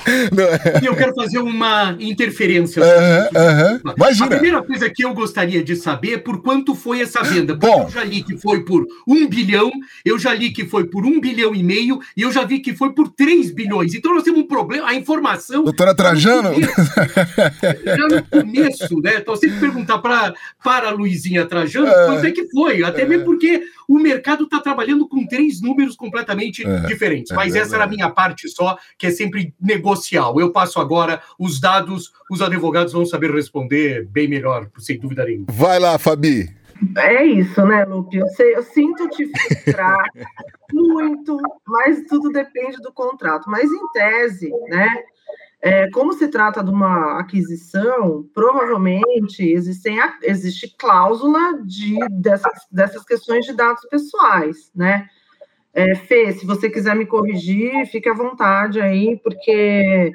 é? 0.06 0.82
E 0.82 0.86
eu 0.86 0.96
quero 0.96 1.14
fazer 1.14 1.38
uma 1.38 1.96
interferência. 2.00 2.82
Uh 2.82 2.86
-huh, 2.86 3.28
uh 3.28 3.80
-huh. 3.82 3.94
Imagina. 3.96 4.26
A 4.26 4.28
primeira 4.28 4.62
coisa 4.62 4.88
que 4.90 5.04
eu 5.04 5.12
gostaria 5.14 5.62
de 5.62 5.76
saber 5.76 6.14
é 6.14 6.18
por 6.18 6.42
quanto 6.42 6.74
foi 6.74 7.00
essa 7.00 7.22
venda. 7.22 7.54
Bom, 7.54 7.84
eu 7.84 7.90
já 7.90 8.04
li 8.04 8.22
que 8.22 8.36
foi 8.38 8.64
por 8.64 8.86
um 9.06 9.28
bilhão, 9.28 9.70
eu 10.04 10.18
já 10.18 10.34
li 10.34 10.50
que 10.50 10.64
foi 10.64 10.84
por 10.84 11.04
um 11.04 11.20
bilhão 11.20 11.54
e 11.54 11.62
meio, 11.62 12.00
e 12.16 12.22
eu 12.22 12.32
já 12.32 12.44
vi 12.44 12.60
que 12.60 12.74
foi 12.74 12.92
por 12.92 13.08
três 13.08 13.50
bilhões. 13.50 13.94
Então 13.94 14.14
nós 14.14 14.22
temos 14.22 14.40
um 14.40 14.46
problema, 14.46 14.88
a 14.88 14.94
informação. 14.94 15.64
Doutora 15.64 15.94
Trajano? 15.94 16.50
Já 16.60 18.08
no 18.08 18.22
começo, 18.24 19.00
né? 19.00 19.16
Então, 19.16 19.36
sempre 19.36 19.65
perguntar 19.66 19.98
para 19.98 20.34
para 20.62 20.88
a 20.88 20.92
Luizinha 20.92 21.46
Trajano 21.46 21.86
é, 21.86 22.06
quanto 22.06 22.26
é 22.26 22.30
que 22.30 22.48
foi, 22.50 22.82
até 22.82 23.02
é, 23.02 23.06
mesmo 23.06 23.24
porque 23.24 23.62
o 23.88 23.98
mercado 23.98 24.44
está 24.44 24.60
trabalhando 24.60 25.08
com 25.08 25.26
três 25.26 25.60
números 25.60 25.96
completamente 25.96 26.66
é, 26.66 26.80
diferentes. 26.80 27.34
Mas 27.34 27.54
essa 27.54 27.76
era 27.76 27.84
a 27.84 27.88
minha 27.88 28.10
parte 28.10 28.48
só, 28.48 28.76
que 28.98 29.06
é 29.06 29.10
sempre 29.10 29.54
negocial. 29.60 30.40
Eu 30.40 30.50
passo 30.50 30.80
agora 30.80 31.20
os 31.38 31.60
dados, 31.60 32.12
os 32.30 32.42
advogados 32.42 32.92
vão 32.92 33.06
saber 33.06 33.30
responder 33.30 34.06
bem 34.06 34.28
melhor, 34.28 34.68
sem 34.78 34.98
dúvida 34.98 35.24
nenhuma. 35.24 35.46
Vai 35.50 35.78
lá, 35.78 35.98
Fabi. 35.98 36.54
É 36.98 37.24
isso, 37.24 37.64
né, 37.64 37.84
Lupe? 37.84 38.18
Eu, 38.18 38.28
sei, 38.28 38.54
eu 38.54 38.62
sinto 38.62 39.08
te 39.08 39.26
frustrar 39.26 40.04
muito, 40.72 41.38
mas 41.66 42.02
tudo 42.06 42.30
depende 42.30 42.76
do 42.78 42.92
contrato. 42.92 43.48
Mas 43.48 43.70
em 43.70 43.92
tese, 43.92 44.50
né? 44.68 44.88
É, 45.66 45.90
como 45.90 46.12
se 46.12 46.28
trata 46.28 46.62
de 46.62 46.70
uma 46.70 47.18
aquisição, 47.18 48.24
provavelmente 48.32 49.42
existem, 49.42 49.98
existe 50.22 50.72
cláusula 50.78 51.60
de, 51.64 51.98
dessas, 52.08 52.68
dessas 52.70 53.04
questões 53.04 53.44
de 53.44 53.52
dados 53.52 53.84
pessoais, 53.90 54.70
né? 54.72 55.08
É, 55.74 55.96
Fê, 55.96 56.30
se 56.30 56.46
você 56.46 56.70
quiser 56.70 56.94
me 56.94 57.04
corrigir, 57.04 57.84
fique 57.86 58.08
à 58.08 58.14
vontade 58.14 58.80
aí, 58.80 59.18
porque 59.24 60.12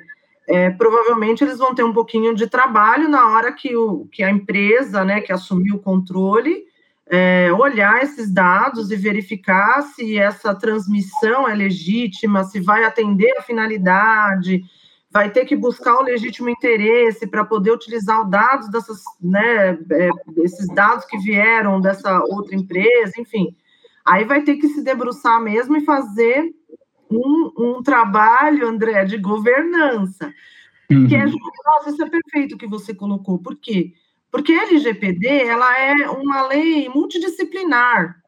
é, 0.47 0.69
provavelmente 0.69 1.43
eles 1.43 1.57
vão 1.57 1.75
ter 1.75 1.83
um 1.83 1.91
pouquinho 1.91 2.33
de 2.33 2.47
trabalho 2.47 3.09
na 3.09 3.29
hora 3.31 3.51
que, 3.51 3.75
o, 3.75 4.07
que 4.09 4.23
a 4.23 4.31
empresa, 4.31 5.03
né, 5.03 5.19
que 5.19 5.33
assumiu 5.33 5.75
o 5.75 5.79
controle, 5.79 6.63
é, 7.07 7.51
olhar 7.51 8.01
esses 8.01 8.33
dados 8.33 8.89
e 8.89 8.95
verificar 8.95 9.81
se 9.81 10.17
essa 10.17 10.55
transmissão 10.55 11.45
é 11.45 11.53
legítima, 11.53 12.45
se 12.45 12.61
vai 12.61 12.85
atender 12.85 13.37
a 13.37 13.41
finalidade, 13.41 14.63
vai 15.11 15.29
ter 15.29 15.45
que 15.45 15.55
buscar 15.55 15.97
o 15.97 16.03
legítimo 16.03 16.49
interesse 16.49 17.27
para 17.27 17.43
poder 17.43 17.71
utilizar 17.71 18.23
os 18.23 18.29
dados 18.29 18.69
dessas, 18.69 19.03
né, 19.21 19.71
é, 19.91 20.09
esses 20.37 20.67
dados 20.73 21.05
que 21.05 21.17
vieram 21.17 21.81
dessa 21.81 22.23
outra 22.23 22.55
empresa, 22.55 23.13
enfim. 23.19 23.55
Aí 24.05 24.23
vai 24.23 24.41
ter 24.41 24.55
que 24.55 24.69
se 24.69 24.81
debruçar 24.81 25.41
mesmo 25.41 25.75
e 25.75 25.85
fazer 25.85 26.49
um, 27.09 27.51
um 27.57 27.83
trabalho, 27.83 28.67
André, 28.67 29.03
de 29.03 29.17
governança. 29.17 30.33
Uhum. 30.89 31.07
Que 31.07 31.15
é, 31.15 31.25
nossa, 31.25 31.89
isso 31.89 32.03
é 32.03 32.09
perfeito 32.09 32.57
que 32.57 32.67
você 32.67 32.93
colocou. 32.93 33.37
Por 33.37 33.57
quê? 33.57 33.93
Porque 34.31 34.53
a 34.53 34.63
LGPD 34.63 35.27
ela 35.27 35.77
é 35.77 36.09
uma 36.09 36.47
lei 36.47 36.87
multidisciplinar. 36.87 38.20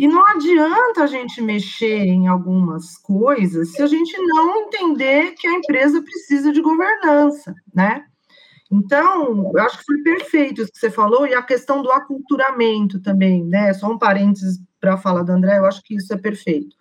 E 0.00 0.08
não 0.08 0.26
adianta 0.26 1.04
a 1.04 1.06
gente 1.06 1.42
mexer 1.42 2.06
em 2.06 2.26
algumas 2.26 2.96
coisas 2.96 3.72
se 3.72 3.82
a 3.82 3.86
gente 3.86 4.16
não 4.16 4.62
entender 4.62 5.32
que 5.32 5.46
a 5.46 5.52
empresa 5.52 6.00
precisa 6.00 6.50
de 6.50 6.62
governança, 6.62 7.54
né? 7.74 8.06
Então, 8.72 9.52
eu 9.54 9.62
acho 9.62 9.76
que 9.76 9.84
foi 9.84 9.98
perfeito 9.98 10.62
isso 10.62 10.72
que 10.72 10.78
você 10.78 10.90
falou, 10.90 11.26
e 11.26 11.34
a 11.34 11.42
questão 11.42 11.82
do 11.82 11.92
aculturamento 11.92 12.98
também, 13.02 13.44
né? 13.44 13.74
Só 13.74 13.92
um 13.92 13.98
parênteses 13.98 14.58
para 14.80 14.96
falar 14.96 15.22
do 15.22 15.32
André, 15.32 15.58
eu 15.58 15.66
acho 15.66 15.82
que 15.82 15.96
isso 15.96 16.14
é 16.14 16.16
perfeito. 16.16 16.74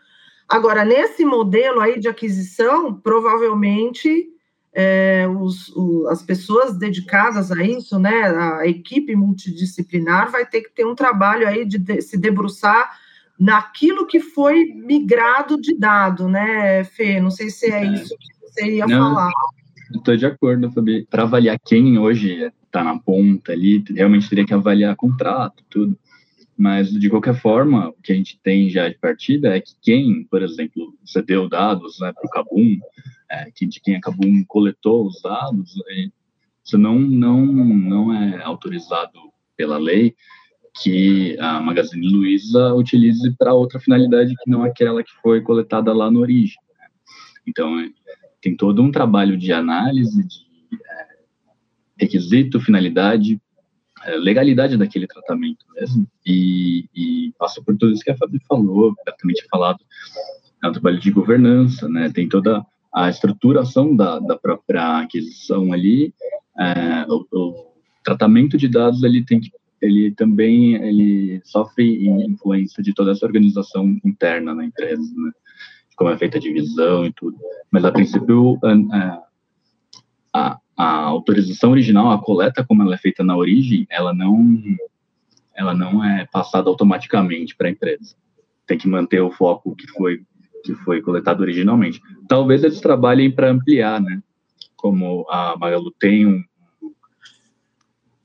Agora, 0.47 0.86
nesse 0.86 1.26
modelo 1.26 1.82
aí 1.82 1.99
de 1.99 2.07
aquisição, 2.07 2.93
provavelmente 2.93 4.30
é, 4.72 5.28
os, 5.28 5.67
o, 5.76 6.07
as 6.07 6.24
pessoas 6.24 6.78
dedicadas 6.78 7.51
a 7.51 7.61
isso, 7.65 7.99
né, 7.99 8.34
a 8.61 8.65
equipe 8.65 9.13
multidisciplinar 9.13 10.32
vai 10.32 10.45
ter 10.45 10.61
que 10.61 10.72
ter 10.72 10.86
um 10.86 10.95
trabalho 10.95 11.45
aí 11.45 11.65
de, 11.65 11.78
de 11.78 12.01
se 12.01 12.17
debruçar 12.17 12.97
naquilo 13.39 14.05
que 14.05 14.19
foi 14.19 14.65
migrado 14.65 15.59
de 15.59 15.75
dado, 15.77 16.27
né, 16.27 16.83
Fê? 16.83 17.21
Não 17.21 17.31
sei 17.31 17.49
se 17.49 17.71
é, 17.71 17.85
é. 17.85 17.93
isso 17.93 18.15
que 18.17 18.47
você 18.47 18.75
ia 18.75 18.85
Não, 18.85 19.13
falar. 19.13 19.31
Estou 19.95 20.17
de 20.17 20.25
acordo, 20.25 20.71
Fabi. 20.71 21.05
Para 21.09 21.23
avaliar 21.23 21.57
quem 21.57 21.97
hoje 21.97 22.51
está 22.65 22.83
na 22.83 22.99
ponta 22.99 23.53
ali, 23.53 23.83
realmente 23.95 24.29
teria 24.29 24.45
que 24.45 24.53
avaliar 24.53 24.95
contrato, 24.95 25.63
tudo. 25.69 25.97
Mas, 26.55 26.91
de 26.91 27.09
qualquer 27.09 27.35
forma, 27.35 27.87
o 27.87 27.93
que 28.03 28.11
a 28.11 28.15
gente 28.15 28.37
tem 28.43 28.69
já 28.69 28.89
de 28.89 28.97
partida 28.97 29.55
é 29.55 29.61
que 29.61 29.71
quem, 29.81 30.25
por 30.25 30.43
exemplo, 30.43 30.93
cedeu 31.05 31.47
dados 31.47 31.97
né, 32.01 32.11
para 32.11 32.27
o 32.27 32.29
Cabum, 32.29 32.77
é, 33.31 33.49
que, 33.55 33.65
de 33.65 33.79
quem 33.79 33.95
a 33.95 34.01
Cabum 34.01 34.43
coletou 34.45 35.07
os 35.07 35.21
dados, 35.21 35.73
é, 35.87 36.09
isso 36.63 36.77
não, 36.77 36.99
não, 36.99 37.45
não 37.45 38.13
é 38.13 38.43
autorizado 38.43 39.17
pela 39.55 39.77
lei 39.77 40.13
que 40.82 41.38
a 41.39 41.59
Magazine 41.59 42.07
Luiza 42.07 42.73
utilize 42.73 43.32
para 43.38 43.53
outra 43.53 43.80
finalidade 43.80 44.34
que 44.36 44.49
não 44.49 44.63
aquela 44.63 45.03
que 45.03 45.11
foi 45.21 45.41
coletada 45.41 45.93
lá 45.93 46.09
no 46.09 46.19
origem. 46.19 46.57
Né? 46.77 46.88
Então, 47.47 47.89
tem 48.41 48.55
todo 48.55 48.82
um 48.82 48.91
trabalho 48.91 49.38
de 49.38 49.51
análise 49.51 50.23
de 50.23 50.45
é, 50.73 51.07
requisito, 51.99 52.61
finalidade, 52.61 53.41
é, 54.05 54.15
legalidade 54.15 54.77
daquele 54.77 55.07
tratamento 55.07 55.65
mesmo, 55.75 56.07
e, 56.25 56.86
e, 56.95 57.34
passa 57.38 57.61
por 57.61 57.75
tudo 57.77 57.91
isso 57.91 58.03
que 58.03 58.11
a 58.11 58.17
Fabi 58.17 58.39
falou, 58.47 58.95
tinha 59.17 59.47
falado, 59.49 59.80
é 60.63 60.67
um 60.67 60.71
trabalho 60.71 60.99
de 60.99 61.11
governança, 61.11 61.89
né, 61.89 62.09
tem 62.09 62.27
toda 62.27 62.65
a 62.93 63.09
estruturação 63.09 63.95
da, 63.95 64.19
da 64.19 64.38
própria 64.38 64.99
aquisição 64.99 65.73
ali, 65.73 66.13
é, 66.57 67.05
o, 67.09 67.25
o, 67.32 67.69
tratamento 68.03 68.57
de 68.57 68.67
dados 68.67 69.03
ele 69.03 69.23
tem 69.23 69.39
que 69.39 69.51
ele 69.82 70.11
também 70.11 70.75
ele 70.75 71.41
sofre 71.43 72.07
influência 72.07 72.84
de 72.84 72.93
toda 72.93 73.11
essa 73.11 73.25
organização 73.25 73.97
interna 74.03 74.53
na 74.53 74.65
empresa, 74.65 75.01
né? 75.01 75.32
como 75.95 76.09
é 76.09 76.17
feita 76.17 76.38
a 76.38 76.41
divisão 76.41 77.05
e 77.05 77.11
tudo. 77.11 77.38
Mas 77.69 77.84
a 77.84 77.91
princípio 77.91 78.57
a, 78.63 79.23
a, 80.34 80.59
a 80.77 80.95
autorização 81.03 81.71
original, 81.71 82.11
a 82.11 82.21
coleta 82.21 82.65
como 82.65 82.84
ela 82.84 82.95
é 82.95 82.97
feita 82.97 83.23
na 83.23 83.36
origem, 83.36 83.86
ela 83.89 84.13
não 84.13 84.61
ela 85.53 85.73
não 85.73 86.03
é 86.03 86.25
passada 86.32 86.69
automaticamente 86.69 87.53
para 87.55 87.67
a 87.67 87.71
empresa. 87.71 88.15
Tem 88.65 88.77
que 88.77 88.88
manter 88.88 89.19
o 89.19 89.32
foco 89.32 89.75
que 89.75 89.88
foi 89.88 90.21
que 90.63 90.73
foi 90.75 91.01
coletado 91.01 91.41
originalmente. 91.41 92.01
Talvez 92.27 92.63
eles 92.63 92.82
trabalhem 92.82 93.32
para 93.32 93.49
ampliar, 93.49 94.01
né? 94.01 94.21
Como 94.75 95.25
a 95.30 95.57
Magalu 95.57 95.91
tem 95.99 96.25
um, 96.25 96.43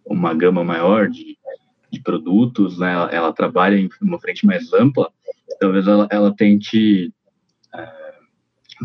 uma 0.04 0.34
gama 0.34 0.62
maior 0.62 1.08
de, 1.08 1.36
de 1.94 2.02
produtos, 2.02 2.78
né? 2.78 2.92
Ela, 2.92 3.10
ela, 3.10 3.32
trabalha 3.32 3.76
em 3.76 3.88
uma 4.02 4.20
frente 4.20 4.44
mais 4.44 4.72
ampla, 4.72 5.10
talvez 5.58 5.86
ela, 5.86 6.06
ela 6.10 6.34
tente 6.34 7.12
é, 7.74 8.14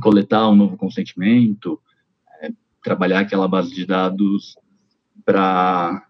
coletar 0.01 0.49
um 0.49 0.55
novo 0.55 0.77
consentimento, 0.77 1.79
é, 2.41 2.49
trabalhar 2.83 3.19
aquela 3.19 3.47
base 3.47 3.73
de 3.73 3.85
dados 3.85 4.55
para 5.25 6.05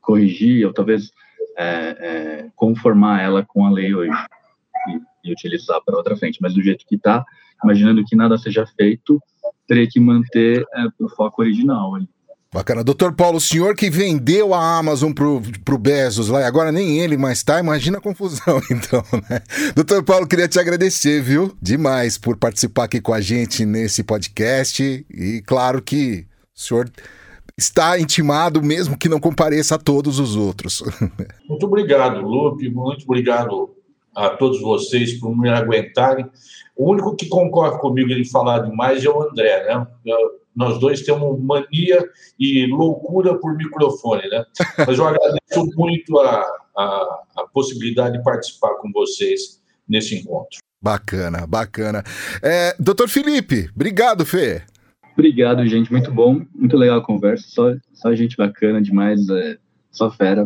corrigir 0.00 0.66
ou 0.66 0.72
talvez 0.72 1.10
é, 1.56 1.64
é, 1.66 2.50
conformar 2.54 3.22
ela 3.22 3.44
com 3.44 3.64
a 3.64 3.70
lei 3.70 3.94
hoje 3.94 4.12
e, 4.88 5.28
e 5.28 5.32
utilizar 5.32 5.80
para 5.84 5.96
outra 5.96 6.16
frente. 6.16 6.38
Mas 6.40 6.54
do 6.54 6.62
jeito 6.62 6.86
que 6.86 6.96
está, 6.96 7.24
imaginando 7.64 8.04
que 8.04 8.14
nada 8.14 8.38
seja 8.38 8.66
feito, 8.66 9.20
teria 9.66 9.88
que 9.88 10.00
manter 10.00 10.64
é, 10.74 10.86
o 11.00 11.08
foco 11.08 11.42
original 11.42 11.94
ali. 11.94 12.08
Bacana. 12.52 12.82
Doutor 12.82 13.12
Paulo, 13.12 13.36
o 13.36 13.40
senhor 13.40 13.74
que 13.76 13.90
vendeu 13.90 14.54
a 14.54 14.78
Amazon 14.78 15.12
pro, 15.12 15.42
pro 15.66 15.76
Bezos 15.76 16.30
lá 16.30 16.40
e 16.40 16.44
agora 16.44 16.72
nem 16.72 16.98
ele 16.98 17.18
mais 17.18 17.42
tá, 17.42 17.60
imagina 17.60 17.98
a 17.98 18.00
confusão 18.00 18.58
então, 18.72 19.04
né? 19.28 19.42
Doutor 19.74 20.02
Paulo, 20.02 20.26
queria 20.26 20.48
te 20.48 20.58
agradecer, 20.58 21.20
viu? 21.20 21.54
Demais 21.60 22.16
por 22.16 22.38
participar 22.38 22.84
aqui 22.84 23.02
com 23.02 23.12
a 23.12 23.20
gente 23.20 23.66
nesse 23.66 24.02
podcast 24.02 24.82
e 25.10 25.42
claro 25.46 25.82
que 25.82 26.26
o 26.56 26.60
senhor 26.60 26.90
está 27.54 28.00
intimado 28.00 28.62
mesmo 28.62 28.96
que 28.96 29.10
não 29.10 29.20
compareça 29.20 29.74
a 29.74 29.78
todos 29.78 30.18
os 30.18 30.34
outros. 30.34 30.82
Muito 31.46 31.66
obrigado, 31.66 32.22
Lupe, 32.22 32.70
muito 32.70 33.04
obrigado 33.04 33.74
a 34.14 34.30
todos 34.30 34.60
vocês 34.62 35.12
por 35.20 35.36
me 35.36 35.50
aguentarem. 35.50 36.24
O 36.74 36.90
único 36.90 37.14
que 37.14 37.28
concorre 37.28 37.78
comigo 37.78 38.10
em 38.10 38.24
falar 38.24 38.60
demais 38.60 39.04
é 39.04 39.10
o 39.10 39.22
André, 39.22 39.66
né? 39.66 39.86
Nós 40.58 40.80
dois 40.80 41.02
temos 41.02 41.40
mania 41.40 42.04
e 42.36 42.66
loucura 42.66 43.38
por 43.38 43.56
microfone, 43.56 44.28
né? 44.28 44.44
Mas 44.84 44.98
eu 44.98 45.06
agradeço 45.06 45.64
muito 45.76 46.18
a, 46.18 46.44
a, 46.76 47.22
a 47.36 47.46
possibilidade 47.54 48.18
de 48.18 48.24
participar 48.24 48.74
com 48.74 48.90
vocês 48.90 49.62
nesse 49.88 50.16
encontro. 50.16 50.58
Bacana, 50.82 51.46
bacana. 51.46 52.02
É, 52.42 52.74
doutor 52.76 53.08
Felipe, 53.08 53.70
obrigado, 53.72 54.26
Fê. 54.26 54.62
Obrigado, 55.12 55.64
gente. 55.64 55.92
Muito 55.92 56.10
bom, 56.10 56.44
muito 56.52 56.76
legal 56.76 56.98
a 56.98 57.04
conversa. 57.04 57.44
Só, 57.48 57.76
só 57.92 58.12
gente 58.16 58.36
bacana 58.36 58.82
demais, 58.82 59.28
é, 59.28 59.58
só 59.92 60.10
fera. 60.10 60.44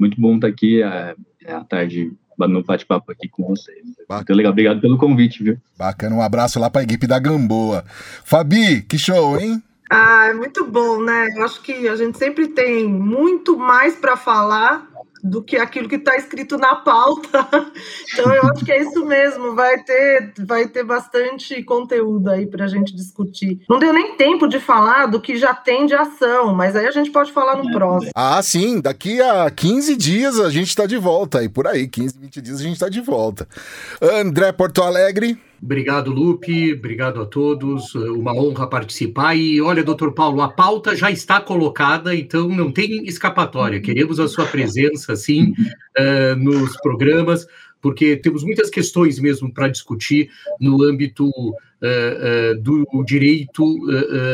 Muito 0.00 0.20
bom 0.20 0.34
estar 0.34 0.48
aqui 0.48 0.82
é, 0.82 1.14
é 1.44 1.52
à 1.52 1.62
tarde 1.62 2.12
no 2.38 2.62
bate-papo 2.62 3.10
aqui 3.12 3.28
com 3.28 3.44
vocês. 3.44 3.84
Bacana. 4.08 4.18
Muito 4.18 4.34
legal, 4.34 4.52
obrigado 4.52 4.80
pelo 4.80 4.98
convite, 4.98 5.42
viu? 5.42 5.58
Bacana, 5.78 6.16
um 6.16 6.22
abraço 6.22 6.58
lá 6.58 6.68
para 6.68 6.82
a 6.82 6.84
equipe 6.84 7.06
da 7.06 7.18
Gamboa. 7.18 7.84
Fabi, 8.24 8.82
que 8.82 8.98
show, 8.98 9.38
hein? 9.38 9.62
Ah, 9.90 10.26
é 10.26 10.34
muito 10.34 10.64
bom, 10.64 11.02
né? 11.02 11.28
Eu 11.36 11.44
acho 11.44 11.62
que 11.62 11.86
a 11.88 11.96
gente 11.96 12.18
sempre 12.18 12.48
tem 12.48 12.88
muito 12.88 13.56
mais 13.56 13.94
para 13.94 14.16
falar 14.16 14.88
do 15.24 15.42
que 15.42 15.56
aquilo 15.56 15.88
que 15.88 15.96
está 15.96 16.14
escrito 16.16 16.58
na 16.58 16.76
pauta. 16.76 17.44
Então 18.12 18.32
eu 18.32 18.42
acho 18.42 18.64
que 18.64 18.70
é 18.70 18.80
isso 18.80 19.04
mesmo, 19.04 19.54
vai 19.54 19.82
ter, 19.82 20.32
vai 20.46 20.68
ter 20.68 20.84
bastante 20.84 21.62
conteúdo 21.64 22.30
aí 22.30 22.46
para 22.46 22.64
a 22.64 22.68
gente 22.68 22.94
discutir. 22.94 23.60
Não 23.68 23.78
deu 23.78 23.92
nem 23.92 24.16
tempo 24.16 24.46
de 24.46 24.60
falar 24.60 25.06
do 25.06 25.20
que 25.20 25.36
já 25.36 25.52
tem 25.52 25.86
de 25.86 25.94
ação, 25.94 26.54
mas 26.54 26.76
aí 26.76 26.86
a 26.86 26.90
gente 26.90 27.10
pode 27.10 27.32
falar 27.32 27.56
no 27.56 27.70
próximo. 27.72 28.12
Ah, 28.14 28.40
sim, 28.42 28.80
daqui 28.80 29.20
a 29.20 29.50
15 29.50 29.96
dias 29.96 30.38
a 30.38 30.50
gente 30.50 30.68
está 30.68 30.86
de 30.86 30.96
volta, 30.96 31.42
e 31.42 31.48
por 31.48 31.66
aí, 31.66 31.88
15, 31.88 32.18
20 32.18 32.40
dias 32.40 32.60
a 32.60 32.62
gente 32.62 32.74
está 32.74 32.88
de 32.88 33.00
volta. 33.00 33.48
André 34.00 34.52
Porto 34.52 34.82
Alegre. 34.82 35.38
Obrigado, 35.62 36.10
Lupe. 36.10 36.72
Obrigado 36.74 37.20
a 37.20 37.26
todos. 37.26 37.94
Uma 37.94 38.34
honra 38.34 38.66
participar. 38.66 39.34
E 39.34 39.60
olha, 39.60 39.82
doutor 39.82 40.12
Paulo, 40.12 40.42
a 40.42 40.48
pauta 40.48 40.94
já 40.94 41.10
está 41.10 41.40
colocada, 41.40 42.14
então 42.14 42.48
não 42.48 42.70
tem 42.70 43.04
escapatória. 43.06 43.80
Queremos 43.80 44.20
a 44.20 44.28
sua 44.28 44.46
presença, 44.46 45.16
sim, 45.16 45.54
uh, 45.98 46.36
nos 46.36 46.76
programas, 46.78 47.46
porque 47.80 48.16
temos 48.16 48.42
muitas 48.44 48.70
questões 48.70 49.18
mesmo 49.18 49.52
para 49.52 49.68
discutir 49.68 50.30
no 50.60 50.82
âmbito 50.82 51.30
do 52.60 53.04
direito 53.04 53.64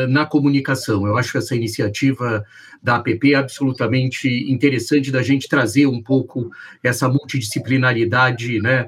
na 0.09 0.25
comunicação. 0.25 1.05
Eu 1.05 1.17
acho 1.17 1.37
essa 1.37 1.55
iniciativa 1.55 2.43
da 2.83 2.95
APP 2.95 3.35
absolutamente 3.35 4.27
interessante 4.51 5.11
da 5.11 5.21
gente 5.21 5.47
trazer 5.47 5.85
um 5.85 6.01
pouco 6.01 6.49
essa 6.83 7.07
multidisciplinaridade, 7.07 8.59
né, 8.59 8.87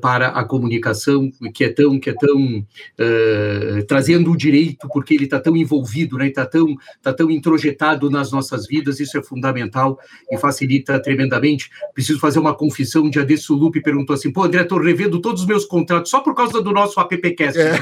para 0.00 0.28
a 0.28 0.42
comunicação, 0.42 1.30
que 1.52 1.64
é 1.64 1.68
tão, 1.68 2.00
que 2.00 2.10
é 2.10 2.14
tão 2.14 2.66
trazendo 3.86 4.32
o 4.32 4.36
direito, 4.36 4.88
porque 4.92 5.14
ele 5.14 5.24
está 5.24 5.38
tão 5.38 5.56
envolvido, 5.56 6.18
né, 6.18 6.26
está 6.26 6.44
tão, 6.44 6.74
tá 7.02 7.12
tão 7.12 7.30
introjetado 7.30 8.10
nas 8.10 8.32
nossas 8.32 8.66
vidas, 8.66 8.98
isso 8.98 9.16
é 9.16 9.22
fundamental 9.22 9.96
e 10.28 10.36
facilita 10.36 10.98
tremendamente. 11.00 11.70
Preciso 11.94 12.18
fazer 12.18 12.40
uma 12.40 12.54
confissão, 12.54 13.04
um 13.04 13.10
dia 13.10 13.24
desse 13.24 13.52
o 13.52 13.54
Lupe 13.54 13.80
perguntou 13.80 14.14
assim, 14.14 14.32
pô, 14.32 14.42
André, 14.42 14.62
estou 14.62 14.82
revendo 14.82 15.20
todos 15.20 15.42
os 15.42 15.46
meus 15.46 15.64
contratos 15.64 16.10
só 16.10 16.20
por 16.20 16.34
causa 16.34 16.60
do 16.60 16.72
nosso 16.72 16.98
AppCast. 16.98 17.56
Né, 17.56 17.73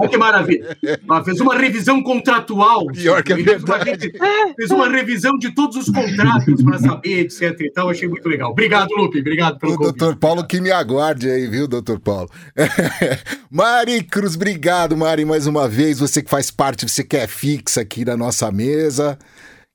Olha 0.00 0.08
que 0.08 0.16
maravilha. 0.16 0.78
Fez 1.24 1.40
uma 1.40 1.56
revisão 1.56 2.02
contratual. 2.02 2.86
Pior 2.86 3.22
que 3.22 3.32
é 3.32 3.36
verdade. 3.36 4.12
Fez 4.56 4.70
uma 4.70 4.88
revisão 4.88 5.36
de 5.38 5.54
todos 5.54 5.76
os 5.76 5.88
contratos 5.92 6.62
para 6.62 6.78
saber, 6.78 7.20
etc. 7.20 7.56
Então, 7.60 7.88
achei 7.88 8.08
muito 8.08 8.28
legal. 8.28 8.50
Obrigado, 8.50 8.90
Lupe. 8.94 9.20
Obrigado 9.20 9.58
pelo 9.58 9.74
o 9.74 9.76
convite. 9.76 9.98
doutor 9.98 10.16
Paulo 10.16 10.46
que 10.46 10.60
me 10.60 10.70
aguarde 10.70 11.30
aí, 11.30 11.46
viu, 11.46 11.66
doutor 11.68 12.00
Paulo? 12.00 12.28
Mari 13.50 14.02
Cruz, 14.02 14.36
obrigado, 14.36 14.96
Mari, 14.96 15.24
mais 15.24 15.46
uma 15.46 15.68
vez. 15.68 16.00
Você 16.00 16.22
que 16.22 16.30
faz 16.30 16.50
parte, 16.50 16.88
você 16.88 17.04
que 17.04 17.16
é 17.16 17.26
fixa 17.26 17.80
aqui 17.80 18.04
na 18.04 18.16
nossa 18.16 18.50
mesa. 18.50 19.18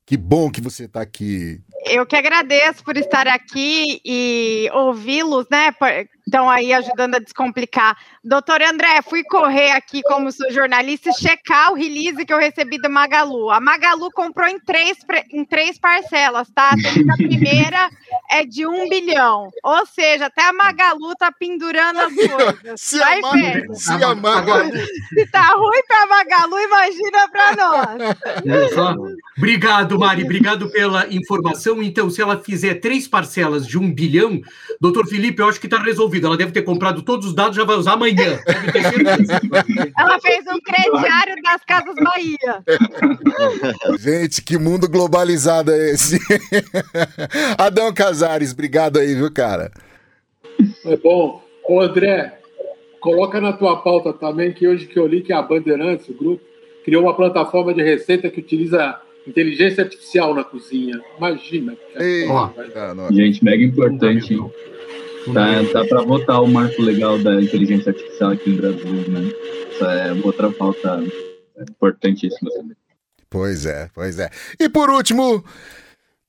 Que 0.05 0.17
bom 0.17 0.51
que 0.51 0.61
você 0.61 0.84
está 0.84 1.01
aqui. 1.01 1.61
Eu 1.86 2.05
que 2.05 2.15
agradeço 2.15 2.84
por 2.84 2.97
estar 2.97 3.28
aqui 3.28 4.01
e 4.05 4.69
ouvi-los, 4.74 5.45
né? 5.49 5.71
Estão 6.26 6.49
aí 6.49 6.74
ajudando 6.74 7.15
a 7.15 7.19
descomplicar. 7.19 7.97
Doutor 8.24 8.61
André, 8.61 9.01
fui 9.01 9.24
correr 9.24 9.71
aqui 9.71 10.01
como 10.03 10.32
sou 10.32 10.51
jornalista 10.51 11.09
e 11.09 11.13
checar 11.13 11.71
o 11.71 11.76
release 11.76 12.26
que 12.26 12.34
eu 12.34 12.39
recebi 12.39 12.78
do 12.78 12.89
Magalu. 12.89 13.49
A 13.49 13.59
Magalu 13.59 14.09
comprou 14.11 14.47
em 14.47 14.59
três, 14.59 14.97
em 15.32 15.45
três 15.45 15.78
parcelas, 15.78 16.49
tá? 16.49 16.71
A 16.71 17.17
primeira 17.17 17.89
é 18.34 18.45
de 18.45 18.65
um 18.65 18.89
bilhão. 18.89 19.49
Ou 19.63 19.86
seja, 19.86 20.25
até 20.25 20.43
a 20.43 20.53
Magalu 20.53 21.15
tá 21.15 21.31
pendurando 21.31 21.99
as 21.99 22.13
coisas. 22.15 22.81
Se, 22.81 22.97
Vai 22.97 23.21
a, 23.23 23.31
ver. 23.31 23.67
se 23.73 23.91
a 23.91 24.15
Magalu... 24.15 24.71
Se 25.13 25.27
tá 25.27 25.53
ruim 25.55 25.84
pra 25.88 26.05
Magalu, 26.07 26.59
imagina 26.59 27.29
pra 27.29 27.55
nós. 27.55 28.97
Obrigado, 29.38 29.99
Mari. 29.99 30.23
Obrigado 30.23 30.69
pela 30.69 31.07
informação. 31.13 31.81
Então, 31.84 32.09
se 32.09 32.21
ela 32.21 32.39
fizer 32.39 32.75
três 32.75 33.07
parcelas 33.07 33.67
de 33.67 33.77
um 33.77 33.93
bilhão, 33.93 34.41
doutor 34.81 35.07
Felipe, 35.07 35.41
eu 35.41 35.47
acho 35.47 35.59
que 35.59 35.67
tá 35.67 35.77
resolvido 35.77 36.23
ela 36.25 36.38
deve 36.38 36.51
ter 36.51 36.61
comprado 36.61 37.01
todos 37.01 37.27
os 37.27 37.36
dados, 37.36 37.55
já 37.55 37.63
vai 37.63 37.75
usar 37.75 37.93
amanhã. 37.93 38.39
ela 39.97 40.19
fez 40.19 40.45
um 40.47 40.59
crediário 40.59 41.36
das 41.43 41.63
Casas 41.65 41.95
Bahia. 41.95 42.63
Gente, 43.99 44.41
que 44.41 44.57
mundo 44.57 44.89
globalizado 44.89 45.71
é 45.71 45.91
esse? 45.91 46.19
Adão 47.57 47.93
Casares, 48.24 48.53
obrigado 48.53 48.99
aí, 48.99 49.13
viu, 49.13 49.30
cara? 49.32 49.69
É 50.86 50.95
bom. 50.95 51.43
Ô, 51.67 51.82
André, 51.82 52.39
coloca 53.01 53.41
na 53.41 53.51
tua 53.51 53.82
pauta 53.82 54.13
também 54.13 54.53
que 54.53 54.65
hoje 54.65 54.86
que 54.86 54.97
eu 54.97 55.05
li 55.05 55.21
que 55.21 55.34
a 55.34 55.41
Bandeirantes, 55.41 56.07
o 56.07 56.13
grupo, 56.13 56.41
criou 56.86 57.03
uma 57.03 57.15
plataforma 57.15 57.74
de 57.74 57.84
receita 57.84 58.30
que 58.30 58.39
utiliza 58.39 58.97
inteligência 59.28 59.84
artificial 59.84 60.34
na 60.34 60.43
cozinha. 60.43 61.01
Imagina. 61.17 61.76
Ei, 61.97 62.26
Gente, 63.11 63.43
mega 63.43 63.63
importante. 63.63 64.34
Hein? 64.34 64.51
Tá, 65.34 65.63
tá 65.74 65.86
para 65.86 66.01
votar 66.03 66.41
o 66.41 66.47
marco 66.47 66.82
legal 66.82 67.17
da 67.19 67.41
inteligência 67.41 67.91
artificial 67.91 68.32
aqui 68.32 68.51
no 68.51 68.57
Brasil, 68.57 69.09
né? 69.09 69.32
Isso 69.69 69.84
é 69.84 70.13
outra 70.24 70.49
pauta 70.49 71.03
importantíssima 71.59 72.49
também. 72.51 72.78
Pois 73.30 73.65
é, 73.65 73.89
pois 73.93 74.17
é. 74.17 74.30
E 74.59 74.69
por 74.69 74.89
último, 74.89 75.43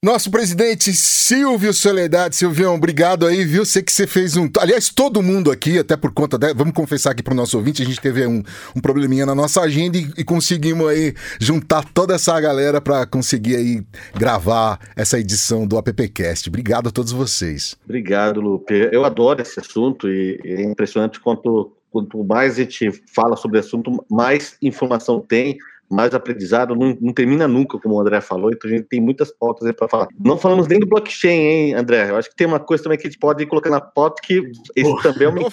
nosso 0.05 0.30
presidente 0.30 0.92
Silvio 0.92 1.72
Soledade. 1.72 2.36
Silvião, 2.36 2.74
obrigado 2.74 3.26
aí, 3.26 3.42
viu? 3.42 3.64
Sei 3.64 3.82
que 3.82 3.90
você 3.90 4.07
fez 4.07 4.36
um. 4.36 4.50
Aliás, 4.61 4.90
todo 4.90 5.22
mundo 5.22 5.50
aqui, 5.50 5.78
até 5.78 5.96
por 5.96 6.12
conta. 6.12 6.36
De... 6.36 6.52
Vamos 6.52 6.74
confessar 6.74 7.12
aqui 7.12 7.22
para 7.22 7.32
o 7.32 7.36
nosso 7.36 7.57
ouvinte, 7.57 7.82
a 7.82 7.86
gente 7.86 8.00
teve 8.02 8.26
um, 8.26 8.42
um 8.76 8.80
probleminha 8.82 9.24
na 9.24 9.34
nossa 9.34 9.62
agenda 9.62 9.96
e, 9.96 10.12
e 10.18 10.22
conseguimos 10.22 10.86
aí 10.88 11.14
juntar 11.40 11.82
toda 11.94 12.14
essa 12.14 12.38
galera 12.38 12.82
para 12.82 13.07
conseguir 13.07 13.57
aí 13.57 13.82
gravar 14.14 14.78
essa 14.94 15.18
edição 15.18 15.66
do 15.66 15.78
AppCast. 15.78 16.50
Obrigado 16.50 16.90
a 16.90 16.92
todos 16.92 17.11
vocês. 17.11 17.74
Obrigado, 17.82 18.42
Lupe. 18.42 18.90
Eu 18.92 19.07
adoro 19.07 19.40
esse 19.40 19.59
assunto 19.59 20.07
e 20.07 20.38
é 20.44 20.62
impressionante 20.62 21.18
quanto, 21.18 21.72
quanto 21.90 22.22
mais 22.22 22.59
a 22.59 22.62
gente 22.62 22.92
fala 23.14 23.36
sobre 23.36 23.57
o 23.57 23.61
assunto, 23.61 24.05
mais 24.11 24.59
informação 24.61 25.18
tem 25.18 25.57
mais 25.91 26.14
aprendizado, 26.14 26.74
não, 26.74 26.97
não, 27.01 27.12
termina 27.12 27.47
nunca, 27.47 27.78
como 27.78 27.95
o 27.95 28.01
André 28.01 28.20
falou, 28.20 28.51
então 28.51 28.70
a 28.70 28.74
gente 28.74 28.87
tem 28.87 29.01
muitas 29.01 29.30
pautas 29.30 29.66
aí 29.66 29.72
para 29.72 29.89
falar. 29.89 30.09
Não 30.18 30.37
falamos 30.37 30.66
nem 30.66 30.80
do 30.80 30.87
blockchain, 30.87 31.30
hein, 31.30 31.74
André? 31.74 32.11
Eu 32.11 32.16
acho 32.16 32.30
que 32.30 32.37
tem 32.37 32.47
uma 32.47 32.59
coisa 32.59 32.85
também 32.85 32.99
que 32.99 33.07
a 33.07 33.11
gente 33.11 33.18
pode 33.18 33.45
colocar 33.47 33.70
na 33.70 33.80
pauta 33.80 34.20
que 34.22 34.43
esse 34.74 35.03
também 35.03 35.28
é 35.28 35.30
uma 35.30 35.51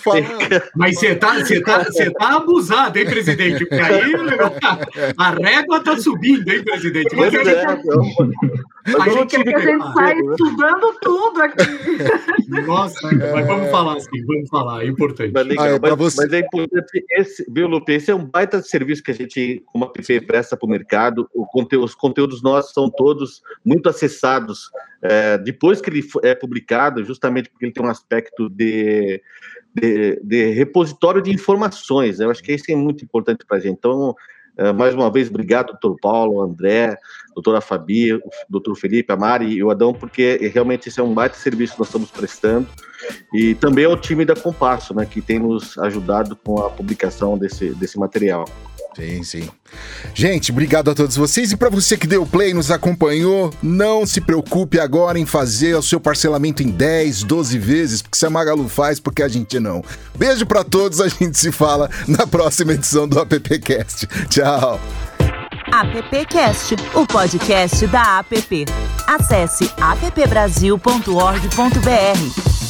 Mas 0.75 0.99
você 0.99 1.15
tá, 1.15 1.33
você 1.35 1.61
tá, 1.61 1.83
você 1.83 2.11
tá 2.11 2.37
abusado, 2.37 2.97
hein, 2.97 3.05
presidente? 3.05 3.65
Porque 3.65 3.81
aí 3.81 4.11
a 5.17 5.29
régua 5.31 5.83
tá 5.83 5.97
subindo, 5.97 6.47
hein, 6.49 6.63
presidente? 6.63 7.15
Mas 7.15 7.33
é, 7.33 7.43
gente... 7.43 7.57
a 8.99 9.09
gente, 9.09 9.35
a 9.37 9.59
gente 9.59 9.93
sai 9.93 10.17
estudando 10.17 10.95
tudo 11.01 11.41
aqui. 11.41 12.65
Nossa, 12.65 13.09
mas 13.11 13.47
vamos 13.47 13.69
falar 13.69 13.97
assim, 13.97 14.25
vamos 14.25 14.49
falar, 14.49 14.83
é 14.83 14.87
importante. 14.87 15.31
Mas, 15.33 15.47
legal, 15.47 15.65
ah, 15.65 15.69
é 15.69 15.79
mas, 15.79 15.97
você... 15.97 16.23
mas 16.23 16.33
é 16.33 16.39
importante, 16.39 17.05
esse, 17.11 17.45
viu, 17.51 17.67
Lupe? 17.67 17.91
Esse 17.93 18.11
é 18.11 18.15
um 18.15 18.25
baita 18.25 18.61
serviço 18.61 19.03
que 19.03 19.11
a 19.11 19.13
gente, 19.13 19.63
como 19.65 19.85
a 19.85 19.89
PP, 19.89 20.20
presta 20.21 20.55
para 20.55 20.65
o 20.65 20.69
mercado. 20.69 21.29
os 21.33 21.95
conteúdos 21.95 22.41
nossos 22.41 22.73
são 22.73 22.89
todos 22.89 23.41
muito 23.65 23.89
acessados 23.89 24.69
é, 25.01 25.37
depois 25.37 25.81
que 25.81 25.89
ele 25.89 26.07
é 26.23 26.35
publicado, 26.35 27.03
justamente 27.03 27.49
porque 27.49 27.65
ele 27.65 27.73
tem 27.73 27.85
um 27.85 27.89
aspecto 27.89 28.49
de, 28.49 29.21
de, 29.73 30.21
de 30.23 30.51
repositório 30.51 31.21
de 31.21 31.31
informações. 31.31 32.19
Eu 32.19 32.29
acho 32.29 32.43
que 32.43 32.53
isso 32.53 32.65
é 32.69 32.75
muito 32.75 33.03
importante 33.03 33.45
para 33.45 33.57
a 33.57 33.59
gente. 33.59 33.77
Então, 33.77 34.15
é, 34.57 34.71
mais 34.71 34.93
uma 34.93 35.11
vez, 35.11 35.29
obrigado, 35.29 35.67
doutor 35.67 35.97
Paulo, 36.01 36.41
André, 36.41 36.95
doutora 37.33 37.61
Fabi, 37.61 38.19
doutor 38.49 38.75
Felipe, 38.75 39.11
a 39.11 39.15
Mari 39.15 39.47
e 39.47 39.63
o 39.63 39.71
Adão, 39.71 39.93
porque 39.93 40.37
realmente 40.53 40.89
esse 40.89 40.99
é 40.99 41.03
um 41.03 41.13
baita 41.13 41.35
serviço 41.35 41.73
que 41.73 41.79
nós 41.79 41.87
estamos 41.87 42.11
prestando. 42.11 42.67
E 43.33 43.55
também 43.55 43.85
ao 43.85 43.97
time 43.97 44.25
da 44.25 44.35
Compasso, 44.35 44.93
né, 44.93 45.05
que 45.05 45.21
tem 45.21 45.39
nos 45.39 45.77
ajudado 45.79 46.35
com 46.35 46.59
a 46.59 46.69
publicação 46.69 47.37
desse, 47.37 47.73
desse 47.75 47.97
material. 47.97 48.45
Sim, 48.95 49.23
sim. 49.23 49.49
Gente, 50.13 50.51
obrigado 50.51 50.91
a 50.91 50.95
todos 50.95 51.15
vocês. 51.15 51.51
E 51.51 51.57
para 51.57 51.69
você 51.69 51.97
que 51.97 52.05
deu 52.05 52.25
play, 52.25 52.53
nos 52.53 52.69
acompanhou, 52.69 53.53
não 53.63 54.05
se 54.05 54.19
preocupe 54.19 54.79
agora 54.79 55.17
em 55.17 55.25
fazer 55.25 55.75
o 55.75 55.81
seu 55.81 55.99
parcelamento 55.99 56.61
em 56.61 56.69
10, 56.69 57.23
12 57.23 57.57
vezes, 57.57 58.01
porque 58.01 58.17
se 58.17 58.25
a 58.25 58.29
Magalu 58.29 58.67
faz, 58.67 58.99
porque 58.99 59.23
a 59.23 59.29
gente 59.29 59.59
não. 59.59 59.83
Beijo 60.17 60.45
para 60.45 60.63
todos, 60.63 60.99
a 60.99 61.07
gente 61.07 61.37
se 61.37 61.51
fala 61.51 61.89
na 62.07 62.27
próxima 62.27 62.73
edição 62.73 63.07
do 63.07 63.19
AppCast. 63.19 64.07
Tchau. 64.29 64.79
AppCast, 65.71 66.75
o 66.93 67.07
podcast 67.07 67.87
da 67.87 68.19
App. 68.19 68.65
Acesse 69.07 69.71
appbrasil.org.br. 69.79 72.60